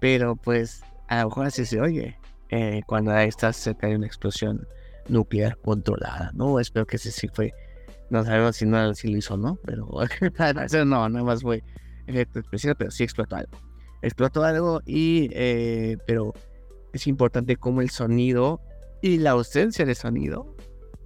pero 0.00 0.36
pues 0.36 0.82
a 1.08 1.22
lo 1.22 1.28
mejor 1.28 1.46
así 1.46 1.66
se 1.66 1.80
oye 1.80 2.18
eh, 2.48 2.82
cuando 2.86 3.16
estás 3.16 3.56
cerca 3.56 3.88
de 3.88 3.96
una 3.96 4.06
explosión 4.06 4.66
nuclear 5.08 5.58
controlada 5.58 6.30
no 6.34 6.58
espero 6.60 6.86
que 6.86 6.96
ese 6.96 7.10
sí 7.10 7.28
fue 7.28 7.52
no 8.10 8.24
sabemos 8.24 8.56
si 8.56 8.66
no 8.66 8.94
si 8.94 9.08
lo 9.08 9.18
hizo 9.18 9.34
o 9.34 9.36
no 9.36 9.58
pero 9.64 9.88
no 10.86 11.08
nada 11.08 11.24
más 11.24 11.42
fue 11.42 11.62
efecto 12.06 12.40
especial 12.40 12.76
pero 12.76 12.90
sí 12.90 13.04
explotó 13.04 13.36
algo. 13.36 13.52
Explotó 14.02 14.42
algo 14.42 14.80
y 14.84 15.28
eh, 15.32 15.96
pero 16.06 16.32
es 16.92 17.06
importante 17.06 17.56
cómo 17.56 17.80
el 17.80 17.90
sonido 17.90 18.60
y 19.00 19.18
la 19.18 19.30
ausencia 19.30 19.84
de 19.84 19.94
sonido 19.94 20.56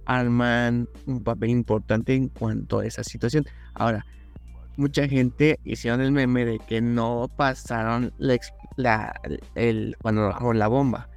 arman 0.05 0.87
un 1.05 1.23
papel 1.23 1.49
importante 1.49 2.15
en 2.15 2.29
cuanto 2.29 2.79
a 2.79 2.85
esa 2.85 3.03
situación. 3.03 3.45
Ahora, 3.73 4.05
mucha 4.77 5.07
gente 5.07 5.59
hicieron 5.63 6.01
el 6.01 6.11
meme 6.11 6.45
de 6.45 6.59
que 6.59 6.81
no 6.81 7.29
pasaron 7.35 8.13
la, 8.17 8.39
la- 8.77 9.19
el, 9.55 9.95
cuando 10.01 10.31
la 10.53 10.67
bomba. 10.67 11.09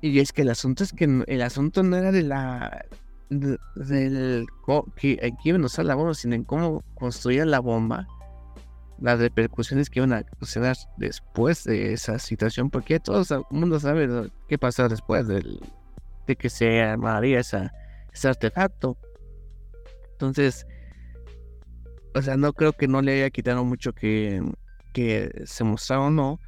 Y 0.00 0.18
es 0.18 0.32
que 0.32 0.42
el 0.42 0.50
asunto 0.50 0.82
es 0.82 0.92
que 0.92 1.04
el 1.26 1.42
asunto 1.42 1.82
no 1.82 1.96
era 1.96 2.10
de 2.12 2.22
la 2.22 2.84
de- 3.30 3.58
del 3.76 4.46
que, 4.96 5.12
eh, 5.12 5.32
que 5.42 5.48
iban 5.48 5.62
a 5.62 5.66
usar 5.66 5.84
la 5.84 5.94
bomba, 5.94 6.14
sino 6.14 6.34
en 6.34 6.44
cómo 6.44 6.82
construían 6.94 7.50
la 7.50 7.60
bomba, 7.60 8.06
las 9.00 9.18
repercusiones 9.18 9.90
que 9.90 10.00
iban 10.00 10.12
a 10.12 10.24
suceder 10.40 10.76
después 10.96 11.64
de 11.64 11.92
esa 11.92 12.18
situación, 12.18 12.70
porque 12.70 13.00
todo 13.00 13.22
el 13.22 13.42
mundo 13.50 13.80
sabe 13.80 14.30
qué 14.48 14.58
pasó 14.58 14.88
después 14.88 15.26
del- 15.26 15.60
de 16.26 16.36
que 16.36 16.48
se 16.50 16.80
armaría 16.82 17.40
esa 17.40 17.72
ese 18.12 18.28
artefacto. 18.28 18.98
Entonces, 20.12 20.66
o 22.14 22.22
sea, 22.22 22.36
no 22.36 22.52
creo 22.52 22.72
que 22.72 22.88
no 22.88 23.02
le 23.02 23.14
haya 23.14 23.30
quitado 23.30 23.64
mucho 23.64 23.92
que, 23.92 24.42
que 24.92 25.42
se 25.46 25.64
mostrara 25.64 26.02
o 26.02 26.10
no, 26.10 26.40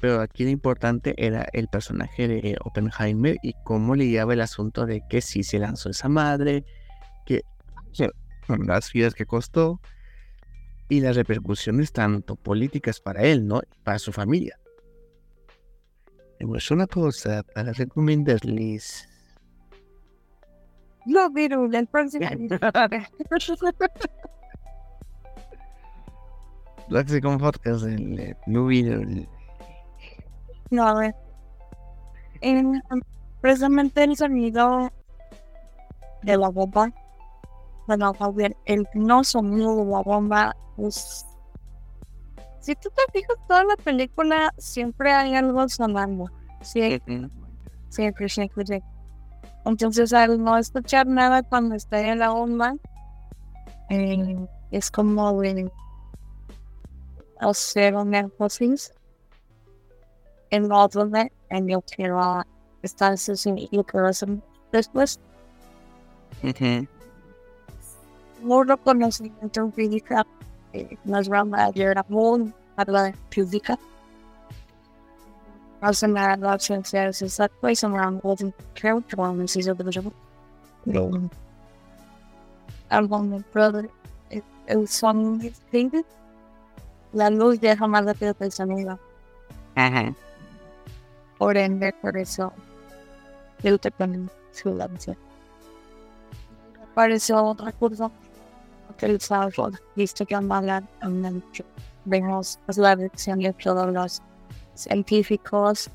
pero 0.00 0.20
aquí 0.20 0.44
lo 0.44 0.50
importante 0.50 1.14
era 1.16 1.46
el 1.52 1.68
personaje 1.68 2.28
de 2.28 2.56
Oppenheimer 2.64 3.36
y 3.42 3.54
cómo 3.64 3.94
le 3.94 4.08
llevaba 4.08 4.34
el 4.34 4.40
asunto 4.42 4.86
de 4.86 5.02
que 5.08 5.20
si 5.20 5.42
se 5.42 5.58
lanzó 5.58 5.90
esa 5.90 6.08
madre, 6.08 6.64
que, 7.24 7.42
las 8.48 8.92
vidas 8.92 9.14
que 9.14 9.26
costó 9.26 9.80
y 10.88 11.00
las 11.00 11.16
repercusiones 11.16 11.92
tanto 11.92 12.36
políticas 12.36 13.00
para 13.00 13.22
él, 13.22 13.46
¿no? 13.46 13.62
para 13.84 13.98
su 13.98 14.12
familia. 14.12 14.58
Es 16.38 16.70
una 16.70 16.86
cosa 16.86 17.42
para 17.54 17.72
recomendarles. 17.72 19.08
No, 21.06 21.32
pero 21.32 21.64
el 21.64 21.86
próximo. 21.86 22.28
Léxico 26.88 27.36
Podcast, 27.38 27.84
el 27.84 28.36
Blue 28.46 28.66
Video. 28.66 29.02
No, 30.70 30.86
a 30.86 30.94
ver. 30.94 31.14
En, 32.40 32.82
precisamente 33.40 34.04
el 34.04 34.16
sonido 34.16 34.90
de 36.22 36.36
la 36.36 36.48
bomba. 36.48 36.92
Bueno, 37.86 38.12
a 38.18 38.30
ver, 38.30 38.56
el 38.64 38.86
no 38.94 39.24
sonido 39.24 39.76
de 39.76 39.90
la 39.90 40.02
bomba 40.02 40.56
es. 40.78 41.26
Si 42.60 42.74
tú 42.76 42.88
te 42.90 43.02
fijas, 43.12 43.36
toda 43.46 43.64
la 43.64 43.76
película 43.76 44.52
siempre 44.58 45.12
hay 45.12 45.34
algo 45.34 45.68
sonando. 45.68 46.30
Siempre, 46.62 47.30
siempre, 47.88 48.28
siempre. 48.28 48.82
Entonces, 49.64 50.12
al 50.12 50.42
no 50.42 50.56
escuchar 50.56 51.06
nada 51.06 51.42
cuando 51.42 51.74
está 51.74 52.00
en 52.00 52.20
la 52.20 52.30
bomba, 52.30 52.74
eh, 53.90 54.36
es 54.70 54.90
como 54.90 55.32
de 57.40 57.46
hacer 57.48 57.94
un 57.94 58.14
énfasis 58.14 58.92
en 60.50 60.70
otro 60.70 61.08
en 61.50 61.70
el 61.70 61.82
que 61.84 62.08
la 62.08 62.46
estancia 62.82 63.36
significa 63.36 64.10
después. 64.72 65.20
No 68.42 68.62
reconocimiento 68.62 69.70
física, 69.72 70.26
eh, 70.72 70.96
las 71.04 71.26
ramas 71.26 71.74
de 71.74 71.94
la 71.94 72.04
muy 72.08 72.52
la 72.86 73.12
física. 73.30 73.78
Hacen 75.80 76.14
la 76.14 76.36
la 76.36 76.58
ciencia 76.58 77.08
es 77.08 77.22
exacta 77.22 77.70
y 77.70 77.76
son 77.76 77.94
ramos 77.94 78.38
de 78.38 78.52
creo 78.74 79.06
que 79.06 79.16
van 79.16 79.38
a 79.38 79.42
decir 79.42 79.74
de 79.74 79.84
los 79.84 79.98
algo 82.88 83.22
de 83.22 83.44
brother, 83.52 83.90
el 84.66 84.88
son 84.88 85.38
distinto 85.38 86.04
la 87.16 87.30
luz 87.30 87.58
deja 87.60 87.86
más 87.86 88.04
rápido 88.04 88.34
que 88.34 88.44
el 88.44 88.52
sonido. 88.52 88.98
Ajá. 89.74 90.14
Por 91.38 91.56
ende, 91.56 91.94
por 92.02 92.16
eso, 92.16 92.52
le 93.62 93.78
con 93.96 94.30
su 94.52 94.74
lanza. 94.74 95.14
Pareció 96.94 97.42
otra 97.42 97.72
cosa 97.72 98.10
que 98.98 99.06
el 99.06 99.20
salvo, 99.20 99.70
visto 99.94 100.26
que 100.26 100.34
hablan 100.34 100.86
en 101.02 101.42
vemos 102.04 102.58
la 102.76 102.94
lección 102.94 103.38
de 103.40 103.52
todos 103.54 103.92
los 103.92 104.22
científicos 104.74 105.90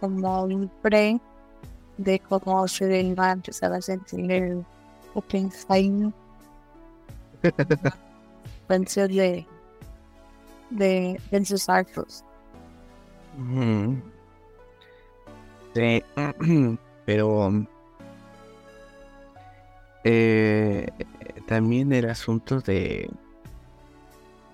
como 0.00 0.46
libre 0.46 1.18
de 1.96 2.18
cómo 2.20 2.68
se 2.68 3.14
antes 3.16 3.62
a 3.62 3.68
la 3.70 3.80
sentir 3.80 4.64
Oppenheimer. 5.14 6.12
Pensé 8.68 9.08
de 9.08 9.46
de, 10.70 11.20
de 11.30 11.44
sus 11.44 11.68
actos. 11.68 12.24
Sí, 15.74 16.02
pero 17.06 17.66
eh, 20.04 20.88
también 21.46 21.92
el 21.92 22.08
asunto 22.08 22.60
de 22.60 23.10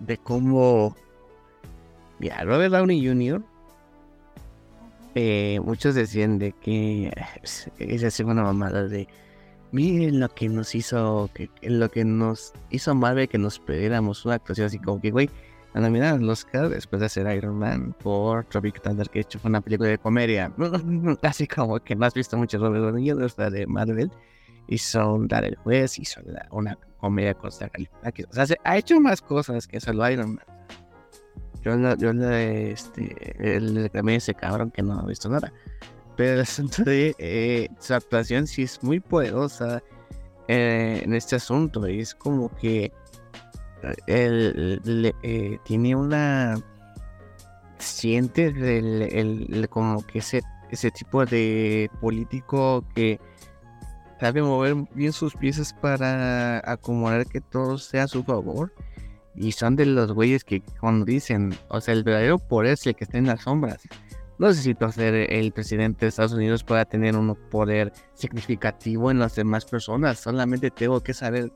de 0.00 0.18
cómo 0.18 0.94
mira 2.18 2.44
Robert 2.44 2.72
Downey 2.72 3.06
Jr. 3.06 3.42
Eh, 5.14 5.60
muchos 5.64 5.94
decían 5.94 6.38
de 6.38 6.52
que 6.52 7.10
es 7.78 8.04
así 8.04 8.22
una 8.22 8.42
mamada 8.42 8.86
de 8.86 9.08
miren 9.72 10.20
lo 10.20 10.28
que 10.28 10.48
nos 10.48 10.74
hizo 10.74 11.30
que 11.32 11.48
lo 11.62 11.90
que 11.90 12.04
nos 12.04 12.52
hizo 12.70 12.94
Marvel 12.94 13.28
que 13.28 13.38
nos 13.38 13.58
perdiéramos 13.58 14.26
una 14.26 14.34
actuación 14.34 14.66
así 14.66 14.78
como 14.78 15.00
que 15.00 15.10
güey 15.10 15.30
a 15.76 15.80
nominar 15.80 16.14
al 16.14 16.30
Oscar 16.30 16.70
después 16.70 17.00
de 17.00 17.06
hacer 17.06 17.30
Iron 17.36 17.58
Man 17.58 17.94
por 18.02 18.46
Tropic 18.46 18.80
Thunder, 18.80 19.10
que 19.10 19.20
hecho 19.20 19.38
fue 19.38 19.50
una 19.50 19.60
película 19.60 19.90
de 19.90 19.98
comedia. 19.98 20.50
Así 21.22 21.46
como 21.46 21.78
que 21.80 21.94
no 21.94 22.06
has 22.06 22.14
visto 22.14 22.38
mucho 22.38 22.56
Robert 22.56 22.82
Downey 22.82 23.10
Jr. 23.10 23.50
de 23.50 23.66
Marvel. 23.66 24.10
Hizo 24.68 25.18
Dar 25.28 25.44
el 25.44 25.54
Juez, 25.56 25.98
hizo 25.98 26.22
una 26.50 26.78
comedia 26.98 27.34
con 27.34 27.50
Star 27.50 27.70
O 28.30 28.32
sea, 28.32 28.56
ha 28.64 28.78
hecho 28.78 28.98
más 29.00 29.20
cosas 29.20 29.68
que 29.68 29.78
solo 29.78 30.10
Iron 30.10 30.36
Man. 30.36 30.44
Yo, 31.62 31.96
yo 31.96 32.12
le, 32.14 32.70
este, 32.70 33.36
le 33.38 33.82
reclamé 33.82 34.14
a 34.14 34.16
ese 34.16 34.34
cabrón 34.34 34.70
que 34.70 34.82
no 34.82 34.98
ha 34.98 35.04
visto 35.04 35.28
nada. 35.28 35.52
Pero 36.16 36.32
el 36.36 36.40
asunto 36.40 36.84
de 36.84 37.14
eh, 37.18 37.68
su 37.80 37.92
actuación 37.92 38.46
sí 38.46 38.62
es 38.62 38.82
muy 38.82 38.98
poderosa 38.98 39.82
eh, 40.48 41.02
en 41.04 41.14
este 41.14 41.36
asunto. 41.36 41.84
Es 41.84 42.14
como 42.14 42.48
que 42.56 42.92
él, 44.06 45.14
eh, 45.22 45.58
tiene 45.64 45.94
una 45.94 46.56
siente 47.78 48.46
el, 48.46 49.68
como 49.68 50.04
que 50.06 50.20
ese, 50.20 50.42
ese 50.70 50.90
tipo 50.90 51.24
de 51.24 51.90
político 52.00 52.84
que 52.94 53.20
sabe 54.20 54.42
mover 54.42 54.74
bien 54.94 55.12
sus 55.12 55.34
piezas 55.34 55.74
para 55.74 56.58
acomodar 56.70 57.26
que 57.26 57.40
todo 57.40 57.78
sea 57.78 58.04
a 58.04 58.08
su 58.08 58.24
favor 58.24 58.72
y 59.34 59.52
son 59.52 59.76
de 59.76 59.86
los 59.86 60.12
güeyes 60.12 60.44
que 60.44 60.62
cuando 60.80 61.04
dicen, 61.04 61.54
o 61.68 61.80
sea, 61.80 61.92
el 61.92 62.04
verdadero 62.04 62.38
poder 62.38 62.72
es 62.72 62.86
el 62.86 62.96
que 62.96 63.04
está 63.04 63.18
en 63.18 63.26
las 63.26 63.42
sombras. 63.42 63.82
No 64.38 64.48
necesito 64.48 64.90
ser 64.90 65.14
el 65.14 65.52
presidente 65.52 66.04
de 66.04 66.08
Estados 66.08 66.32
Unidos 66.32 66.64
para 66.64 66.84
tener 66.84 67.16
un 67.16 67.34
poder 67.50 67.92
significativo 68.14 69.10
en 69.10 69.18
las 69.18 69.34
demás 69.34 69.64
personas, 69.64 70.18
solamente 70.18 70.70
tengo 70.70 71.02
que 71.02 71.14
saber 71.14 71.52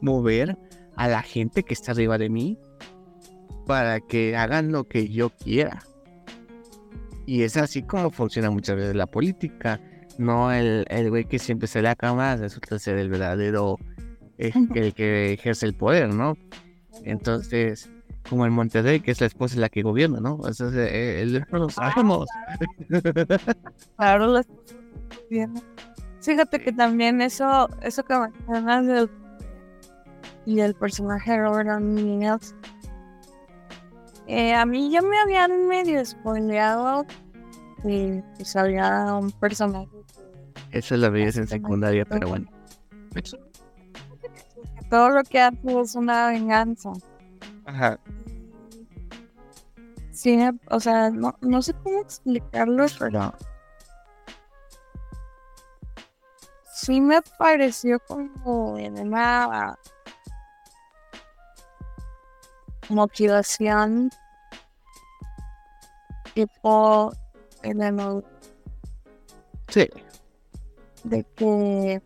mover 0.00 0.56
a 0.96 1.08
la 1.08 1.22
gente 1.22 1.62
que 1.62 1.74
está 1.74 1.92
arriba 1.92 2.18
de 2.18 2.28
mí 2.30 2.58
para 3.66 4.00
que 4.00 4.36
hagan 4.36 4.72
lo 4.72 4.84
que 4.84 5.08
yo 5.08 5.30
quiera. 5.30 5.82
Y 7.26 7.42
es 7.42 7.56
así 7.56 7.82
como 7.82 8.10
funciona 8.10 8.50
muchas 8.50 8.76
veces 8.76 8.94
la 8.94 9.06
política. 9.06 9.80
No 10.18 10.52
el, 10.52 10.84
el 10.88 11.10
güey 11.10 11.24
que 11.24 11.38
siempre 11.38 11.66
se 11.66 11.82
le 11.82 11.88
acaba 11.88 12.36
resulta 12.36 12.78
ser 12.78 12.98
el 12.98 13.08
verdadero, 13.08 13.78
eh, 14.38 14.52
el 14.74 14.94
que 14.94 15.32
ejerce 15.32 15.66
el 15.66 15.74
poder, 15.74 16.14
¿no? 16.14 16.36
Entonces, 17.02 17.90
como 18.28 18.46
en 18.46 18.52
Monterrey, 18.52 19.00
que 19.00 19.10
es 19.10 19.20
la 19.20 19.26
esposa 19.26 19.58
la 19.58 19.68
que 19.68 19.82
gobierna, 19.82 20.20
¿no? 20.20 20.34
Entonces, 20.46 20.74
eh, 20.74 21.22
el, 21.22 21.44
lo 21.50 21.68
sabemos. 21.68 22.28
Claro, 23.96 24.26
la 24.28 24.44
Fíjate 26.20 26.60
que 26.60 26.72
también 26.72 27.20
eso, 27.20 27.68
eso 27.82 28.02
que 28.02 28.18
mencionas 28.18 28.86
del 28.86 29.10
y 30.46 30.60
el 30.60 30.74
personaje 30.74 31.32
de 31.32 31.38
Robert 31.38 31.68
Downey 31.68 32.28
eh, 34.26 34.54
a 34.54 34.64
mí 34.64 34.90
ya 34.90 35.02
me 35.02 35.18
habían 35.20 35.68
medio 35.68 36.04
spoileado 36.04 37.04
y 37.84 38.22
salía 38.42 39.14
un 39.14 39.30
personaje. 39.32 39.88
Eso 40.70 40.96
lo 40.96 41.10
veías 41.10 41.36
en 41.36 41.46
secundaria, 41.46 42.04
pero 42.06 42.28
bueno. 42.28 42.50
Todo 44.90 45.10
lo 45.10 45.22
que 45.24 45.40
hace 45.40 45.80
es 45.80 45.94
una 45.94 46.28
venganza. 46.28 46.92
Ajá. 47.66 47.98
Sí, 50.10 50.38
o 50.70 50.80
sea, 50.80 51.10
no, 51.10 51.36
no 51.42 51.60
sé 51.60 51.74
cómo 51.82 52.00
explicarlo, 52.00 52.86
pero 52.98 53.34
sí 56.72 57.00
me 57.00 57.20
pareció 57.38 57.98
como 58.00 58.78
en 58.78 58.98
una 58.98 59.78
motivación 62.88 64.10
tipo 66.34 67.12
en 67.62 67.82
el 67.82 68.24
sí 69.68 69.88
de 71.04 71.24
que 71.36 72.02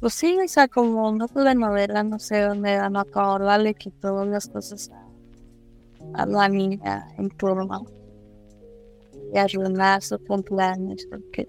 pues 0.00 0.14
sí 0.14 0.38
o 0.42 0.48
sea 0.48 0.68
como 0.68 1.08
una 1.08 1.54
novela 1.54 2.02
no 2.02 2.18
sé 2.18 2.40
dónde 2.40 2.78
van 2.78 2.96
a 2.96 3.00
acabar 3.00 3.60
le 3.60 3.74
quitó 3.74 4.24
las 4.24 4.48
cosas 4.48 4.90
a, 6.14 6.26
la 6.26 6.48
niña 6.48 7.08
en 7.18 7.28
turno 7.30 7.86
y 9.32 9.38
arruinar 9.38 10.02
su 10.02 10.18
cumpleaños 10.18 11.06
porque 11.10 11.48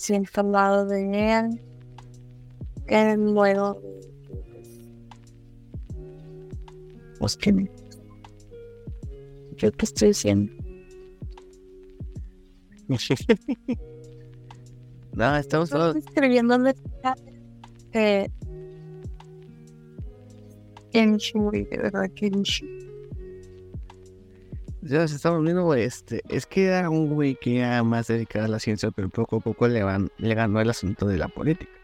siento 0.00 0.40
al 0.40 0.52
lado 0.52 0.86
de 0.86 1.32
él. 1.32 1.60
Que 2.86 3.16
luego. 3.16 3.80
Pues 7.20 7.36
que. 7.36 7.52
¿Yo 9.56 9.70
qué 9.72 9.84
estoy 9.84 10.08
diciendo? 10.08 10.52
no, 15.12 15.36
estamos 15.36 15.68
todos. 15.70 15.96
escribiéndole. 15.96 16.74
Eh, 17.92 18.28
Kenshu, 20.92 21.50
de 21.50 21.68
verdad, 21.70 22.10
Kenshu. 22.14 22.66
Ya 24.82 25.06
se 25.06 25.16
estamos 25.16 25.44
viendo, 25.44 25.74
este, 25.74 26.22
es 26.30 26.46
que 26.46 26.64
era 26.64 26.88
un 26.88 27.14
güey 27.14 27.36
que 27.36 27.58
era 27.58 27.82
más 27.82 28.06
dedicado 28.06 28.46
a 28.46 28.48
la 28.48 28.58
ciencia, 28.58 28.90
pero 28.90 29.10
poco 29.10 29.36
a 29.36 29.40
poco 29.40 29.68
le, 29.68 29.82
van, 29.82 30.08
le 30.16 30.34
ganó 30.34 30.58
el 30.58 30.70
asunto 30.70 31.06
de 31.06 31.18
la 31.18 31.28
política. 31.28 31.79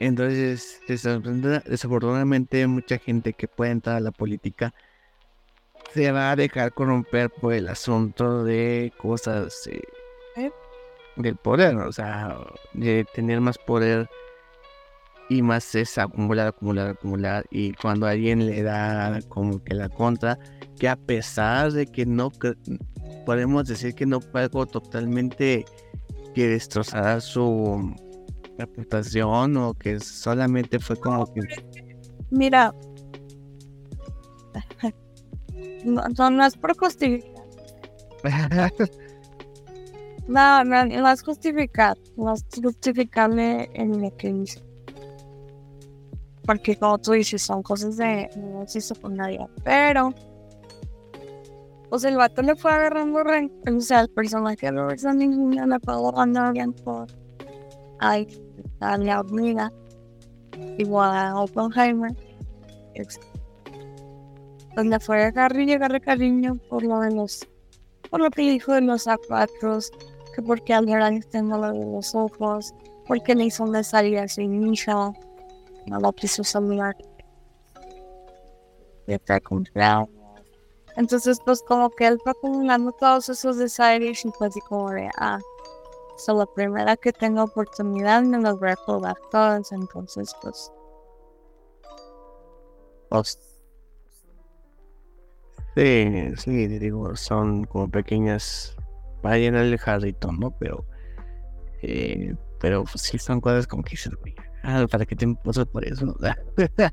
Entonces, 0.00 0.80
desafortunadamente, 0.86 2.66
mucha 2.66 2.98
gente 2.98 3.32
que 3.32 3.48
puede 3.48 3.72
entrar 3.72 3.96
a 3.96 4.00
la 4.00 4.12
política 4.12 4.72
se 5.92 6.12
va 6.12 6.30
a 6.30 6.36
dejar 6.36 6.72
corromper 6.72 7.30
por 7.30 7.54
el 7.54 7.68
asunto 7.68 8.44
de 8.44 8.92
cosas 8.98 9.66
eh, 9.66 9.80
¿Eh? 10.36 10.50
del 11.16 11.36
poder, 11.36 11.76
o 11.76 11.92
sea, 11.92 12.36
de 12.74 13.04
tener 13.14 13.40
más 13.40 13.58
poder 13.58 14.08
y 15.28 15.42
más 15.42 15.74
es 15.74 15.98
acumular, 15.98 16.48
acumular, 16.48 16.90
acumular. 16.90 17.44
Y 17.50 17.72
cuando 17.72 18.06
alguien 18.06 18.46
le 18.46 18.62
da 18.62 19.20
como 19.28 19.62
que 19.62 19.74
la 19.74 19.88
contra, 19.88 20.38
que 20.78 20.88
a 20.88 20.96
pesar 20.96 21.72
de 21.72 21.86
que 21.86 22.06
no 22.06 22.30
podemos 23.26 23.66
decir 23.66 23.94
que 23.94 24.06
no 24.06 24.20
fue 24.20 24.42
algo 24.42 24.66
totalmente 24.66 25.64
que 26.34 26.48
destrozara 26.48 27.20
su 27.20 27.94
reputación 28.58 29.56
o 29.56 29.74
que 29.74 30.00
solamente 30.00 30.78
fue 30.78 30.96
como 30.96 31.32
que. 31.32 31.40
Mira, 32.30 32.74
no, 35.84 36.30
no, 36.30 36.46
es 36.46 36.56
por 36.56 36.76
justificar. 36.76 37.44
no, 40.28 40.64
no, 40.64 40.84
no 40.84 41.10
es 41.10 41.22
justificar, 41.22 41.96
no 42.16 42.34
es 42.34 42.44
justificarle 42.62 43.70
en 43.74 44.02
lo 44.02 44.16
que 44.16 44.32
dice 44.32 44.68
porque 46.48 46.76
como 46.76 46.96
tú 46.96 47.12
dices, 47.12 47.42
son 47.42 47.62
cosas 47.62 47.98
de 47.98 48.30
no 48.34 48.66
se 48.66 48.78
hizo 48.78 48.94
con 48.94 49.16
nadie, 49.16 49.38
pero 49.64 50.14
pues 51.90 52.04
el 52.04 52.16
vato 52.16 52.40
le 52.40 52.56
fue 52.56 52.72
agarrando 52.72 53.22
rencor, 53.22 53.74
o 53.74 53.80
sea, 53.82 54.00
el 54.00 54.08
personaje 54.08 54.64
de 54.64 54.72
Robert 54.72 54.98
ninguna 55.14 55.66
le 55.66 55.78
fue 55.78 55.92
agarrando 55.92 56.72
por 56.82 57.06
ay, 57.98 58.26
a 58.80 58.96
la 58.98 59.20
hormiga, 59.20 59.72
igual 60.78 61.16
a 61.16 61.40
Oppenheimer, 61.40 62.12
le 64.76 65.00
fue 65.00 65.24
a 65.24 65.28
agarrar 65.28 65.60
y 65.60 65.72
agarrar 65.72 66.00
cariño 66.00 66.56
por 66.68 66.82
lo 66.82 67.00
de 67.00 67.14
los, 67.14 67.46
por 68.10 68.20
lo 68.20 68.30
que 68.30 68.42
dijo 68.42 68.72
de 68.72 68.82
los 68.82 69.02
zapatos, 69.02 69.90
que 70.34 70.42
porque 70.42 70.74
al 70.74 70.86
tengo 71.30 71.58
lo 71.58 71.72
de 71.72 71.84
los 71.84 72.14
ojos, 72.14 72.74
porque 73.06 73.34
le 73.34 73.46
hizo 73.46 73.64
una 73.64 73.82
salida 73.82 74.28
su 74.28 74.42
hija 74.42 75.12
no 75.86 76.00
lo 76.00 76.12
quiso 76.12 76.44
saludar. 76.44 76.96
Y 79.06 79.14
está 79.14 79.40
comprado. 79.40 80.08
Entonces, 80.96 81.38
pues 81.44 81.62
como 81.62 81.90
que 81.90 82.06
él 82.06 82.18
fue 82.22 82.32
acumulando 82.32 82.92
todos 82.92 83.28
esos 83.28 83.56
desaires 83.56 84.24
y 84.24 84.30
fue 84.32 84.48
así 84.48 84.60
como 84.62 84.90
de, 84.90 85.08
ah, 85.16 85.38
so 86.18 86.34
la 86.34 86.46
primera 86.46 86.96
que 86.96 87.12
tenga 87.12 87.44
oportunidad 87.44 88.22
me 88.22 88.38
los 88.38 88.58
voy 88.58 88.70
a 88.70 88.76
jugar 88.76 89.16
todos. 89.30 89.72
Entonces, 89.72 90.34
pues... 90.42 90.72
pues 93.08 93.38
sí, 95.74 96.32
sí, 96.36 96.66
digo, 96.66 97.16
son 97.16 97.64
como 97.64 97.90
pequeñas... 97.90 98.76
Va 99.24 99.32
a 99.32 99.38
llenar 99.38 99.64
el 99.64 99.78
jarrito, 99.78 100.30
¿no? 100.32 100.50
Pero... 100.58 100.84
Eh, 101.82 102.34
pero 102.60 102.84
pues, 102.84 103.02
sí 103.02 103.18
son 103.18 103.40
cosas 103.40 103.66
como 103.66 103.82
que 103.84 103.96
se 103.96 104.10
ah, 104.64 104.86
¿para 104.90 105.06
qué 105.06 105.14
te 105.14 105.24
impuso 105.24 105.64
por 105.66 105.84
eso? 105.84 106.06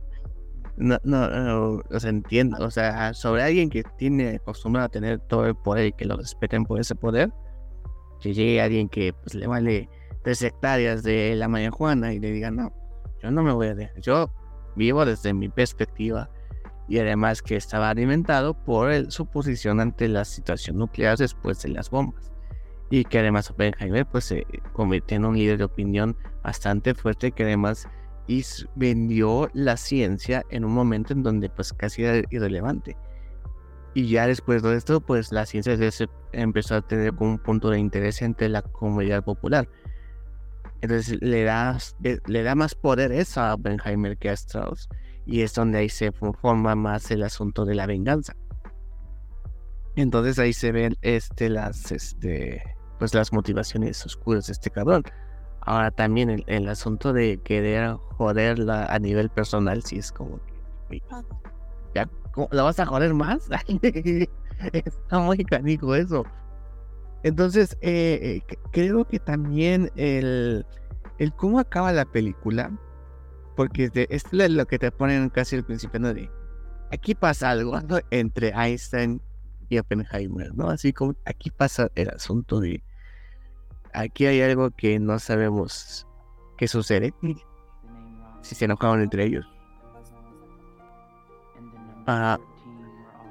no, 0.78 1.00
no, 1.04 1.30
no, 1.30 1.82
o 1.90 2.00
sea, 2.00 2.10
entiendo, 2.10 2.58
o 2.64 2.70
sea, 2.70 3.14
sobre 3.14 3.44
alguien 3.44 3.70
que 3.70 3.84
tiene 3.98 4.36
acostumbrado 4.36 4.86
a 4.86 4.90
tener 4.90 5.20
todo 5.22 5.48
el 5.48 5.56
poder 5.56 5.88
y 5.88 5.94
que 5.94 6.06
lo 6.06 6.18
respeten 6.18 6.66
por 6.66 6.80
ese 6.80 6.96
poder, 6.96 7.32
que 8.20 8.34
llegue 8.34 8.62
alguien 8.62 8.90
que 8.90 9.14
pues 9.14 9.36
le 9.36 9.48
vale 9.48 9.90
tres 10.24 10.42
hectáreas 10.42 11.04
de 11.04 11.36
la 11.36 11.48
marihuana 11.48 12.14
y 12.14 12.20
le 12.20 12.32
diga, 12.32 12.52
no, 12.52 12.74
yo 13.22 13.32
no 13.32 13.44
me 13.44 13.54
voy 13.54 13.68
a 13.68 13.76
dejar, 13.76 14.00
yo 14.02 14.32
vivo 14.76 15.06
desde 15.06 15.34
mi 15.34 15.50
perspectiva 15.50 16.30
y 16.88 17.00
además 17.00 17.42
que 17.42 17.56
estaba 17.56 17.90
alimentado 17.90 18.54
por 18.54 19.12
su 19.12 19.26
posición 19.26 19.80
ante 19.80 20.08
la 20.08 20.26
situación 20.26 20.78
nuclear 20.78 21.18
después 21.18 21.62
de 21.62 21.70
las 21.70 21.90
bombas 21.90 22.32
y 22.90 23.04
que 23.04 23.20
además 23.20 23.50
Oppenheimer 23.50 24.06
pues 24.06 24.26
se 24.26 24.46
convirtió 24.74 25.18
en 25.18 25.26
un 25.26 25.38
líder 25.38 25.58
de 25.58 25.64
opinión 25.64 26.16
bastante 26.44 26.94
fuerte 26.94 27.32
que 27.32 27.44
además 27.44 27.88
vendió 28.76 29.50
la 29.54 29.78
ciencia 29.78 30.44
en 30.50 30.66
un 30.66 30.74
momento 30.74 31.14
en 31.14 31.24
donde 31.24 31.50
pues 31.50 31.74
casi 31.74 32.04
era 32.04 32.26
irrelevante. 32.30 32.98
Y 33.96 34.10
ya 34.10 34.28
después 34.28 34.62
de 34.62 34.76
esto 34.76 35.02
pues 35.02 35.32
la 35.32 35.48
ciencia 35.48 35.76
se 35.92 36.08
empezó 36.34 36.76
a 36.76 36.82
tener 36.82 37.16
como 37.16 37.32
un 37.32 37.40
punto 37.40 37.70
de 37.70 37.80
interés 37.80 38.22
entre 38.22 38.50
la 38.50 38.62
comunidad 38.62 39.24
popular. 39.24 39.68
Entonces 40.82 41.18
le 41.22 41.44
da, 41.46 41.78
eh, 42.04 42.20
le 42.28 42.44
da 42.44 42.54
más 42.54 42.76
poder 42.76 43.12
eso 43.12 43.42
a 43.42 43.56
Oppenheimer 43.56 44.18
que 44.18 44.30
a 44.30 44.34
Strauss. 44.34 44.90
Y 45.26 45.42
es 45.42 45.54
donde 45.56 45.80
ahí 45.80 45.90
se 45.90 46.12
forma 46.12 46.76
más 46.76 47.10
el 47.10 47.24
asunto 47.24 47.66
de 47.66 47.74
la 47.74 47.88
venganza. 47.88 48.36
Entonces 49.96 50.38
ahí 50.40 50.54
se 50.54 50.72
ven 50.72 50.96
este, 51.02 51.50
las, 51.50 51.92
este, 51.92 52.62
pues 53.00 53.14
las 53.14 53.32
motivaciones 53.32 54.06
oscuras 54.06 54.48
de 54.48 54.54
este 54.54 54.70
cabrón. 54.70 55.04
Ahora 55.62 55.90
también 55.90 56.44
el, 56.46 56.70
asunto 56.70 57.14
de 57.14 57.40
querer 57.44 57.94
joderla 58.18 58.86
a 58.86 59.00
nivel 59.00 59.30
personal, 59.30 59.82
si 59.84 59.98
es 59.98 60.12
como 60.12 60.40
que, 60.90 61.02
¿ya, 61.96 62.08
¿la 62.52 62.64
vas 62.64 62.80
a 62.80 62.86
joder 62.86 63.14
más? 63.14 63.50
Está 64.74 65.20
muy 65.20 65.44
canico 65.44 65.96
eso. 65.96 66.24
Entonces, 67.24 67.78
eh, 67.82 68.42
eh, 68.50 68.58
creo 68.72 69.06
que 69.06 69.20
también 69.20 69.92
el, 69.96 70.66
el 71.18 71.34
cómo 71.34 71.60
acaba 71.60 71.92
la 71.92 72.06
película, 72.06 72.72
porque 73.56 73.90
esto 74.10 74.44
es 74.44 74.52
lo 74.52 74.66
que 74.66 74.78
te 74.78 74.92
ponen 74.92 75.30
casi 75.30 75.56
al 75.56 75.64
principio, 75.64 76.00
¿no? 76.00 76.14
De, 76.14 76.30
aquí 76.92 77.16
pasa 77.16 77.50
algo 77.50 77.80
entre 78.12 78.50
Einstein 78.50 79.22
y 79.70 79.80
Oppenheimer, 79.80 80.54
¿no? 80.56 80.70
Así 80.70 80.94
como 80.94 81.16
aquí 81.26 81.50
pasa 81.50 81.90
el 81.96 82.10
asunto 82.10 82.60
de 82.60 82.84
aquí 83.96 84.26
hay 84.26 84.42
algo 84.42 84.72
que 84.72 85.00
no 85.00 85.18
sabemos 85.20 86.06
qué 86.58 86.68
sucede 86.68 87.14
si 88.42 88.56
se 88.56 88.66
enojaron 88.66 89.02
entre 89.02 89.26
ellos. 89.26 89.46
Ah, 92.08 92.40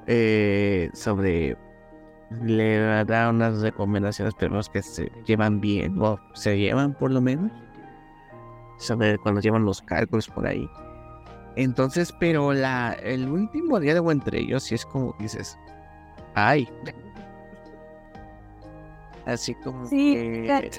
eh, 0.07 0.91
sobre 0.93 1.57
le 2.43 3.05
da 3.05 3.31
unas 3.31 3.61
recomendaciones, 3.61 4.35
pero 4.39 4.61
que 4.72 4.83
se 4.83 5.11
llevan 5.25 5.61
bien, 5.61 6.01
o 6.01 6.18
se 6.35 6.59
llevan 6.59 6.95
por 6.95 7.12
lo 7.12 7.20
menos, 7.20 7.53
sobre 8.79 9.18
cuando 9.18 9.41
llevan 9.41 9.64
los 9.64 9.81
cálculos 9.83 10.29
por 10.29 10.47
ahí. 10.47 10.68
Entonces, 11.57 12.12
pero 12.18 12.53
la 12.53 12.95
el 12.95 13.29
último 13.29 13.79
diálogo 13.79 14.11
entre 14.11 14.41
ellos, 14.41 14.64
si 14.64 14.75
es 14.75 14.85
como 14.85 15.14
dices, 15.20 15.57
ay, 16.35 16.68
Así 19.27 19.55
como 19.55 19.87
sí, 19.87 20.14
que... 20.14 20.70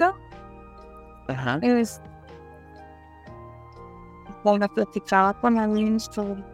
Ajá. 1.28 1.58
Es... 1.62 2.00
Cuando 4.42 4.68
platicaba 4.68 5.34
con 5.40 5.58
alguien 5.58 5.98
sobre 5.98 6.44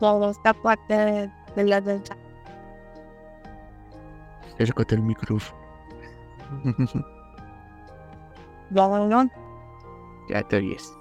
toda 0.00 0.30
esta 0.30 0.52
parte 0.52 0.94
de, 0.94 1.30
de 1.54 1.64
la 1.64 1.80
delta. 1.80 2.16
Acércate 4.54 4.96
el 4.96 5.02
micrófono. 5.02 5.60
¿Ya 8.70 9.28
Ya 10.28 10.42
te 10.42 10.56
oyes. 10.56 10.92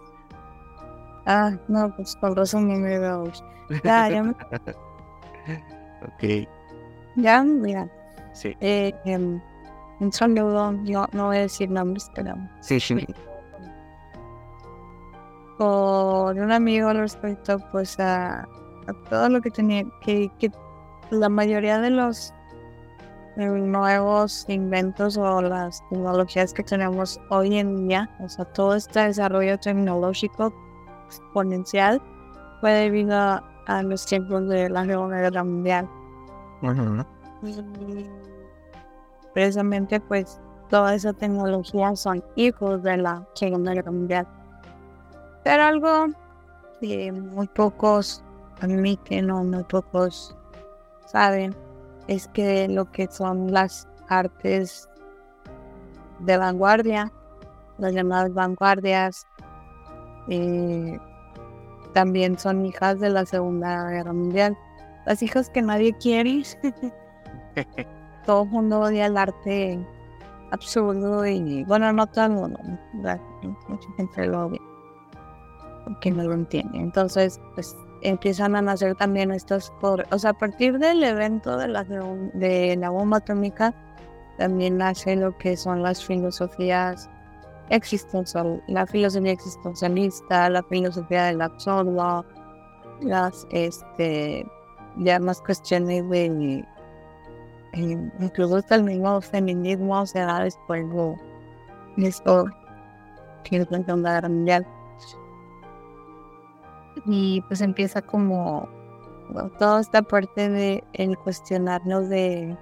Ah, 1.25 1.51
no, 1.67 1.95
pues 1.95 2.15
por 2.17 2.35
razón 2.35 2.67
no 2.67 2.75
me 2.75 2.99
veo. 2.99 3.31
Ya, 3.83 4.09
ya 4.09 4.23
me... 4.23 4.31
ok. 6.01 6.47
Ya, 7.15 7.43
mira. 7.43 7.87
Sí. 8.33 8.55
Eh, 8.61 8.93
em, 9.05 9.39
un 9.99 10.11
saludo, 10.11 10.71
no, 10.71 11.07
no 11.11 11.27
voy 11.27 11.37
a 11.37 11.41
decir 11.41 11.69
nombres, 11.69 12.09
pero. 12.15 12.35
Sí, 12.61 12.79
sí. 12.79 13.05
Con 15.57 16.39
un 16.39 16.51
amigo 16.51 16.93
respecto, 16.93 17.59
pues, 17.71 17.99
a, 17.99 18.47
a 18.89 19.09
todo 19.09 19.29
lo 19.29 19.41
que 19.41 19.51
tenía, 19.51 19.85
que, 20.01 20.31
que 20.39 20.51
la 21.11 21.29
mayoría 21.29 21.79
de 21.79 21.89
los 21.89 22.33
nuevos 23.47 24.45
inventos 24.49 25.17
o 25.17 25.41
las 25.41 25.81
tecnologías 25.89 26.53
que 26.53 26.63
tenemos 26.63 27.19
hoy 27.29 27.57
en 27.57 27.87
día, 27.87 28.09
o 28.19 28.27
sea, 28.27 28.45
todo 28.45 28.75
este 28.75 28.99
desarrollo 28.99 29.57
tecnológico 29.57 30.53
exponencial 31.05 32.01
fue 32.59 32.71
debido 32.71 33.15
a, 33.15 33.83
los 33.83 34.05
tiempos 34.05 34.47
de 34.49 34.69
la 34.69 34.85
Segunda 34.85 35.17
Guerra 35.17 35.43
Mundial. 35.43 35.87
precisamente, 39.33 39.99
pues, 39.99 40.41
toda 40.69 40.95
esa 40.95 41.13
tecnología 41.13 41.95
son 41.95 42.23
hijos 42.35 42.83
de 42.83 42.97
la 42.97 43.25
Segunda 43.35 43.73
Guerra 43.73 43.91
Mundial. 43.91 44.27
Pero 45.43 45.63
algo 45.63 46.07
que 46.81 47.11
muy 47.11 47.47
pocos 47.47 48.23
admiten 48.61 49.31
o 49.31 49.43
muy 49.43 49.63
pocos 49.63 50.35
saben 51.05 51.55
es 52.07 52.27
que 52.27 52.67
lo 52.67 52.91
que 52.91 53.07
son 53.07 53.51
las 53.51 53.87
artes 54.07 54.89
de 56.19 56.37
vanguardia, 56.37 57.11
las 57.77 57.93
llamadas 57.93 58.33
vanguardias, 58.33 59.27
eh, 60.27 60.99
también 61.93 62.37
son 62.37 62.65
hijas 62.65 62.99
de 62.99 63.09
la 63.09 63.25
Segunda 63.25 63.89
Guerra 63.89 64.13
Mundial. 64.13 64.57
Las 65.05 65.21
hijas 65.23 65.49
que 65.49 65.61
nadie 65.61 65.93
quiere. 65.97 66.43
todo 68.25 68.43
el 68.43 68.49
mundo 68.49 68.81
odia 68.81 69.07
el 69.07 69.17
arte 69.17 69.79
absurdo 70.51 71.25
y 71.25 71.63
bueno, 71.65 71.91
no 71.93 72.07
todo 72.07 72.25
el 72.25 72.31
mundo, 72.31 72.59
mucha 73.67 73.89
gente 73.97 74.27
lo 74.27 74.47
odia, 74.47 74.61
porque 75.85 76.11
no 76.11 76.23
lo 76.23 76.33
entiende. 76.33 76.77
Entonces, 76.77 77.39
pues 77.55 77.75
empiezan 78.01 78.55
a 78.55 78.61
nacer 78.61 78.95
también 78.95 79.31
estas, 79.31 79.71
o 79.81 80.19
sea, 80.19 80.31
a 80.31 80.33
partir 80.33 80.79
del 80.79 81.03
evento 81.03 81.57
de 81.57 81.67
la, 81.67 82.89
bomba 82.89 83.17
atómica, 83.17 83.73
también 84.37 84.77
nace 84.77 85.15
lo 85.15 85.37
que 85.37 85.57
son 85.57 85.83
las 85.83 86.03
filosofías 86.03 87.09
existencial, 87.69 88.63
la 88.67 88.85
filosofía 88.85 89.33
existencialista, 89.33 90.49
la 90.49 90.63
filosofía 90.63 91.25
del 91.25 91.41
absurdo, 91.41 92.25
las, 93.01 93.47
este, 93.51 94.45
ya 94.97 95.19
más 95.19 95.41
cuestiones 95.41 96.09
de, 96.09 96.65
eh, 97.73 98.11
incluso 98.19 98.63
el 98.69 98.83
mismo 98.83 99.21
feminismo 99.21 100.05
se 100.05 100.19
da 100.19 100.43
después 100.43 100.85
de 101.97 102.07
esto, 102.07 102.45
que 103.43 103.57
es 103.57 103.71
la 103.71 103.83
Segunda 103.83 104.13
Guerra 104.13 104.29
Mundial 104.29 104.65
y 107.05 107.41
pues 107.41 107.61
empieza 107.61 108.01
como 108.01 108.67
toda 109.57 109.81
esta 109.81 110.01
parte 110.01 110.49
de 110.49 110.83
el 110.93 111.17
cuestionarnos 111.17 112.09
de 112.09 112.57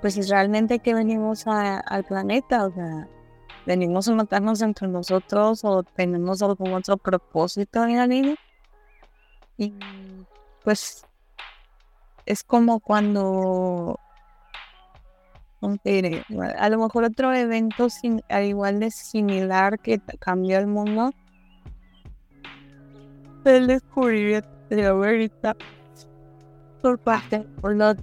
pues 0.00 0.14
si 0.14 0.22
realmente 0.22 0.78
que 0.78 0.94
venimos 0.94 1.44
al 1.46 2.04
planeta, 2.04 2.66
o 2.66 2.72
sea, 2.72 3.08
venimos 3.66 4.08
a 4.08 4.14
matarnos 4.14 4.62
entre 4.62 4.86
nosotros 4.88 5.64
o 5.64 5.82
tenemos 5.82 6.40
algún 6.40 6.72
otro 6.72 6.96
propósito 6.96 7.84
en 7.84 7.96
la 7.96 8.06
vida. 8.06 8.34
Y 9.56 9.74
pues 10.62 11.04
es 12.26 12.44
como 12.44 12.78
cuando 12.78 13.98
a 15.60 16.68
lo 16.68 16.78
mejor 16.78 17.04
otro 17.04 17.34
evento 17.34 17.90
sin, 17.90 18.22
igual 18.30 18.78
de 18.78 18.92
similar 18.92 19.80
que 19.80 20.00
cambió 20.20 20.58
el 20.58 20.68
mundo 20.68 21.12
el 23.44 23.66
descubrimiento 23.66 24.48
de 24.70 24.92
verdad 24.92 25.56
por 26.82 26.98
parte 26.98 27.40
por 27.60 27.76
los 27.76 27.96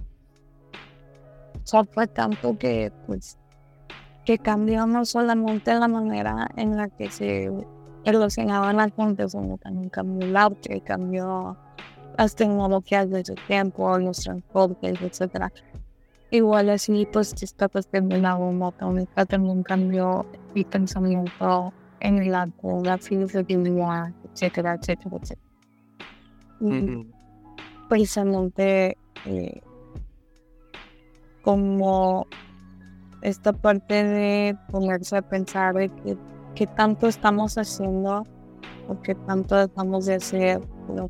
fue 1.92 2.06
tanto 2.06 2.56
que 2.58 2.92
pues 3.06 3.38
que 4.24 4.38
cambió 4.38 4.86
no 4.86 5.04
solamente 5.04 5.72
la 5.74 5.88
manera 5.88 6.48
en 6.56 6.76
la 6.76 6.88
que 6.88 7.10
se 7.10 7.50
relacionaban 8.04 8.76
las 8.76 8.92
fuentes, 8.92 9.32
sino 9.32 9.56
también 9.58 9.88
cambió 9.88 10.26
el 10.26 10.36
arte, 10.36 10.80
cambió 10.80 11.56
las 12.18 12.34
tecnologías 12.34 13.08
de 13.10 13.24
su 13.24 13.34
tiempo, 13.46 13.98
los 13.98 14.18
transportes, 14.18 15.00
etcétera. 15.00 15.52
Igual 16.30 16.70
así, 16.70 17.06
pues 17.12 17.40
esta 17.40 17.68
cuestión 17.68 18.08
de 18.08 18.18
la 18.18 18.34
bomba 18.34 18.72
también 18.72 19.62
cambió 19.62 20.26
mi 20.54 20.64
pensamiento 20.64 21.72
en 22.00 22.30
la, 22.30 22.48
la 22.82 22.98
filosofía 22.98 23.58
etcétera, 24.36 24.74
etcétera, 24.74 25.16
etcétera. 25.16 25.40
Precisamente 27.88 28.96
eh, 29.24 29.60
como 31.42 32.26
esta 33.22 33.52
parte 33.52 34.04
de 34.04 34.56
ponerse 34.70 35.16
a 35.16 35.22
pensar 35.22 35.74
de 35.74 35.90
qué 36.54 36.66
tanto 36.66 37.06
estamos 37.06 37.56
haciendo 37.56 38.24
o 38.88 39.02
qué 39.02 39.14
tanto 39.14 39.56
dejamos 39.56 40.06
de 40.06 40.16
hacer 40.16 40.60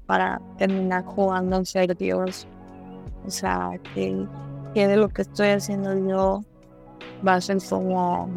para 0.06 0.40
terminar 0.56 1.04
jugando 1.04 1.56
en 1.56 1.66
ser 1.66 1.96
Dios. 1.96 2.46
O 3.26 3.30
sea, 3.30 3.78
que, 3.94 4.26
de 4.74 4.96
lo 4.96 5.08
que 5.08 5.22
estoy 5.22 5.48
haciendo 5.48 5.94
yo 6.08 6.40
va 7.26 7.34
a 7.34 7.40
ser 7.40 7.58
como 7.68 8.28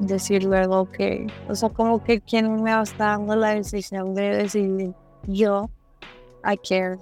decir 0.00 0.44
luego 0.44 0.90
que, 0.90 1.26
o 1.48 1.54
sea, 1.54 1.68
como 1.68 2.02
que 2.02 2.20
quien 2.20 2.62
me 2.62 2.72
a 2.72 2.82
estar 2.82 3.18
dando 3.18 3.36
la 3.36 3.54
decisión 3.54 4.14
de 4.14 4.36
decidir 4.36 4.94
yo, 5.26 5.70
I 6.44 6.56
care, 6.56 6.98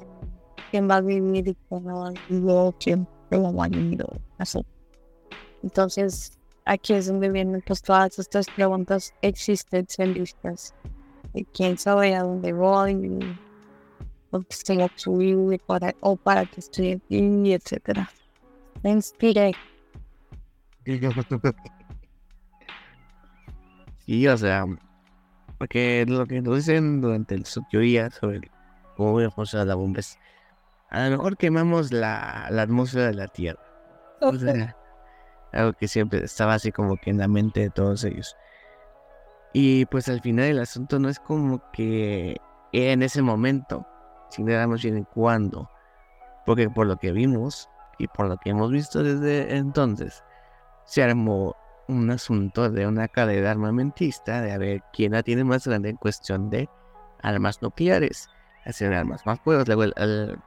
quién 0.71 0.89
va 0.91 0.97
a 0.97 1.01
vivir 1.01 1.49
y 1.49 1.57
quién 1.69 1.85
no 1.85 2.01
va 2.01 2.09
a 2.09 2.13
vivir, 2.29 2.75
quién 2.81 3.09
lo 3.31 3.55
va 3.55 3.65
a 3.65 3.69
vivir, 3.69 4.05
así. 4.39 4.65
Entonces, 5.63 6.39
aquí 6.65 6.95
es 6.95 7.07
donde 7.07 7.31
vienen 7.31 7.63
pues 7.67 7.83
todas 7.83 8.19
estas 8.19 8.47
preguntas 8.49 9.15
existencialistas. 9.23 10.75
De 11.35 11.45
quién 11.53 11.77
sabe 11.77 12.15
a 12.15 12.23
dónde 12.23 12.53
voy, 12.53 13.37
o 14.31 14.41
que 14.41 14.47
estoy 14.51 14.81
aquí, 14.81 15.59
para, 15.67 15.95
o 16.01 16.17
para 16.17 16.47
que 16.47 16.61
estoy 16.61 16.93
aquí, 16.93 17.53
etcétera. 17.53 18.11
Me 18.83 18.91
inspiré. 18.91 19.53
Sí, 24.09 24.27
o 24.27 24.39
sea, 24.39 24.65
porque 25.59 26.07
lo 26.09 26.25
que 26.25 26.41
nos 26.41 26.57
dicen 26.57 27.03
durante 27.03 27.35
el 27.35 27.45
día 27.71 28.09
sobre 28.11 28.51
cómo 28.97 29.21
funciona 29.31 29.67
la 29.67 29.75
bomba 29.75 30.01
es, 30.01 30.19
a 30.89 31.05
lo 31.05 31.19
mejor 31.19 31.37
quemamos 31.37 31.93
la, 31.93 32.47
atmósfera 32.47 33.09
de 33.09 33.15
la 33.15 33.29
Tierra. 33.29 33.61
O 34.23 34.35
sea, 34.35 34.75
algo 35.53 35.75
que 35.75 35.89
siempre 35.89 36.25
estaba 36.25 36.55
así 36.55 36.73
como 36.73 36.97
que 36.97 37.11
en 37.11 37.19
la 37.19 37.29
mente 37.29 37.61
de 37.61 37.69
todos 37.69 38.03
ellos. 38.05 38.35
Y 39.53 39.85
pues 39.85 40.09
al 40.09 40.23
final 40.23 40.47
el 40.47 40.61
asunto 40.61 40.99
no 40.99 41.11
es 41.11 41.21
como 41.21 41.71
que 41.73 42.39
en 42.73 43.03
ese 43.03 43.21
momento, 43.21 43.87
sino 44.31 44.53
era 44.53 44.67
más 44.67 44.83
bien 44.83 44.97
en 44.97 45.05
cuándo. 45.05 45.69
Porque 46.47 46.71
por 46.71 46.87
lo 46.87 46.97
que 46.97 47.13
vimos 47.13 47.69
y 47.99 48.09
por 48.09 48.27
lo 48.29 48.39
que 48.39 48.51
hemos 48.51 48.73
visto 48.73 49.03
desde 49.03 49.55
entonces, 49.55 50.25
se 50.87 51.03
armó 51.03 51.55
un 51.89 52.11
asunto 52.11 52.71
de 52.71 52.87
una 52.87 53.09
cadena 53.09 53.51
armamentista, 53.51 54.43
de 54.43 54.53
a 54.53 54.59
ver 54.59 54.83
quién 54.93 55.13
la 55.13 55.23
tiene 55.23 55.43
más 55.43 55.67
grande 55.67 55.89
en 55.89 55.97
cuestión 55.97 56.51
de 56.51 56.69
armas 57.23 57.61
nucleares, 57.63 58.29
hacer 58.65 58.93
armas 58.93 59.25
más 59.25 59.41
fuertes, 59.41 59.67
luego 59.75 59.91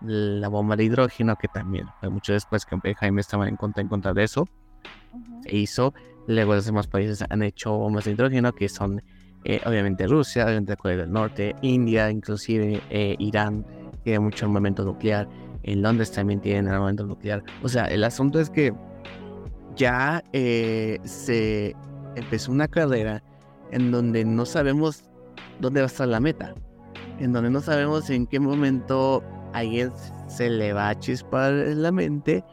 la 0.01 0.47
bomba 0.47 0.75
de 0.75 0.83
hidrógeno, 0.83 1.35
que 1.35 1.47
también 1.47 1.87
fue 1.99 2.09
mucho 2.09 2.33
después 2.33 2.65
que 2.65 2.95
Jaime 2.95 3.21
estaba 3.21 3.49
en 3.49 3.57
contra, 3.57 3.81
en 3.81 3.89
contra 3.89 4.13
de 4.13 4.23
eso, 4.23 4.47
se 5.41 5.55
hizo, 5.55 5.93
luego 6.27 6.53
los 6.53 6.65
demás 6.65 6.87
países 6.87 7.25
han 7.27 7.41
hecho 7.41 7.71
bombas 7.73 8.05
de 8.05 8.11
hidrógeno, 8.11 8.53
que 8.53 8.69
son 8.69 9.01
eh, 9.43 9.59
obviamente 9.65 10.05
Rusia, 10.05 10.45
obviamente 10.45 10.77
Corea 10.77 10.97
del 10.97 11.11
Norte, 11.11 11.55
India, 11.63 12.11
inclusive 12.11 12.81
eh, 12.91 13.15
Irán, 13.17 13.65
tiene 14.03 14.19
mucho 14.19 14.45
armamento 14.45 14.85
nuclear, 14.85 15.27
en 15.63 15.81
Londres 15.81 16.11
también 16.11 16.39
tienen 16.39 16.67
armamento 16.67 17.05
nuclear, 17.05 17.43
o 17.63 17.69
sea, 17.69 17.85
el 17.85 18.03
asunto 18.03 18.39
es 18.39 18.51
que 18.51 18.73
ya 19.75 20.23
eh, 20.33 20.99
se 21.03 21.75
empezó 22.15 22.51
una 22.51 22.67
carrera 22.67 23.23
en 23.71 23.91
donde 23.91 24.25
no 24.25 24.45
sabemos 24.45 25.03
dónde 25.59 25.81
va 25.81 25.85
a 25.85 25.87
estar 25.87 26.07
la 26.07 26.19
meta, 26.19 26.53
en 27.19 27.33
donde 27.33 27.49
no 27.49 27.61
sabemos 27.61 28.09
en 28.09 28.27
qué 28.27 28.39
momento 28.39 29.23
alguien 29.53 29.91
se 30.27 30.49
le 30.49 30.73
va 30.73 30.89
a 30.89 30.99
chispar 30.99 31.51
la 31.51 31.91
mente 31.91 32.43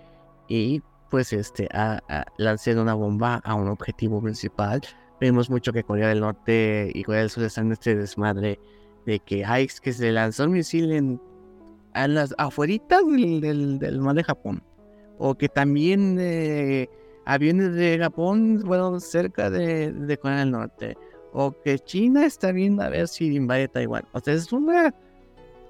y 0.48 0.82
pues 1.10 1.32
este 1.32 1.68
a, 1.72 2.00
lanzar 2.36 2.78
una 2.78 2.94
bomba 2.94 3.36
a 3.44 3.54
un 3.54 3.68
objetivo 3.68 4.20
principal. 4.22 4.80
Vemos 5.20 5.50
mucho 5.50 5.72
que 5.72 5.82
Corea 5.82 6.08
del 6.08 6.20
Norte 6.20 6.90
y 6.94 7.02
Corea 7.02 7.22
del 7.22 7.30
Sur 7.30 7.44
están 7.44 7.66
en 7.66 7.72
este 7.72 7.96
desmadre 7.96 8.60
de 9.06 9.18
que 9.20 9.44
hay 9.44 9.66
que 9.82 9.92
se 9.92 10.12
lanzó 10.12 10.44
un 10.44 10.52
misil 10.52 10.92
en 10.92 11.20
a 11.94 12.06
las 12.06 12.34
afueritas 12.38 13.00
del, 13.06 13.78
del, 13.78 14.00
mar 14.00 14.14
de 14.14 14.22
Japón 14.22 14.62
o 15.18 15.34
que 15.34 15.48
también 15.48 16.18
eh, 16.20 16.88
aviones 17.28 17.74
de 17.74 17.98
Japón 17.98 18.62
fueron 18.66 19.00
cerca 19.00 19.50
de, 19.50 20.18
Corea 20.20 20.38
del 20.38 20.50
Norte. 20.50 20.96
O 21.32 21.52
que 21.62 21.78
China 21.78 22.24
está 22.24 22.52
viendo 22.52 22.82
a 22.82 22.88
ver 22.88 23.06
si 23.06 23.26
invade 23.34 23.68
Taiwán. 23.68 24.04
O 24.12 24.20
sea, 24.20 24.34
es 24.34 24.50
una 24.52 24.94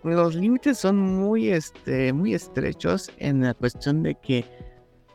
los 0.04 0.36
límites 0.36 0.78
son 0.78 0.96
muy, 0.96 1.48
este, 1.48 2.12
muy 2.12 2.32
estrechos 2.32 3.10
en 3.18 3.42
la 3.42 3.52
cuestión 3.52 4.04
de 4.04 4.14
que 4.14 4.44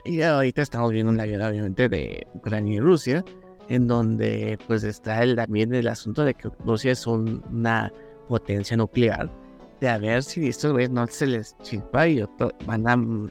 y 0.05 0.21
ahorita 0.21 0.61
estamos 0.61 0.91
viendo 0.91 1.13
una 1.13 1.23
guerra 1.23 1.47
obviamente 1.47 1.87
de 1.87 2.27
Ucrania 2.33 2.75
y 2.75 2.79
Rusia, 2.81 3.23
en 3.69 3.87
donde 3.87 4.59
pues 4.67 4.83
está 4.83 5.23
el, 5.23 5.37
también 5.37 5.73
el 5.73 5.87
asunto 5.87 6.25
de 6.25 6.33
que 6.33 6.49
Rusia 6.65 6.91
es 6.91 7.07
una 7.07 7.91
potencia 8.27 8.75
nuclear, 8.75 9.31
de 9.79 9.87
a 9.87 9.97
ver 9.97 10.21
si 10.23 10.49
estos 10.49 10.73
güeyes 10.73 10.89
no 10.89 11.07
se 11.07 11.27
les 11.27 11.57
chispa 11.59 12.09
y 12.09 12.21
van 12.65 12.87
a 12.87 13.29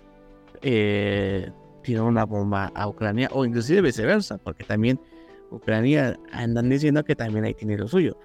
eh, 0.62 1.52
tirar 1.82 2.04
una 2.04 2.24
bomba 2.24 2.72
a 2.74 2.88
Ucrania 2.88 3.28
o 3.32 3.44
inclusive 3.44 3.82
viceversa, 3.82 4.38
porque 4.38 4.64
también 4.64 5.00
Ucrania 5.50 6.18
andan 6.32 6.68
diciendo 6.68 7.04
que 7.04 7.14
también 7.14 7.44
ahí 7.44 7.54
tiene 7.54 7.76
lo 7.76 7.88
suyo. 7.88 8.16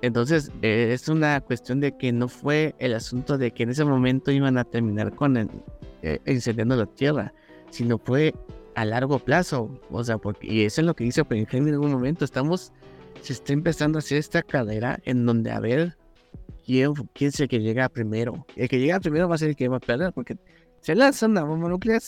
Entonces, 0.00 0.50
eh, 0.62 0.90
es 0.92 1.08
una 1.08 1.40
cuestión 1.40 1.78
de 1.80 1.96
que 1.96 2.12
no 2.12 2.28
fue 2.28 2.74
el 2.78 2.94
asunto 2.94 3.38
de 3.38 3.52
que 3.52 3.62
en 3.62 3.70
ese 3.70 3.84
momento 3.84 4.32
iban 4.32 4.58
a 4.58 4.64
terminar 4.64 5.14
con 5.14 5.36
el, 5.36 5.48
eh, 6.02 6.18
incendiando 6.26 6.74
la 6.74 6.86
tierra, 6.86 7.32
sino 7.70 7.98
fue 7.98 8.34
a 8.74 8.84
largo 8.84 9.20
plazo. 9.20 9.70
O 9.90 10.02
sea, 10.02 10.18
porque, 10.18 10.46
y 10.46 10.64
eso 10.64 10.80
es 10.80 10.86
lo 10.86 10.94
que 10.94 11.04
dice 11.04 11.20
Oppenheimer 11.20 11.68
en 11.68 11.74
algún 11.74 11.92
momento. 11.92 12.24
Estamos, 12.24 12.72
se 13.20 13.32
está 13.32 13.52
empezando 13.52 13.98
a 13.98 14.00
hacer 14.00 14.18
esta 14.18 14.42
cadera 14.42 14.98
en 15.04 15.24
donde 15.24 15.52
a 15.52 15.60
ver 15.60 15.96
quién, 16.66 16.94
quién 17.12 17.28
es 17.28 17.38
el 17.38 17.48
que 17.48 17.60
llega 17.60 17.88
primero. 17.88 18.44
El 18.56 18.68
que 18.68 18.80
llega 18.80 18.98
primero 18.98 19.28
va 19.28 19.36
a 19.36 19.38
ser 19.38 19.50
el 19.50 19.56
que 19.56 19.68
va 19.68 19.76
a 19.76 19.80
perder, 19.80 20.12
porque 20.12 20.36
se 20.80 20.96
lanzan 20.96 21.30
una 21.30 21.44
bomba 21.44 21.68
nuclear, 21.68 22.02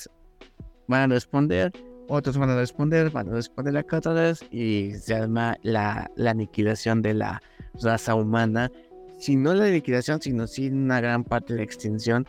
van 0.89 1.11
a 1.11 1.15
responder, 1.15 1.73
otros 2.09 2.37
van 2.37 2.51
a 2.51 2.57
responder, 2.57 3.11
van 3.11 3.29
a 3.29 3.33
responder 3.33 3.77
a 3.77 4.13
vez 4.13 4.45
y 4.51 4.93
se 4.95 5.15
arma 5.15 5.57
la, 5.63 6.11
la 6.17 6.31
aniquilación 6.31 7.03
de 7.03 7.15
la 7.15 7.43
raza 7.83 8.15
humana, 8.15 8.71
si 9.19 9.37
no 9.37 9.55
la 9.55 9.67
liquidación, 9.67 10.21
sino 10.21 10.47
sí 10.47 10.69
una 10.69 11.01
gran 11.01 11.25
parte 11.25 11.55
de 11.55 11.61
la 11.61 11.65
extinción, 11.65 12.27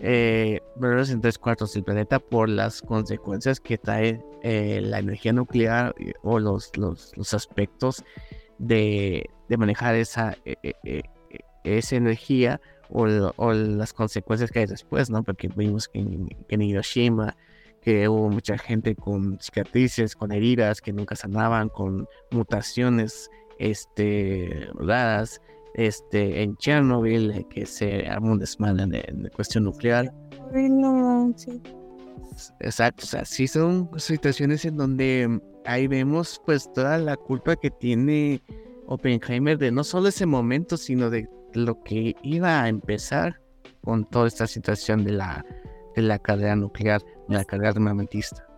eh, 0.00 0.60
en 0.80 1.20
tres 1.20 1.38
cuartos 1.38 1.74
del 1.74 1.82
planeta 1.82 2.20
por 2.20 2.48
las 2.48 2.80
consecuencias 2.82 3.58
que 3.58 3.78
trae 3.78 4.22
eh, 4.42 4.80
la 4.80 5.00
energía 5.00 5.32
nuclear 5.32 5.92
eh, 5.98 6.12
o 6.22 6.38
los, 6.38 6.70
los, 6.76 7.34
aspectos 7.34 8.04
de, 8.58 9.28
de, 9.48 9.56
manejar 9.56 9.96
esa, 9.96 10.36
eh, 10.44 11.02
esa 11.64 11.96
energía 11.96 12.60
o, 12.90 13.06
las 13.06 13.92
consecuencias 13.92 14.52
que 14.52 14.60
hay 14.60 14.66
después, 14.66 15.10
¿no? 15.10 15.24
Porque 15.24 15.48
vimos 15.48 15.88
que 15.88 15.98
en 15.98 16.62
Hiroshima 16.62 17.36
que 17.80 18.08
hubo 18.08 18.28
mucha 18.28 18.58
gente 18.58 18.94
con 18.94 19.38
cicatrices, 19.40 20.14
con 20.14 20.32
heridas 20.32 20.80
que 20.80 20.92
nunca 20.92 21.16
sanaban, 21.16 21.68
con 21.68 22.06
mutaciones 22.30 23.30
este, 23.58 24.68
raras, 24.74 25.40
este, 25.74 26.42
en 26.42 26.56
Chernobyl, 26.56 27.46
que 27.50 27.66
se 27.66 28.06
armó 28.08 28.32
un 28.32 28.38
desmadre 28.38 28.86
de, 28.86 29.30
cuestión 29.30 29.64
nuclear. 29.64 30.12
Exacto, 32.60 33.04
o 33.04 33.06
sea, 33.06 33.24
sí 33.24 33.48
son 33.48 33.90
situaciones 33.96 34.64
en 34.64 34.76
donde 34.76 35.40
ahí 35.64 35.86
vemos 35.86 36.40
pues 36.44 36.72
toda 36.72 36.98
la 36.98 37.16
culpa 37.16 37.56
que 37.56 37.70
tiene 37.70 38.42
Oppenheimer 38.86 39.58
de 39.58 39.70
no 39.70 39.84
solo 39.84 40.08
ese 40.08 40.24
momento, 40.24 40.76
sino 40.76 41.10
de 41.10 41.28
lo 41.54 41.82
que 41.82 42.14
iba 42.22 42.62
a 42.62 42.68
empezar 42.68 43.40
con 43.82 44.04
toda 44.04 44.28
esta 44.28 44.46
situación 44.46 45.04
de 45.04 45.12
la, 45.12 45.44
de 46.02 46.08
la 46.08 46.18
carrera 46.18 46.56
nuclear, 46.56 47.02
de 47.28 47.36
la 47.36 47.44
carrera 47.44 47.70
armamentista 47.70 48.48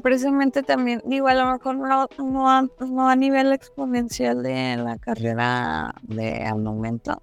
precisamente 0.00 0.62
también, 0.62 1.02
digo, 1.04 1.28
a 1.28 1.34
lo 1.34 1.52
mejor 1.52 1.76
no, 1.76 2.08
no, 2.18 3.08
a, 3.08 3.16
nivel 3.16 3.52
exponencial 3.52 4.42
de 4.42 4.76
la 4.76 4.98
carrera 4.98 5.94
de 6.02 6.44
armamento, 6.44 7.22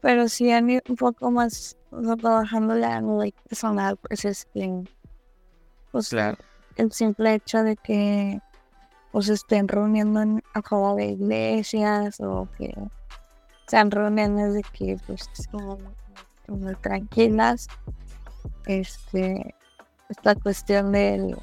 pero 0.00 0.28
sí 0.28 0.50
a 0.50 0.60
un 0.88 0.96
poco 0.96 1.30
más 1.30 1.76
trabajando 2.20 2.74
la 2.74 3.00
nivel 3.00 3.34
personal, 3.48 3.96
pues 3.96 4.24
es 4.24 4.48
pues 5.90 6.08
claro. 6.08 6.38
el 6.76 6.90
simple 6.92 7.34
hecho 7.34 7.62
de 7.62 7.76
que 7.76 8.40
pues 9.12 9.28
estén 9.28 9.68
reuniendo 9.68 10.22
en, 10.22 10.42
a 10.54 10.62
favor 10.62 10.96
de 10.96 11.06
iglesias 11.06 12.18
o 12.20 12.48
que 12.56 12.74
sean 13.66 13.90
reuniones 13.90 14.54
de 14.54 14.62
que 14.72 14.96
pues 15.06 15.28
como, 15.50 15.78
tranquilas 16.80 17.68
este 18.66 19.54
esta 20.08 20.34
cuestión 20.34 20.92
del 20.92 21.36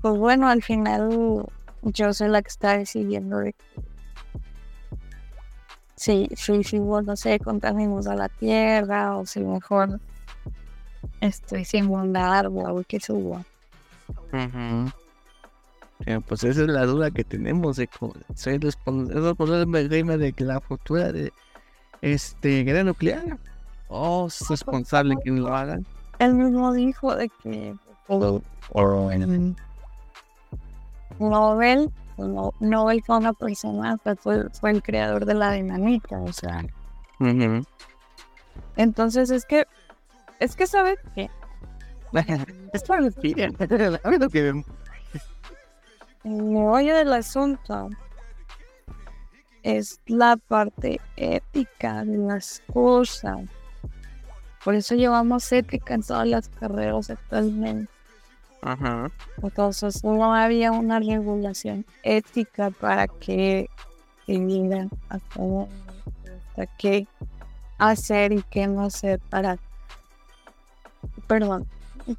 pues 0.00 0.16
bueno, 0.16 0.48
al 0.48 0.62
final 0.62 1.46
yo 1.82 2.12
soy 2.12 2.28
la 2.28 2.42
que 2.42 2.48
está 2.48 2.78
decidiendo 2.78 3.38
de 3.38 3.54
si, 5.96 6.28
si, 6.34 6.64
si 6.64 6.80
no 6.80 7.14
sé, 7.16 7.38
contaminamos 7.38 8.08
a 8.08 8.16
la 8.16 8.28
tierra 8.28 9.16
o 9.16 9.26
si 9.26 9.40
mejor 9.40 10.00
estoy 11.20 11.64
sin 11.64 11.86
bondad 11.86 12.46
o 12.46 12.82
que 12.88 12.98
suba. 12.98 13.44
pues 16.26 16.42
esa 16.42 16.62
es 16.62 16.68
la 16.68 16.86
duda 16.86 17.12
que 17.12 17.22
tenemos 17.22 17.76
de 17.76 17.88
soy 18.34 18.58
responsable 18.58 20.18
de 20.18 20.32
que 20.32 20.44
la 20.44 20.60
futura 20.60 21.12
de 21.12 21.32
este 22.00 22.64
guerra 22.64 22.82
nuclear 22.82 23.38
o 23.92 24.26
es 24.26 24.48
responsable 24.48 25.16
que 25.22 25.30
lo 25.30 25.54
hagan. 25.54 25.86
Él 26.18 26.34
mismo 26.34 26.72
dijo 26.72 27.14
de 27.14 27.28
que 27.28 27.74
Nobel, 31.18 31.90
no, 32.16 32.52
Nobel 32.60 33.02
fue 33.04 33.18
una 33.18 33.32
persona, 33.32 33.96
fue, 34.20 34.48
fue 34.50 34.70
el 34.70 34.82
creador 34.82 35.26
de 35.26 35.34
la 35.34 35.52
dinamita, 35.52 36.18
o 36.18 36.32
sea. 36.32 36.64
Entonces 38.76 39.30
es 39.30 39.44
que, 39.44 39.66
es 40.40 40.56
que 40.56 40.66
sabes 40.66 40.98
qué. 41.14 41.30
es 42.72 42.82
para 42.82 43.00
lo 43.02 43.10
que 44.30 44.62
El 46.24 46.42
meollo 46.42 46.96
del 46.96 47.12
asunto 47.12 47.90
es 49.62 50.00
la 50.06 50.36
parte 50.36 51.00
ética 51.16 52.04
de 52.04 52.18
las 52.18 52.62
cosas. 52.72 53.40
Por 54.64 54.74
eso 54.74 54.94
llevamos 54.94 55.50
ética 55.52 55.94
en 55.94 56.02
todas 56.02 56.26
las 56.26 56.48
carreras 56.48 57.10
actualmente. 57.10 57.90
Ajá. 58.62 59.10
Entonces 59.42 60.04
no 60.04 60.32
había 60.34 60.70
una 60.70 61.00
regulación 61.00 61.84
ética 62.04 62.70
para 62.70 63.08
que 63.08 63.68
digan 64.26 64.88
hasta, 65.08 66.66
qué 66.78 67.08
hacer 67.78 68.32
y 68.32 68.42
qué 68.42 68.66
no 68.68 68.84
hacer 68.84 69.18
para 69.30 69.58
perdón 71.26 71.66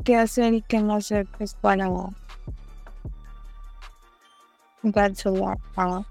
qué 0.04 0.18
hacer 0.18 0.54
y 0.54 0.62
qué 0.62 0.80
no 0.80 0.96
hacer 0.96 1.26
pues 1.38 1.54
para 1.56 1.90
para 5.74 6.06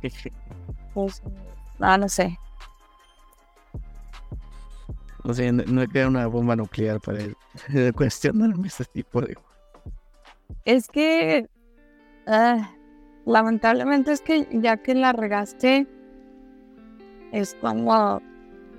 pues, 0.94 1.22
no, 1.78 1.98
no 1.98 2.08
sé 2.08 2.38
o 5.24 5.34
sea, 5.34 5.52
no, 5.52 5.62
no 5.64 5.86
queda 5.88 6.08
una 6.08 6.26
bomba 6.26 6.56
nuclear 6.56 7.00
para 7.00 7.20
cuestionarme 7.94 8.68
ese 8.68 8.84
tipo 8.84 9.20
de... 9.20 9.36
Es 10.64 10.88
que... 10.88 11.48
Ah, 12.26 12.70
lamentablemente 13.26 14.12
es 14.12 14.20
que 14.20 14.46
ya 14.52 14.76
que 14.76 14.94
la 14.94 15.12
regaste, 15.12 15.86
es 17.32 17.56
cuando 17.60 18.22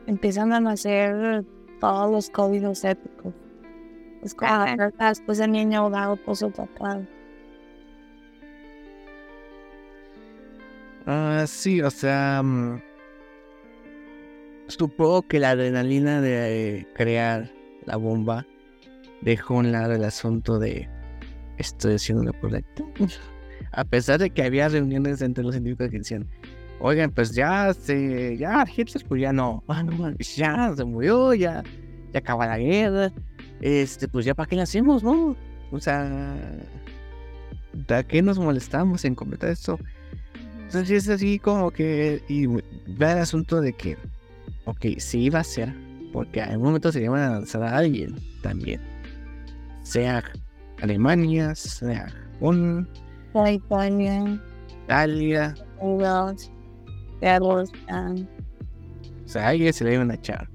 empiezan 0.07 0.53
a 0.53 0.59
nacer 0.59 1.45
todos 1.79 2.11
los 2.11 2.29
códigos 2.29 2.83
éticos. 2.83 3.33
Es 4.21 4.35
como 4.35 4.53
después 4.99 5.39
el 5.39 5.51
niño 5.51 5.89
dado 5.89 6.15
por 6.15 6.35
su 6.35 6.51
papá. 6.51 7.01
Ah, 11.07 11.45
sí, 11.47 11.81
o 11.81 11.89
sea... 11.89 12.41
Mm, 12.43 12.81
Supongo 14.77 15.23
que 15.23 15.39
la 15.39 15.51
adrenalina 15.51 16.21
de 16.21 16.87
crear 16.95 17.51
la 17.85 17.97
bomba 17.97 18.45
dejó 19.21 19.55
un 19.55 19.71
lado 19.71 19.93
el 19.93 20.03
asunto 20.03 20.59
de 20.59 20.87
estoy 21.57 21.95
haciendo 21.95 22.23
lo 22.23 22.33
correcto. 22.39 22.89
A 23.73 23.83
pesar 23.83 24.19
de 24.19 24.29
que 24.29 24.43
había 24.43 24.69
reuniones 24.69 25.21
entre 25.21 25.43
los 25.43 25.53
científicos 25.53 25.89
que 25.89 25.99
decían, 25.99 26.27
oigan, 26.79 27.11
pues 27.11 27.33
ya 27.33 27.73
se, 27.73 28.37
ya 28.37 28.65
Hitler 28.65 29.05
pues 29.07 29.21
ya 29.21 29.33
no, 29.33 29.63
ah, 29.67 29.85
ya 30.19 30.73
se 30.75 30.83
murió, 30.83 31.33
ya, 31.33 31.63
ya 32.13 32.19
acaba 32.19 32.47
la 32.47 32.57
guerra, 32.57 33.11
este, 33.59 34.07
pues 34.07 34.25
ya 34.25 34.33
para 34.33 34.47
qué 34.47 34.55
le 34.55 34.63
hacemos, 34.63 35.03
¿no? 35.03 35.35
O 35.71 35.79
sea, 35.79 36.35
¿de 37.73 38.03
qué 38.05 38.21
nos 38.21 38.39
molestamos 38.39 39.05
en 39.05 39.15
completar 39.15 39.49
esto? 39.49 39.79
Entonces 40.65 41.03
es 41.03 41.09
así 41.09 41.39
como 41.39 41.71
que, 41.71 42.21
y 42.27 42.47
ve 42.47 42.61
el 43.11 43.17
asunto 43.19 43.61
de 43.61 43.73
que 43.73 43.97
ok, 44.71 44.97
sí 44.97 45.23
iba 45.23 45.39
a 45.39 45.43
ser, 45.43 45.73
porque 46.11 46.39
en 46.39 46.49
algún 46.49 46.67
momento 46.67 46.91
se 46.91 47.03
iban 47.03 47.21
a 47.21 47.29
lanzar 47.31 47.63
a 47.63 47.77
alguien 47.77 48.15
también. 48.41 48.81
Sea 49.83 50.23
Alemania, 50.81 51.53
sea 51.55 52.09
Japón, 52.09 52.89
Italia, 53.33 54.41
Italia, 54.85 55.55
sea, 59.25 59.47
a 59.47 59.49
alguien 59.49 59.73
se 59.73 59.83
le 59.83 59.93
iban 59.93 60.11
a 60.11 60.15
echar. 60.15 60.49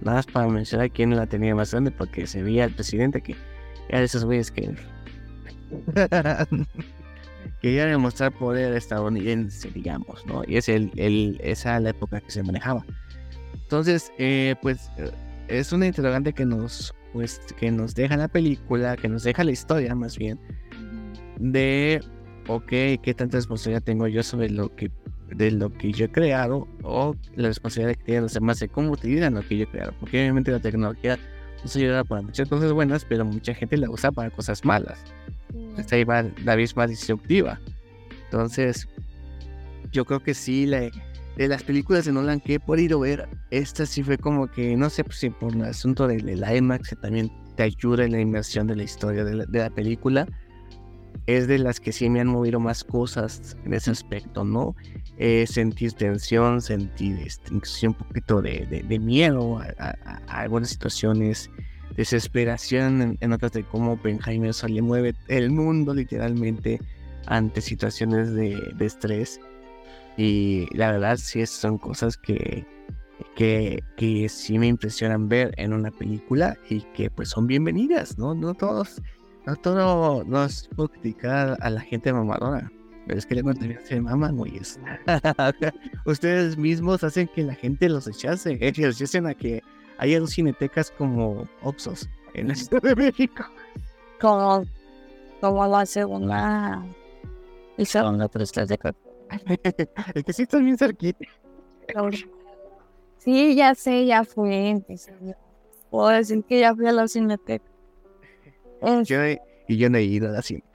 Nada 0.00 0.18
más 0.18 0.26
para 0.26 0.48
mencionar 0.48 0.90
quién 0.90 1.16
la 1.16 1.26
tenía 1.26 1.54
más 1.54 1.70
grande, 1.72 1.90
porque 1.90 2.26
se 2.26 2.42
veía 2.42 2.64
el 2.64 2.74
presidente 2.74 3.22
que 3.22 3.36
era 3.88 4.00
de 4.00 4.04
esos 4.04 4.24
güeyes 4.24 4.50
que. 4.50 4.74
quería 7.62 7.86
demostrar 7.86 8.32
poder 8.32 8.74
estadounidense, 8.74 9.70
digamos, 9.70 10.26
¿no? 10.26 10.42
Y 10.46 10.56
es 10.56 10.68
el, 10.68 10.90
el, 10.96 11.40
esa 11.42 11.80
la 11.80 11.90
época 11.90 12.20
que 12.20 12.30
se 12.30 12.42
manejaba. 12.42 12.84
Entonces, 13.74 14.12
eh, 14.18 14.54
pues, 14.62 14.88
eh, 14.98 15.10
es 15.48 15.72
una 15.72 15.88
interrogante 15.88 16.32
que 16.32 16.46
nos, 16.46 16.94
pues, 17.12 17.40
que 17.58 17.72
nos 17.72 17.92
deja 17.96 18.16
la 18.16 18.28
película, 18.28 18.96
que 18.96 19.08
nos 19.08 19.24
deja 19.24 19.42
la 19.42 19.50
historia, 19.50 19.96
más 19.96 20.16
bien, 20.16 20.38
de, 21.40 22.00
ok, 22.46 22.68
qué 22.68 23.14
tanta 23.16 23.36
responsabilidad 23.36 23.82
tengo 23.82 24.06
yo 24.06 24.22
sobre 24.22 24.48
lo 24.48 24.72
que, 24.76 24.92
de 25.34 25.50
lo 25.50 25.72
que 25.72 25.90
yo 25.90 26.04
he 26.04 26.08
creado, 26.08 26.68
o 26.84 27.16
la 27.34 27.48
responsabilidad 27.48 27.96
que 27.98 28.04
tienen 28.04 28.22
los 28.22 28.34
demás 28.34 28.60
de 28.60 28.68
cómo 28.68 28.92
utilizan 28.92 29.34
lo 29.34 29.42
que 29.42 29.56
yo 29.56 29.64
he 29.64 29.68
creado, 29.68 29.92
porque 29.98 30.20
obviamente 30.20 30.52
la 30.52 30.60
tecnología 30.60 31.18
nos 31.64 31.74
ayuda 31.74 32.04
para 32.04 32.22
muchas 32.22 32.48
cosas 32.48 32.70
buenas, 32.70 33.04
pero 33.04 33.24
mucha 33.24 33.54
gente 33.54 33.76
la 33.76 33.90
usa 33.90 34.12
para 34.12 34.30
cosas 34.30 34.64
malas. 34.64 35.02
Esta 35.76 35.98
iba 35.98 36.22
la 36.44 36.54
misma 36.54 36.86
destructiva. 36.86 37.58
Entonces, 38.26 38.86
yo 39.90 40.04
creo 40.04 40.22
que 40.22 40.32
sí, 40.32 40.64
la, 40.64 40.92
de 41.36 41.48
las 41.48 41.62
películas 41.62 42.04
de 42.04 42.12
Nolan 42.12 42.40
que 42.40 42.54
he 42.54 42.60
podido 42.60 43.00
ver, 43.00 43.28
esta 43.50 43.86
sí 43.86 44.02
fue 44.02 44.18
como 44.18 44.46
que, 44.48 44.76
no 44.76 44.88
sé 44.90 45.04
pues, 45.04 45.18
si 45.18 45.30
por 45.30 45.54
el 45.54 45.64
asunto 45.64 46.06
del, 46.06 46.44
IMAX, 46.44 46.90
que 46.90 46.96
también 46.96 47.30
te 47.56 47.64
ayuda 47.64 48.04
en 48.04 48.12
la 48.12 48.20
inmersión 48.20 48.66
de 48.66 48.76
la 48.76 48.84
historia 48.84 49.24
de 49.24 49.46
la, 49.46 49.70
película, 49.70 50.26
es 51.26 51.46
de 51.48 51.58
las 51.58 51.80
que 51.80 51.92
sí 51.92 52.08
me 52.10 52.20
han 52.20 52.28
movido 52.28 52.60
más 52.60 52.84
cosas 52.84 53.56
en 53.64 53.74
ese 53.74 53.90
aspecto, 53.90 54.44
¿no? 54.44 54.76
Eh, 55.18 55.46
sentir 55.48 55.92
tensión, 55.92 56.60
sentir 56.60 57.18
este, 57.24 57.52
un 57.86 57.94
poquito 57.94 58.42
de, 58.42 58.84
de, 58.86 58.98
miedo 58.98 59.58
a, 59.78 59.94
algunas 60.26 60.70
situaciones, 60.70 61.50
desesperación 61.96 63.16
en, 63.20 63.32
otras 63.32 63.52
de 63.52 63.62
cómo 63.64 63.92
Oppenheimer 63.92 64.52
se 64.52 64.68
le 64.68 64.82
mueve 64.82 65.14
el 65.28 65.50
mundo 65.50 65.94
literalmente 65.94 66.80
ante 67.26 67.60
situaciones 67.60 68.32
de 68.34 68.74
estrés. 68.80 69.40
Y 70.16 70.66
la 70.76 70.92
verdad 70.92 71.16
sí 71.16 71.44
son 71.46 71.78
cosas 71.78 72.16
que, 72.16 72.66
que, 73.34 73.82
que 73.96 74.28
sí 74.28 74.58
me 74.58 74.68
impresionan 74.68 75.28
ver 75.28 75.52
en 75.56 75.72
una 75.72 75.90
película 75.90 76.56
y 76.68 76.82
que 76.94 77.10
pues 77.10 77.30
son 77.30 77.46
bienvenidas, 77.46 78.16
¿no? 78.18 78.34
No 78.34 78.54
todos, 78.54 79.02
no 79.46 79.56
todo, 79.56 80.24
no 80.24 80.44
es 80.44 80.68
por 80.76 80.90
criticar 80.90 81.56
a 81.60 81.70
la 81.70 81.80
gente 81.80 82.12
mamadora. 82.12 82.70
Pero 83.06 83.18
es 83.18 83.26
que 83.26 83.34
le 83.34 83.42
también 83.42 83.80
se 83.84 84.00
maman, 84.00 84.36
güeyes. 84.36 84.80
Ustedes 86.06 86.56
mismos 86.56 87.04
hacen 87.04 87.28
que 87.28 87.42
la 87.42 87.54
gente 87.54 87.88
los 87.88 88.06
rechace. 88.06 88.58
Que 88.58 88.72
los 88.78 88.98
rechacen 88.98 89.26
a 89.26 89.34
que 89.34 89.62
haya 89.98 90.20
dos 90.20 90.30
cinetecas 90.30 90.90
como 90.90 91.46
Opsos 91.62 92.08
en 92.32 92.48
la 92.48 92.54
Ciudad 92.54 92.82
de 92.82 92.96
México. 92.96 93.44
Como, 94.20 94.64
como 95.40 95.66
la 95.66 95.84
segunda. 95.84 96.82
Y 97.76 97.84
segunda, 97.84 98.28
tres, 98.28 98.52
de 98.52 98.78
es 100.14 100.24
que 100.24 100.32
sí 100.32 100.42
estás 100.42 100.60
bien 100.60 100.78
cerquita. 100.78 101.24
Sí, 103.18 103.54
ya 103.54 103.74
sé, 103.74 104.06
ya 104.06 104.24
fue. 104.24 104.82
Puedo 105.90 106.08
decir 106.08 106.44
que 106.44 106.60
ya 106.60 106.74
fui 106.74 106.86
a 106.86 106.92
la 106.92 107.08
cineteca. 107.08 107.64
Yo 109.04 109.16
y 109.66 109.76
yo 109.78 109.88
no 109.88 109.98
he 109.98 110.02
ido 110.02 110.28
a 110.28 110.32
la 110.32 110.42
cineteca. 110.42 110.70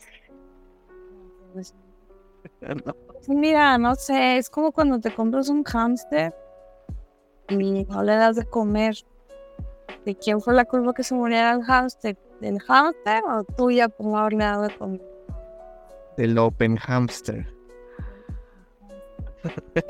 Mira, 3.28 3.78
no 3.78 3.96
sé, 3.96 4.38
es 4.38 4.50
como 4.50 4.72
cuando 4.72 5.00
te 5.00 5.14
compras 5.14 5.50
un 5.50 5.64
hámster 5.64 6.34
y 7.50 7.84
no 7.84 8.04
le 8.04 8.16
das 8.16 8.36
de 8.36 8.46
comer. 8.46 8.96
¿De 10.06 10.16
quién 10.16 10.42
fue 10.42 10.54
la 10.54 10.66
culpa 10.66 10.94
que 10.94 11.04
se 11.04 11.14
muriera 11.14 11.52
el 11.52 11.64
hámster? 11.64 12.18
¿Del 12.40 12.60
hámster 12.60 13.22
o 13.26 13.44
tuya 13.44 13.90
por 13.90 14.06
no 14.08 14.18
haberle 14.18 14.46
dado 14.46 14.64
de 14.64 14.78
comer? 14.78 15.02
Del 16.18 16.38
open 16.38 16.78
hamster. 16.78 17.59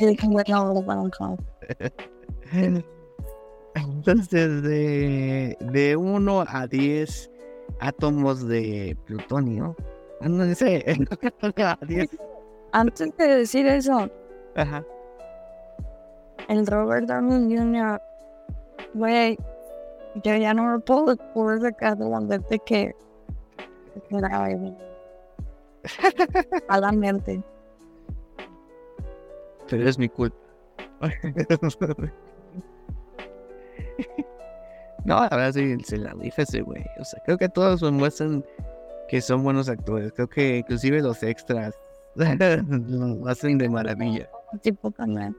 Entonces, 3.76 4.64
de, 4.64 5.58
de 5.60 5.96
1 5.96 6.44
a 6.48 6.68
10 6.68 7.32
átomos 7.80 8.48
de 8.48 8.98
plutonio. 9.06 9.76
Ah, 10.22 10.30
no 10.30 10.54
sé. 10.56 10.84
Antes 12.72 13.18
de 13.18 13.28
decir 13.28 13.66
eso, 13.68 14.10
Ajá. 14.56 14.84
el 16.50 16.68
Robert 16.68 17.08
Downey 17.08 17.58
Jr., 17.58 18.02
güey, 18.94 19.38
yo 20.24 20.36
ya 20.36 20.54
no 20.54 20.74
me 20.74 20.80
puedo 20.80 21.16
después 21.16 21.62
de 21.62 21.74
cada 21.74 22.28
de 22.28 22.60
que 22.60 22.96
a 26.68 26.80
la 26.80 26.92
mente 26.92 27.42
pero 29.70 29.88
es 29.88 29.98
mi 29.98 30.10
culpa. 30.10 30.38
no, 35.06 35.22
la 35.22 35.30
verdad 35.30 35.54
sí, 35.54 35.78
se 35.84 35.98
la 35.98 36.14
rifa 36.14 36.42
ese 36.42 36.62
güey. 36.62 36.86
O 37.00 37.06
sea, 37.06 37.22
creo 37.26 37.38
que 37.38 37.50
todos 37.50 37.82
muestran 37.92 38.44
que 39.08 39.22
son 39.22 39.44
buenos 39.44 39.70
actores. 39.70 40.12
Creo 40.14 40.30
que 40.30 40.58
inclusive 40.58 41.02
los 41.02 41.24
extras 41.24 41.74
lo 42.16 43.28
hacen 43.28 43.58
de 43.58 43.70
maravilla. 43.70 44.30
Tipo 44.62 44.92
también. 44.92 45.36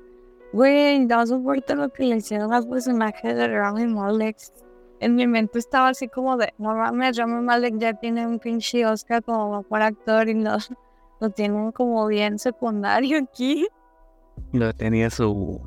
Güey, 0.53 1.07
no 1.07 1.27
soporto 1.27 1.77
lo 1.77 1.89
que 1.91 2.05
le 2.05 2.17
hicieron 2.17 2.53
al 2.53 2.69
personaje 2.69 3.35
de 3.35 3.49
Rami 3.49 3.87
Malek. 3.87 4.37
En 4.99 5.15
mi 5.15 5.27
mente 5.27 5.59
estaba 5.59 5.89
así 5.89 6.09
como 6.09 6.37
de, 6.37 6.53
no 6.59 6.75
mames, 6.75 7.17
Rami 7.17 7.41
Malek 7.43 7.79
ya 7.79 7.95
tiene 7.95 8.27
un 8.27 8.39
pinche 8.39 8.85
Oscar 8.85 9.23
como 9.23 9.59
mejor 9.59 9.83
actor 9.83 10.29
y 10.29 10.35
no, 10.35 10.59
lo 11.21 11.31
tienen 11.31 11.73
como 11.73 12.07
bien 12.07 12.39
secundario 12.39 13.19
aquí. 13.19 13.67
No 14.53 14.73
tenía 14.73 15.11
su. 15.11 15.61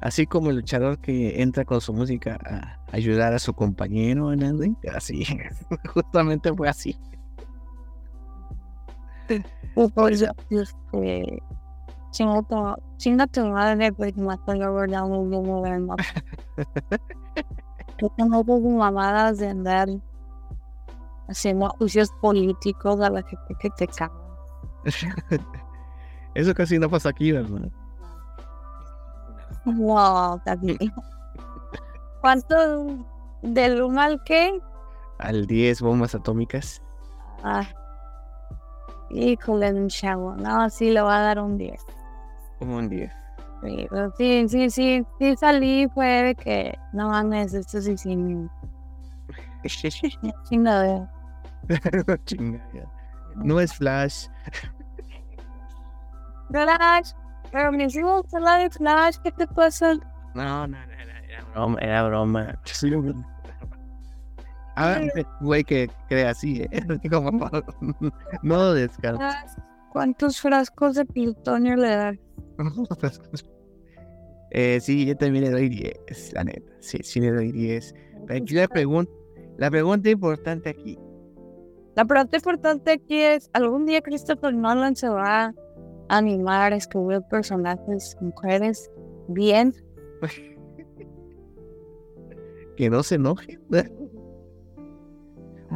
Así 0.00 0.26
como 0.26 0.50
el 0.50 0.56
luchador 0.56 0.98
que 0.98 1.42
entra 1.42 1.64
con 1.64 1.80
su 1.80 1.92
música 1.92 2.38
a 2.44 2.78
ayudar 2.92 3.32
a 3.32 3.38
su 3.38 3.54
compañero 3.54 4.32
en 4.32 4.42
el 4.42 4.76
así, 4.94 5.24
justamente 5.94 6.52
fue 6.52 6.68
así. 6.68 6.96
Chinga 12.96 13.26
tu 13.26 13.46
madre, 13.46 13.92
pues 13.92 14.16
me 14.16 14.34
estoy 14.34 14.62
abordando 14.62 15.18
un 15.18 15.30
moderno. 15.30 15.96
Yo 17.98 18.08
tengo 18.16 18.44
como 18.44 18.78
mamadas 18.78 19.38
de 19.38 19.48
andar 19.48 19.88
haciendo 21.28 21.68
juicios 21.78 22.10
políticos 22.20 23.00
a 23.00 23.10
la 23.10 23.22
gente 23.22 23.54
que 23.60 23.70
te 23.70 23.86
caga. 23.88 24.12
Eso 26.36 26.52
casi 26.52 26.78
no 26.78 26.90
pasa 26.90 27.08
aquí, 27.08 27.32
¿verdad? 27.32 27.70
Wow, 29.64 30.38
también. 30.44 30.92
¿Cuánto 32.20 33.06
del 33.40 33.80
1 33.80 34.00
al 34.00 34.22
qué? 34.24 34.60
Al 35.18 35.46
10 35.46 35.80
bombas 35.80 36.14
atómicas. 36.14 36.82
Ah. 37.42 37.66
Híjole, 39.08 39.72
un 39.72 39.88
chavo. 39.88 40.36
No, 40.36 40.68
sí, 40.68 40.90
le 40.90 41.00
va 41.00 41.16
a 41.16 41.22
dar 41.22 41.40
un 41.40 41.56
10. 41.56 41.80
Como 42.58 42.76
un 42.76 42.90
10. 42.90 43.10
Sí, 43.62 43.88
sí, 44.18 44.48
sí, 44.48 44.70
sí, 44.70 45.06
sí 45.18 45.36
salí, 45.36 45.88
fue 45.94 46.36
que 46.38 46.78
no 46.92 47.08
mames, 47.08 47.54
esto 47.54 47.80
sí 47.80 47.96
sin. 47.96 48.50
Chingadera. 50.50 51.10
Chingadera. 52.26 52.92
No 53.36 53.58
es 53.58 53.72
Flash. 53.72 54.26
Flash, 56.50 57.12
pero 57.50 57.72
me 57.72 57.84
hicimos 57.84 58.24
la 58.32 58.68
Flash, 58.70 59.16
¿qué 59.22 59.32
te 59.32 59.46
pasa? 59.46 59.94
No, 60.34 60.66
no, 60.66 60.86
no, 60.86 60.92
era 61.28 61.44
broma, 61.52 61.78
era 61.80 62.02
broma. 62.02 62.62
Ah, 64.78 65.00
güey 65.40 65.64
que 65.64 65.88
cree 66.06 66.26
así, 66.26 66.60
¿eh? 66.60 66.68
Como, 67.10 67.30
no 68.42 68.56
lo 68.56 68.74
descartes. 68.74 69.56
¿Cuántos 69.90 70.38
frascos 70.38 70.96
de 70.96 71.06
plutonio 71.06 71.76
le 71.76 71.88
das? 71.88 72.16
eh, 74.50 74.78
sí, 74.78 75.06
yo 75.06 75.16
también 75.16 75.44
le 75.44 75.50
doy 75.50 75.70
10, 75.70 76.34
la 76.34 76.44
neta. 76.44 76.70
Sí, 76.80 76.98
sí 77.02 77.20
le 77.20 77.32
doy 77.32 77.52
10. 77.52 77.94
Pero 78.26 78.44
aquí 78.44 78.54
la 78.54 78.68
pregunta, 78.68 79.10
la 79.56 79.70
pregunta 79.70 80.10
importante 80.10 80.68
aquí. 80.68 80.98
La 81.94 82.04
pregunta 82.04 82.36
importante 82.36 82.92
aquí 82.92 83.18
es, 83.18 83.48
¿algún 83.54 83.86
día 83.86 84.02
Christopher 84.02 84.52
Nolan 84.52 84.94
se 84.94 85.08
va 85.08 85.54
animar 86.08 86.72
a 86.72 86.76
escribir 86.76 87.22
personajes 87.30 88.16
mujeres 88.20 88.90
bien. 89.28 89.74
que 92.76 92.90
no 92.90 93.02
se 93.02 93.16
enojen. 93.16 93.60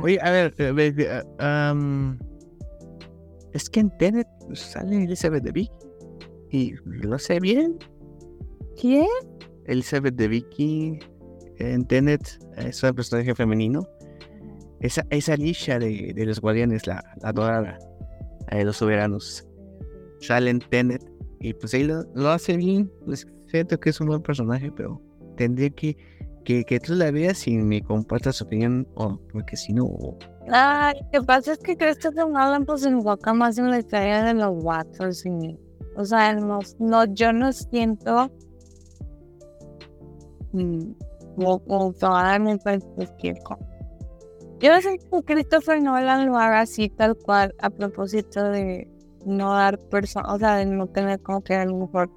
Oye, 0.02 0.18
a 0.22 0.30
ver, 0.30 0.54
um, 1.40 2.16
es 3.52 3.68
que 3.68 3.80
en 3.80 3.90
Tenet 3.98 4.28
sale 4.52 5.04
Elizabeth 5.04 5.42
de 5.42 5.52
Vick 5.52 5.72
y 6.50 6.74
lo 6.84 7.18
sé 7.18 7.40
bien. 7.40 7.78
¿Quién? 8.80 9.06
Elizabeth 9.64 10.14
de 10.14 10.28
Vicky 10.28 10.98
en 11.58 11.84
Tenet 11.86 12.38
es 12.56 12.82
un 12.82 12.94
personaje 12.94 13.34
femenino. 13.34 13.86
Esa, 14.80 15.04
esa 15.10 15.34
Alicia 15.34 15.78
de, 15.78 16.12
de 16.14 16.26
los 16.26 16.40
Guardianes, 16.40 16.86
la, 16.86 17.04
la 17.22 17.32
dorada, 17.32 17.78
de 18.50 18.64
los 18.64 18.78
soberanos. 18.78 19.46
Sale 20.20 20.50
en 20.50 20.60
Tenet 20.60 21.02
y 21.40 21.54
pues 21.54 21.74
ahí 21.74 21.84
lo, 21.84 22.02
lo 22.14 22.30
hace 22.30 22.56
bien. 22.56 22.90
Pues 23.04 23.26
siento 23.48 23.78
que 23.80 23.90
es 23.90 24.00
un 24.00 24.08
buen 24.08 24.22
personaje, 24.22 24.70
pero 24.70 25.00
tendría 25.36 25.70
que 25.70 25.96
que, 26.44 26.64
que 26.64 26.80
tú 26.80 26.94
la 26.94 27.10
veas 27.10 27.46
y 27.46 27.56
me 27.56 27.82
compartas 27.82 28.36
su 28.36 28.44
opinión, 28.44 28.86
o 28.94 29.18
porque 29.32 29.56
si 29.56 29.72
no. 29.72 29.86
Ah, 30.50 30.92
lo 31.12 31.20
que 31.20 31.26
pasa 31.26 31.52
es 31.52 31.58
que 31.58 31.76
Christopher 31.76 32.28
Nolan 32.28 32.64
pues 32.64 32.82
se 32.82 32.88
enfoca 32.88 33.32
más 33.34 33.58
en 33.58 33.70
la 33.70 33.78
historia 33.78 34.22
de 34.24 34.34
los 34.34 34.50
Waters 34.62 35.24
y, 35.26 35.58
o 35.96 36.04
sea, 36.04 36.34
no, 36.34 36.60
no, 36.78 37.04
yo 37.06 37.32
no 37.32 37.52
siento 37.52 38.30
mm, 40.52 40.92
o. 41.44 41.94
Yo 44.62 44.74
no 44.74 44.80
sé 44.82 44.98
que 44.98 45.22
Christopher 45.24 45.82
Nolan 45.82 46.26
lo 46.26 46.36
haga 46.36 46.60
así 46.60 46.90
tal 46.90 47.16
cual 47.16 47.54
a 47.60 47.70
propósito 47.70 48.50
de 48.50 48.88
no 49.24 49.52
dar 49.52 49.78
personas, 49.78 50.32
o 50.32 50.38
sea, 50.38 50.56
de 50.56 50.66
no 50.66 50.86
tener 50.86 51.20
como 51.20 51.42
que 51.42 51.54
a 51.54 51.64
lo 51.64 51.76
mejor 51.76 52.10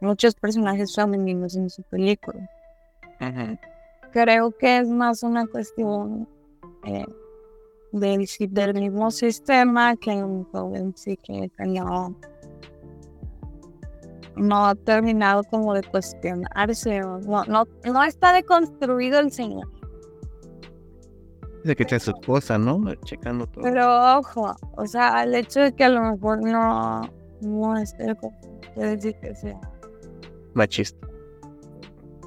muchos 0.00 0.34
personajes 0.34 0.94
femeninos 0.94 1.56
en 1.56 1.70
su 1.70 1.82
película. 1.84 2.48
Creo 4.12 4.50
que 4.50 4.78
es 4.78 4.88
más 4.88 5.22
una 5.22 5.46
cuestión 5.46 6.28
eh, 6.84 7.06
del, 7.92 8.26
del 8.50 8.74
mismo 8.74 9.10
sistema 9.10 9.96
que 9.96 10.10
un 10.10 10.44
joven 10.50 10.92
sí 10.96 11.16
que 11.16 11.50
no, 11.58 12.14
no 14.36 14.66
ha 14.66 14.74
terminado 14.74 15.44
como 15.44 15.74
de 15.74 15.82
cuestionarse. 15.84 17.00
No, 17.00 17.44
no, 17.44 17.64
no 17.84 18.04
está 18.04 18.32
deconstruido 18.32 19.20
el 19.20 19.30
señor. 19.30 19.68
Dice 21.62 21.76
que 21.76 21.82
está 21.84 21.98
su 22.00 22.10
esposa, 22.10 22.58
¿no? 22.58 22.82
Checando 23.04 23.46
todo. 23.46 23.62
Pero 23.62 24.18
ojo, 24.18 24.54
o 24.76 24.86
sea, 24.86 25.22
el 25.22 25.34
hecho 25.34 25.60
de 25.60 25.72
que 25.72 25.84
a 25.84 25.88
lo 25.88 26.00
mejor 26.12 26.42
no, 26.42 27.02
no 27.40 27.76
esté 27.76 28.16
quiere 28.74 28.96
decir 28.96 29.14
que 29.20 29.34
sea 29.34 29.60
Machista. 30.54 31.06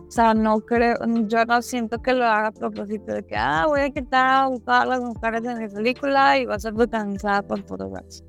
O 0.07 0.11
sea, 0.15 0.33
no 0.33 0.61
creo, 0.61 0.95
yo 1.27 1.45
no 1.45 1.61
siento 1.61 2.01
que 2.01 2.13
lo 2.13 2.23
haga 2.23 2.47
a 2.47 2.51
propósito 2.51 3.13
de 3.13 3.23
que, 3.23 3.35
ah, 3.35 3.65
voy 3.67 3.81
a 3.81 3.89
quitar 3.89 4.45
a 4.45 4.57
todas 4.59 4.87
las 4.87 5.01
mujeres 5.01 5.43
de 5.43 5.55
mi 5.55 5.67
película 5.67 6.39
y 6.39 6.45
va 6.45 6.55
a 6.55 6.59
ser 6.59 6.73
cansada 6.89 7.41
por 7.41 7.61
todo 7.63 7.91
eso. 8.07 8.23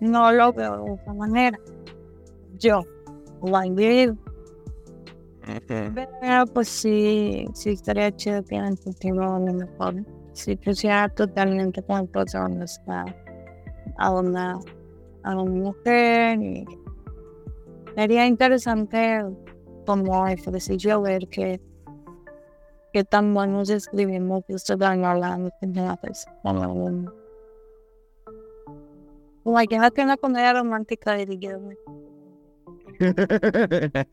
No 0.00 0.30
lo 0.30 0.52
veo 0.52 0.84
de 0.84 0.94
esa 0.94 1.12
manera. 1.14 1.58
Yo, 2.58 2.82
lo 3.42 3.62
he 3.62 3.70
vivido. 3.70 4.16
Pero 5.66 6.46
pues 6.52 6.68
sí, 6.68 7.46
sí 7.54 7.70
estaría 7.70 8.14
chido 8.14 8.44
que 8.44 8.56
en 8.56 8.64
el 8.64 8.78
futuro 8.78 9.34
a 9.34 9.38
lo 9.38 9.52
mejor 9.52 10.04
si 10.36 10.54
pusiera 10.54 11.08
totalmente 11.08 11.82
como 11.82 12.06
protagonista 12.06 13.04
a 13.96 14.10
una, 14.10 14.60
a 15.22 15.34
una 15.34 15.50
mujer 15.50 16.42
y 16.42 16.66
sería 17.94 18.26
interesante 18.26 19.24
como 19.86 20.28
ejercicio 20.28 21.00
ver 21.00 21.26
que, 21.28 21.58
que 22.92 23.02
tan 23.04 23.32
buenos 23.32 23.70
escribimos 23.70 24.44
esto 24.48 24.76
de 24.76 24.96
Nolan 24.96 25.50
personajes. 25.60 26.26
Imagínate 29.44 30.02
una 30.02 30.16
comedia 30.18 30.52
romántica 30.52 31.14
de 31.14 31.26
Guillermo. 31.26 31.70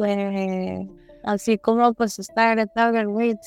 Este, 0.00 0.88
así 1.24 1.58
como 1.58 1.92
pues 1.94 2.20
está 2.20 2.52
Greta 2.52 2.92
Gerwig 2.92 3.38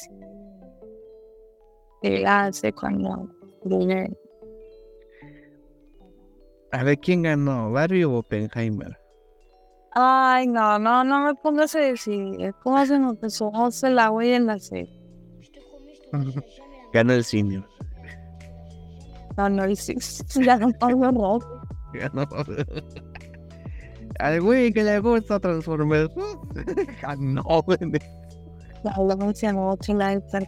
que 2.01 2.25
hace 2.25 2.73
cuando 2.73 3.29
A 6.71 6.83
ver, 6.83 6.99
¿quién 6.99 7.23
ganó? 7.23 7.71
¿Barbie 7.71 8.05
o 8.05 8.13
Oppenheimer? 8.15 8.97
Ay, 9.93 10.47
no, 10.47 10.79
no, 10.79 11.03
no 11.03 11.25
me 11.25 11.35
pongas 11.35 11.75
a 11.75 11.79
decir. 11.79 12.53
¿Cómo 12.63 12.85
se 12.85 12.97
nos 12.97 13.13
empezó 13.13 13.51
el 13.83 13.99
agua 13.99 14.25
y 14.25 14.31
en 14.31 14.45
la 14.47 14.57
sed? 14.57 14.87
Ganó 16.93 17.13
el 17.13 17.23
cine. 17.23 17.63
Ganó 19.35 19.63
el 19.65 19.77
cine. 19.77 20.01
Ya 20.45 20.57
no 20.57 20.71
pago 20.71 21.11
rojo. 21.11 21.61
Ganó. 21.93 22.25
Al 24.19 24.41
güey 24.41 24.71
que 24.71 24.83
le 24.83 24.99
gusta 24.99 25.39
Transformers. 25.39 26.11
Ganó, 27.01 27.43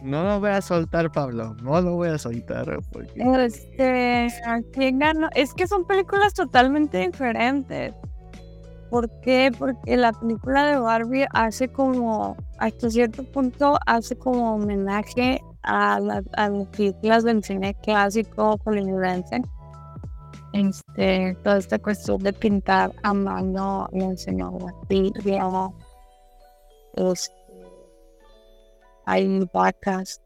No 0.02 0.24
lo 0.24 0.40
voy 0.40 0.50
a 0.50 0.60
soltar, 0.60 1.10
Pablo. 1.12 1.54
No 1.62 1.80
lo 1.80 1.94
voy 1.94 2.08
a 2.08 2.18
soltar. 2.18 2.78
Porque... 2.92 3.22
Este. 3.44 4.26
Es 5.34 5.54
que 5.54 5.66
son 5.66 5.86
películas 5.86 6.34
totalmente 6.34 6.98
diferentes. 6.98 7.94
¿Por 8.90 9.10
qué? 9.20 9.50
Porque 9.58 9.96
la 9.96 10.12
película 10.12 10.66
de 10.66 10.78
Barbie 10.78 11.26
hace 11.32 11.68
como, 11.68 12.36
hasta 12.58 12.90
cierto 12.90 13.24
punto, 13.24 13.78
hace 13.86 14.16
como 14.16 14.54
homenaje 14.54 15.40
a, 15.64 15.98
las 15.98 16.22
películas 16.76 17.24
del 17.24 17.42
cine 17.42 17.74
clásico 17.82 18.56
hollywoodense. 18.64 19.42
Este, 20.52 21.36
toda 21.42 21.58
esta 21.58 21.80
cuestión 21.80 22.22
de 22.22 22.32
pintar 22.32 22.92
a 23.02 23.12
mano 23.12 23.88
la 23.92 24.12
escenografía, 24.12 25.10
este, 26.94 27.43
hay 29.06 29.48
vacas, 29.52 30.20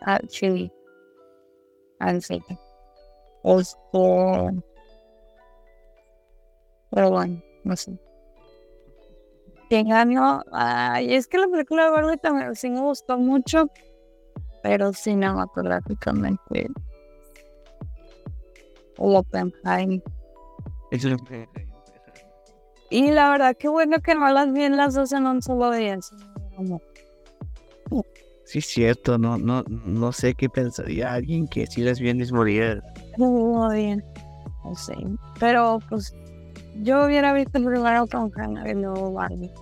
actually, 0.00 0.72
así, 1.98 2.42
also, 3.44 3.78
pero 6.90 7.10
bueno, 7.10 7.42
no 7.64 7.76
sé. 7.76 7.98
¿Quién 9.68 9.88
ganó? 9.88 10.42
Ay, 10.50 11.14
es 11.14 11.28
que 11.28 11.38
la 11.38 11.46
película 11.46 11.84
de 11.84 11.90
Barbie 11.90 12.16
también 12.16 12.56
sí 12.56 12.68
me 12.70 12.80
gustó 12.80 13.16
mucho, 13.18 13.70
pero 14.64 14.92
cinematográficamente. 14.92 16.68
Oppenheimer. 18.98 20.02
Y 22.90 23.12
la 23.12 23.30
verdad, 23.30 23.56
qué 23.58 23.68
bueno 23.68 24.00
que 24.00 24.14
no 24.14 24.28
las 24.32 24.52
vi 24.52 24.64
en 24.64 24.76
las 24.76 24.94
dos 24.94 25.12
en 25.12 25.26
un 25.26 25.40
solo 25.40 25.70
día. 25.70 25.98
Sí, 28.44 28.58
es 28.58 28.66
cierto, 28.66 29.16
no, 29.16 29.38
no, 29.38 29.62
no 29.68 30.12
sé 30.12 30.34
qué 30.34 30.48
pensaría 30.48 31.12
alguien 31.12 31.46
que 31.46 31.66
si 31.68 31.82
las 31.82 32.00
vi 32.00 32.08
en 32.10 32.18
mismo 32.18 32.44
día. 32.44 32.82
Muy 33.16 33.76
bien, 33.76 34.04
no 34.64 34.74
sé. 34.74 34.94
Pero 35.38 35.78
pues 35.88 36.12
yo 36.82 37.04
hubiera 37.04 37.32
visto 37.32 37.52
primero 37.52 38.06
con 38.08 38.32
Hannah 38.34 38.68
y 38.68 38.74
luego 38.74 39.12
Barbie. 39.12 39.52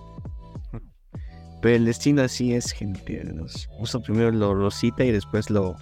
Pero 1.61 1.75
el 1.75 1.85
destino 1.85 2.23
así 2.23 2.53
es, 2.53 2.71
gente. 2.71 3.23
Nos 3.25 3.67
puso 3.77 4.01
primero 4.01 4.31
lo 4.31 4.55
rosita 4.55 5.03
y 5.03 5.11
después 5.11 5.49
lo, 5.49 5.75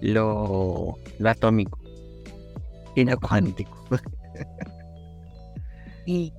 lo, 0.00 0.96
lo 1.18 1.30
atómico. 1.30 1.78
Y 2.96 3.06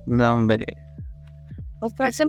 no, 0.06 0.34
hombre. 0.34 0.66
Pues 1.96 2.22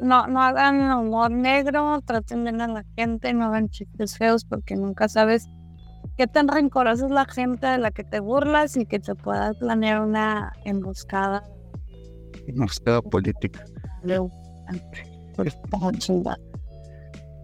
no, 0.00 0.26
no 0.26 0.42
hagan 0.42 0.92
humor 0.92 1.30
negro, 1.30 2.00
traten 2.02 2.44
bien 2.44 2.60
a 2.60 2.68
la 2.68 2.84
gente, 2.96 3.32
no 3.32 3.46
hagan 3.46 3.70
chistes 3.70 4.18
feos 4.18 4.44
porque 4.44 4.76
nunca 4.76 5.08
sabes 5.08 5.48
qué 6.18 6.26
tan 6.26 6.48
rencorosa 6.48 7.06
es 7.06 7.10
la 7.10 7.24
gente 7.24 7.66
de 7.66 7.78
la 7.78 7.90
que 7.90 8.04
te 8.04 8.20
burlas 8.20 8.76
y 8.76 8.84
que 8.84 8.98
te 8.98 9.14
pueda 9.14 9.54
planear 9.54 10.02
una 10.02 10.52
emboscada. 10.64 11.42
Emboscada 12.46 13.00
política. 13.00 13.64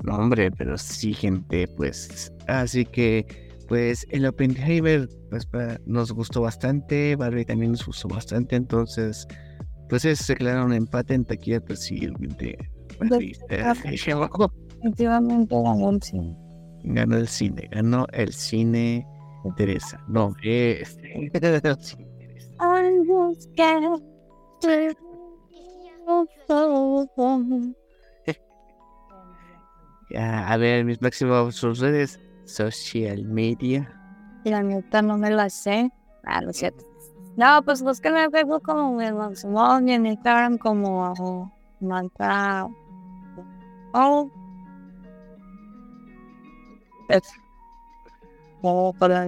No, 0.02 0.16
hombre, 0.16 0.50
pero 0.50 0.76
sí, 0.76 1.14
gente, 1.14 1.66
pues. 1.66 2.30
Así 2.46 2.84
que, 2.84 3.26
pues, 3.68 4.06
el 4.10 4.26
Oppenheimer 4.26 5.08
pues, 5.30 5.48
nos 5.86 6.12
gustó 6.12 6.42
bastante. 6.42 7.16
Barbie 7.16 7.46
también 7.46 7.72
nos 7.72 7.86
gustó 7.86 8.08
bastante. 8.08 8.56
Entonces, 8.56 9.26
pues, 9.88 10.04
es 10.04 10.18
se 10.20 10.34
un 10.34 10.72
empate 10.72 11.14
en 11.14 11.24
taquilla, 11.24 11.60
pues 11.60 11.80
sí, 11.80 12.04
el 12.04 12.14
de 12.38 12.58
Efectivamente, 14.80 15.54
ganó 16.84 17.16
el 17.16 17.28
cine, 17.28 17.68
ganó 17.70 18.06
el 18.12 18.32
cine 18.32 19.06
Teresa. 19.56 20.00
No, 20.08 20.34
este. 20.42 21.30
ya, 30.10 30.48
a 30.48 30.56
ver, 30.56 30.84
mis 30.84 31.00
máximos 31.02 31.54
sus 31.56 31.80
social 32.44 33.24
media. 33.24 33.90
La 34.44 34.62
neta 34.62 35.02
no 35.02 35.18
me 35.18 35.30
la 35.30 35.48
sé. 35.50 35.90
Ah, 36.24 36.42
lo 36.42 36.52
cierto. 36.52 36.84
No, 37.36 37.62
pues 37.62 37.82
busquen 37.82 38.16
en 38.16 38.30
Facebook 38.30 38.62
como 38.62 38.96
Wilman 38.96 39.34
Simón 39.34 39.88
y 39.88 39.94
en 39.94 40.06
Instagram 40.06 40.56
como 40.58 41.50
Manta. 41.80 42.68
Oh. 43.92 44.30
Es. 47.08 47.22
Como 48.62 48.92
para. 48.94 49.26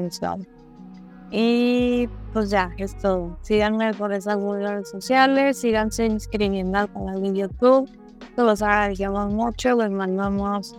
Y 1.30 2.08
pues 2.32 2.50
ya, 2.50 2.70
es 2.78 2.96
todo. 2.98 3.36
Síganme 3.42 3.92
por 3.94 4.12
esas 4.12 4.40
redes 4.40 4.90
sociales, 4.90 5.58
síganse 5.60 6.06
inscribiendo 6.06 6.78
al 6.78 6.92
canal 6.92 7.22
de 7.22 7.32
YouTube. 7.32 7.90
Los 8.36 8.62
agradecemos 8.62 9.32
mucho, 9.32 9.74
les 9.76 9.90
mandamos 9.90 10.78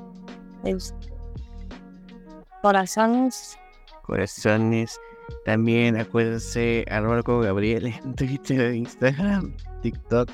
este, 0.64 1.14
corazones. 2.62 3.58
Corazones. 4.04 5.00
También 5.46 5.98
acuérdense, 5.98 6.86
arroba 6.90 7.22
Gabriel 7.22 7.88
en 8.04 8.16
Twitter, 8.16 8.74
Instagram, 8.74 9.56
TikTok, 9.82 10.30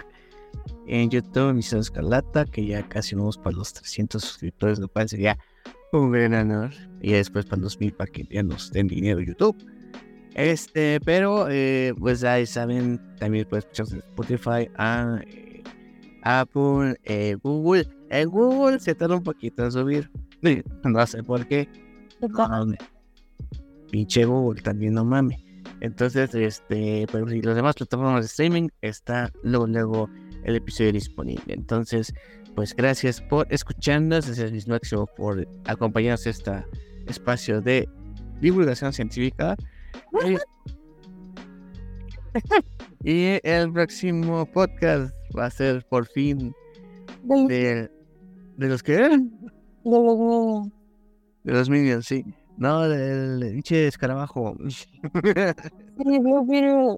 en 0.88 1.10
YouTube, 1.10 1.54
Misión 1.54 1.82
Escarlata, 1.82 2.46
que 2.46 2.66
ya 2.66 2.88
casi 2.88 3.16
vamos 3.16 3.38
para 3.38 3.56
los 3.56 3.74
300 3.74 4.22
suscriptores, 4.22 4.80
lo 4.80 4.88
cual 4.88 5.10
sería 5.10 5.38
un 5.92 6.12
gran 6.12 6.34
honor. 6.34 6.72
Y 7.02 7.12
después 7.12 7.46
para 7.46 7.62
los 7.62 7.80
mil 7.80 7.94
para 7.94 8.12
que 8.12 8.26
ya 8.30 8.44
nos 8.44 8.72
den 8.72 8.88
dinero 8.88 9.20
YouTube. 9.20 9.56
Este, 10.36 11.00
pero 11.06 11.48
eh, 11.50 11.94
pues 12.00 12.24
ahí 12.24 12.46
saben, 12.46 13.00
también 13.20 13.48
puedes 13.48 13.66
escuchar 13.66 13.88
en 13.92 14.00
Spotify, 14.00 14.70
a, 14.78 15.20
eh, 15.28 15.64
Apple, 16.24 16.96
eh, 17.04 17.36
Google. 17.44 17.88
En 18.10 18.30
Google 18.30 18.80
se 18.80 18.96
tarda 18.96 19.16
un 19.16 19.24
poquito 19.24 19.64
en 19.64 19.72
subir. 19.72 20.10
No 20.84 21.08
sé 21.08 21.24
por 21.24 21.48
qué. 21.48 21.70
Pinche 23.94 24.26
Google 24.26 24.60
también 24.60 24.96
no 24.96 25.06
mames. 25.06 25.38
Entonces, 25.80 26.34
este, 26.34 27.06
pero 27.12 27.30
si 27.30 27.44
las 27.44 27.56
demás 27.56 27.76
plataformas 27.76 28.22
de 28.22 28.26
streaming 28.26 28.70
está 28.82 29.32
luego, 29.44 29.68
luego 29.68 30.10
el 30.46 30.56
episodio 30.56 30.94
disponible. 30.94 31.54
Entonces, 31.54 32.12
pues 32.56 32.76
gracias 32.76 33.22
por 33.22 33.46
escucharnos, 33.54 34.26
gracias 34.26 34.50
Luis 34.50 34.68
Máximo 34.68 35.06
por 35.16 35.48
acompañarnos 35.66 36.26
a 36.26 36.30
este 36.32 36.66
espacio 37.06 37.62
de 37.62 37.88
divulgación 38.42 38.92
científica. 38.94 39.56
Y, 43.04 43.40
el 43.44 43.72
próximo 43.72 44.48
podcast 44.48 45.14
va 45.38 45.46
a 45.46 45.52
ser 45.52 45.86
por 45.88 46.08
fin 46.08 46.52
de, 47.24 47.92
de 48.58 48.68
los 48.68 48.82
que 48.82 49.08
niños. 49.08 50.72
De 51.44 51.54
los 51.54 51.70
minions, 51.70 52.08
sí. 52.08 52.24
No, 52.58 52.88
del 52.88 53.52
pinche 53.52 53.88
escarabajo. 53.88 54.56
Blue 55.98 56.46
Beetle. 56.46 56.98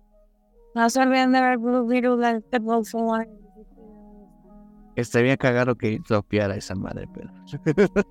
No 0.75 0.89
se 0.89 1.01
olviden 1.01 1.31
de 1.31 1.41
ver 1.41 1.57
Blue 1.57 1.85
Beetle 1.85 2.17
del 2.17 2.41
próximo 2.43 3.17
Estaría 4.95 5.35
cagado 5.37 5.75
que 5.75 5.99
dropeara 6.07 6.55
esa 6.55 6.75
madre, 6.75 7.07
pero. 7.13 7.29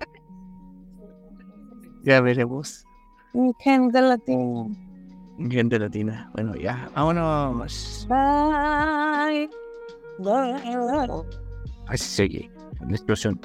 ya 2.03 2.21
veremos. 2.21 2.85
Gente 3.59 4.01
latina. 4.01 4.67
Gente 5.49 5.79
latina. 5.79 6.29
Bueno, 6.33 6.55
ya. 6.55 6.89
Vámonos. 6.95 8.07
Bye. 8.07 9.49
Bye. 10.19 11.25
Así 11.87 12.05
sigue. 12.05 12.51
La 12.87 12.95
explosión. 12.95 13.39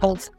Hold 0.00 0.30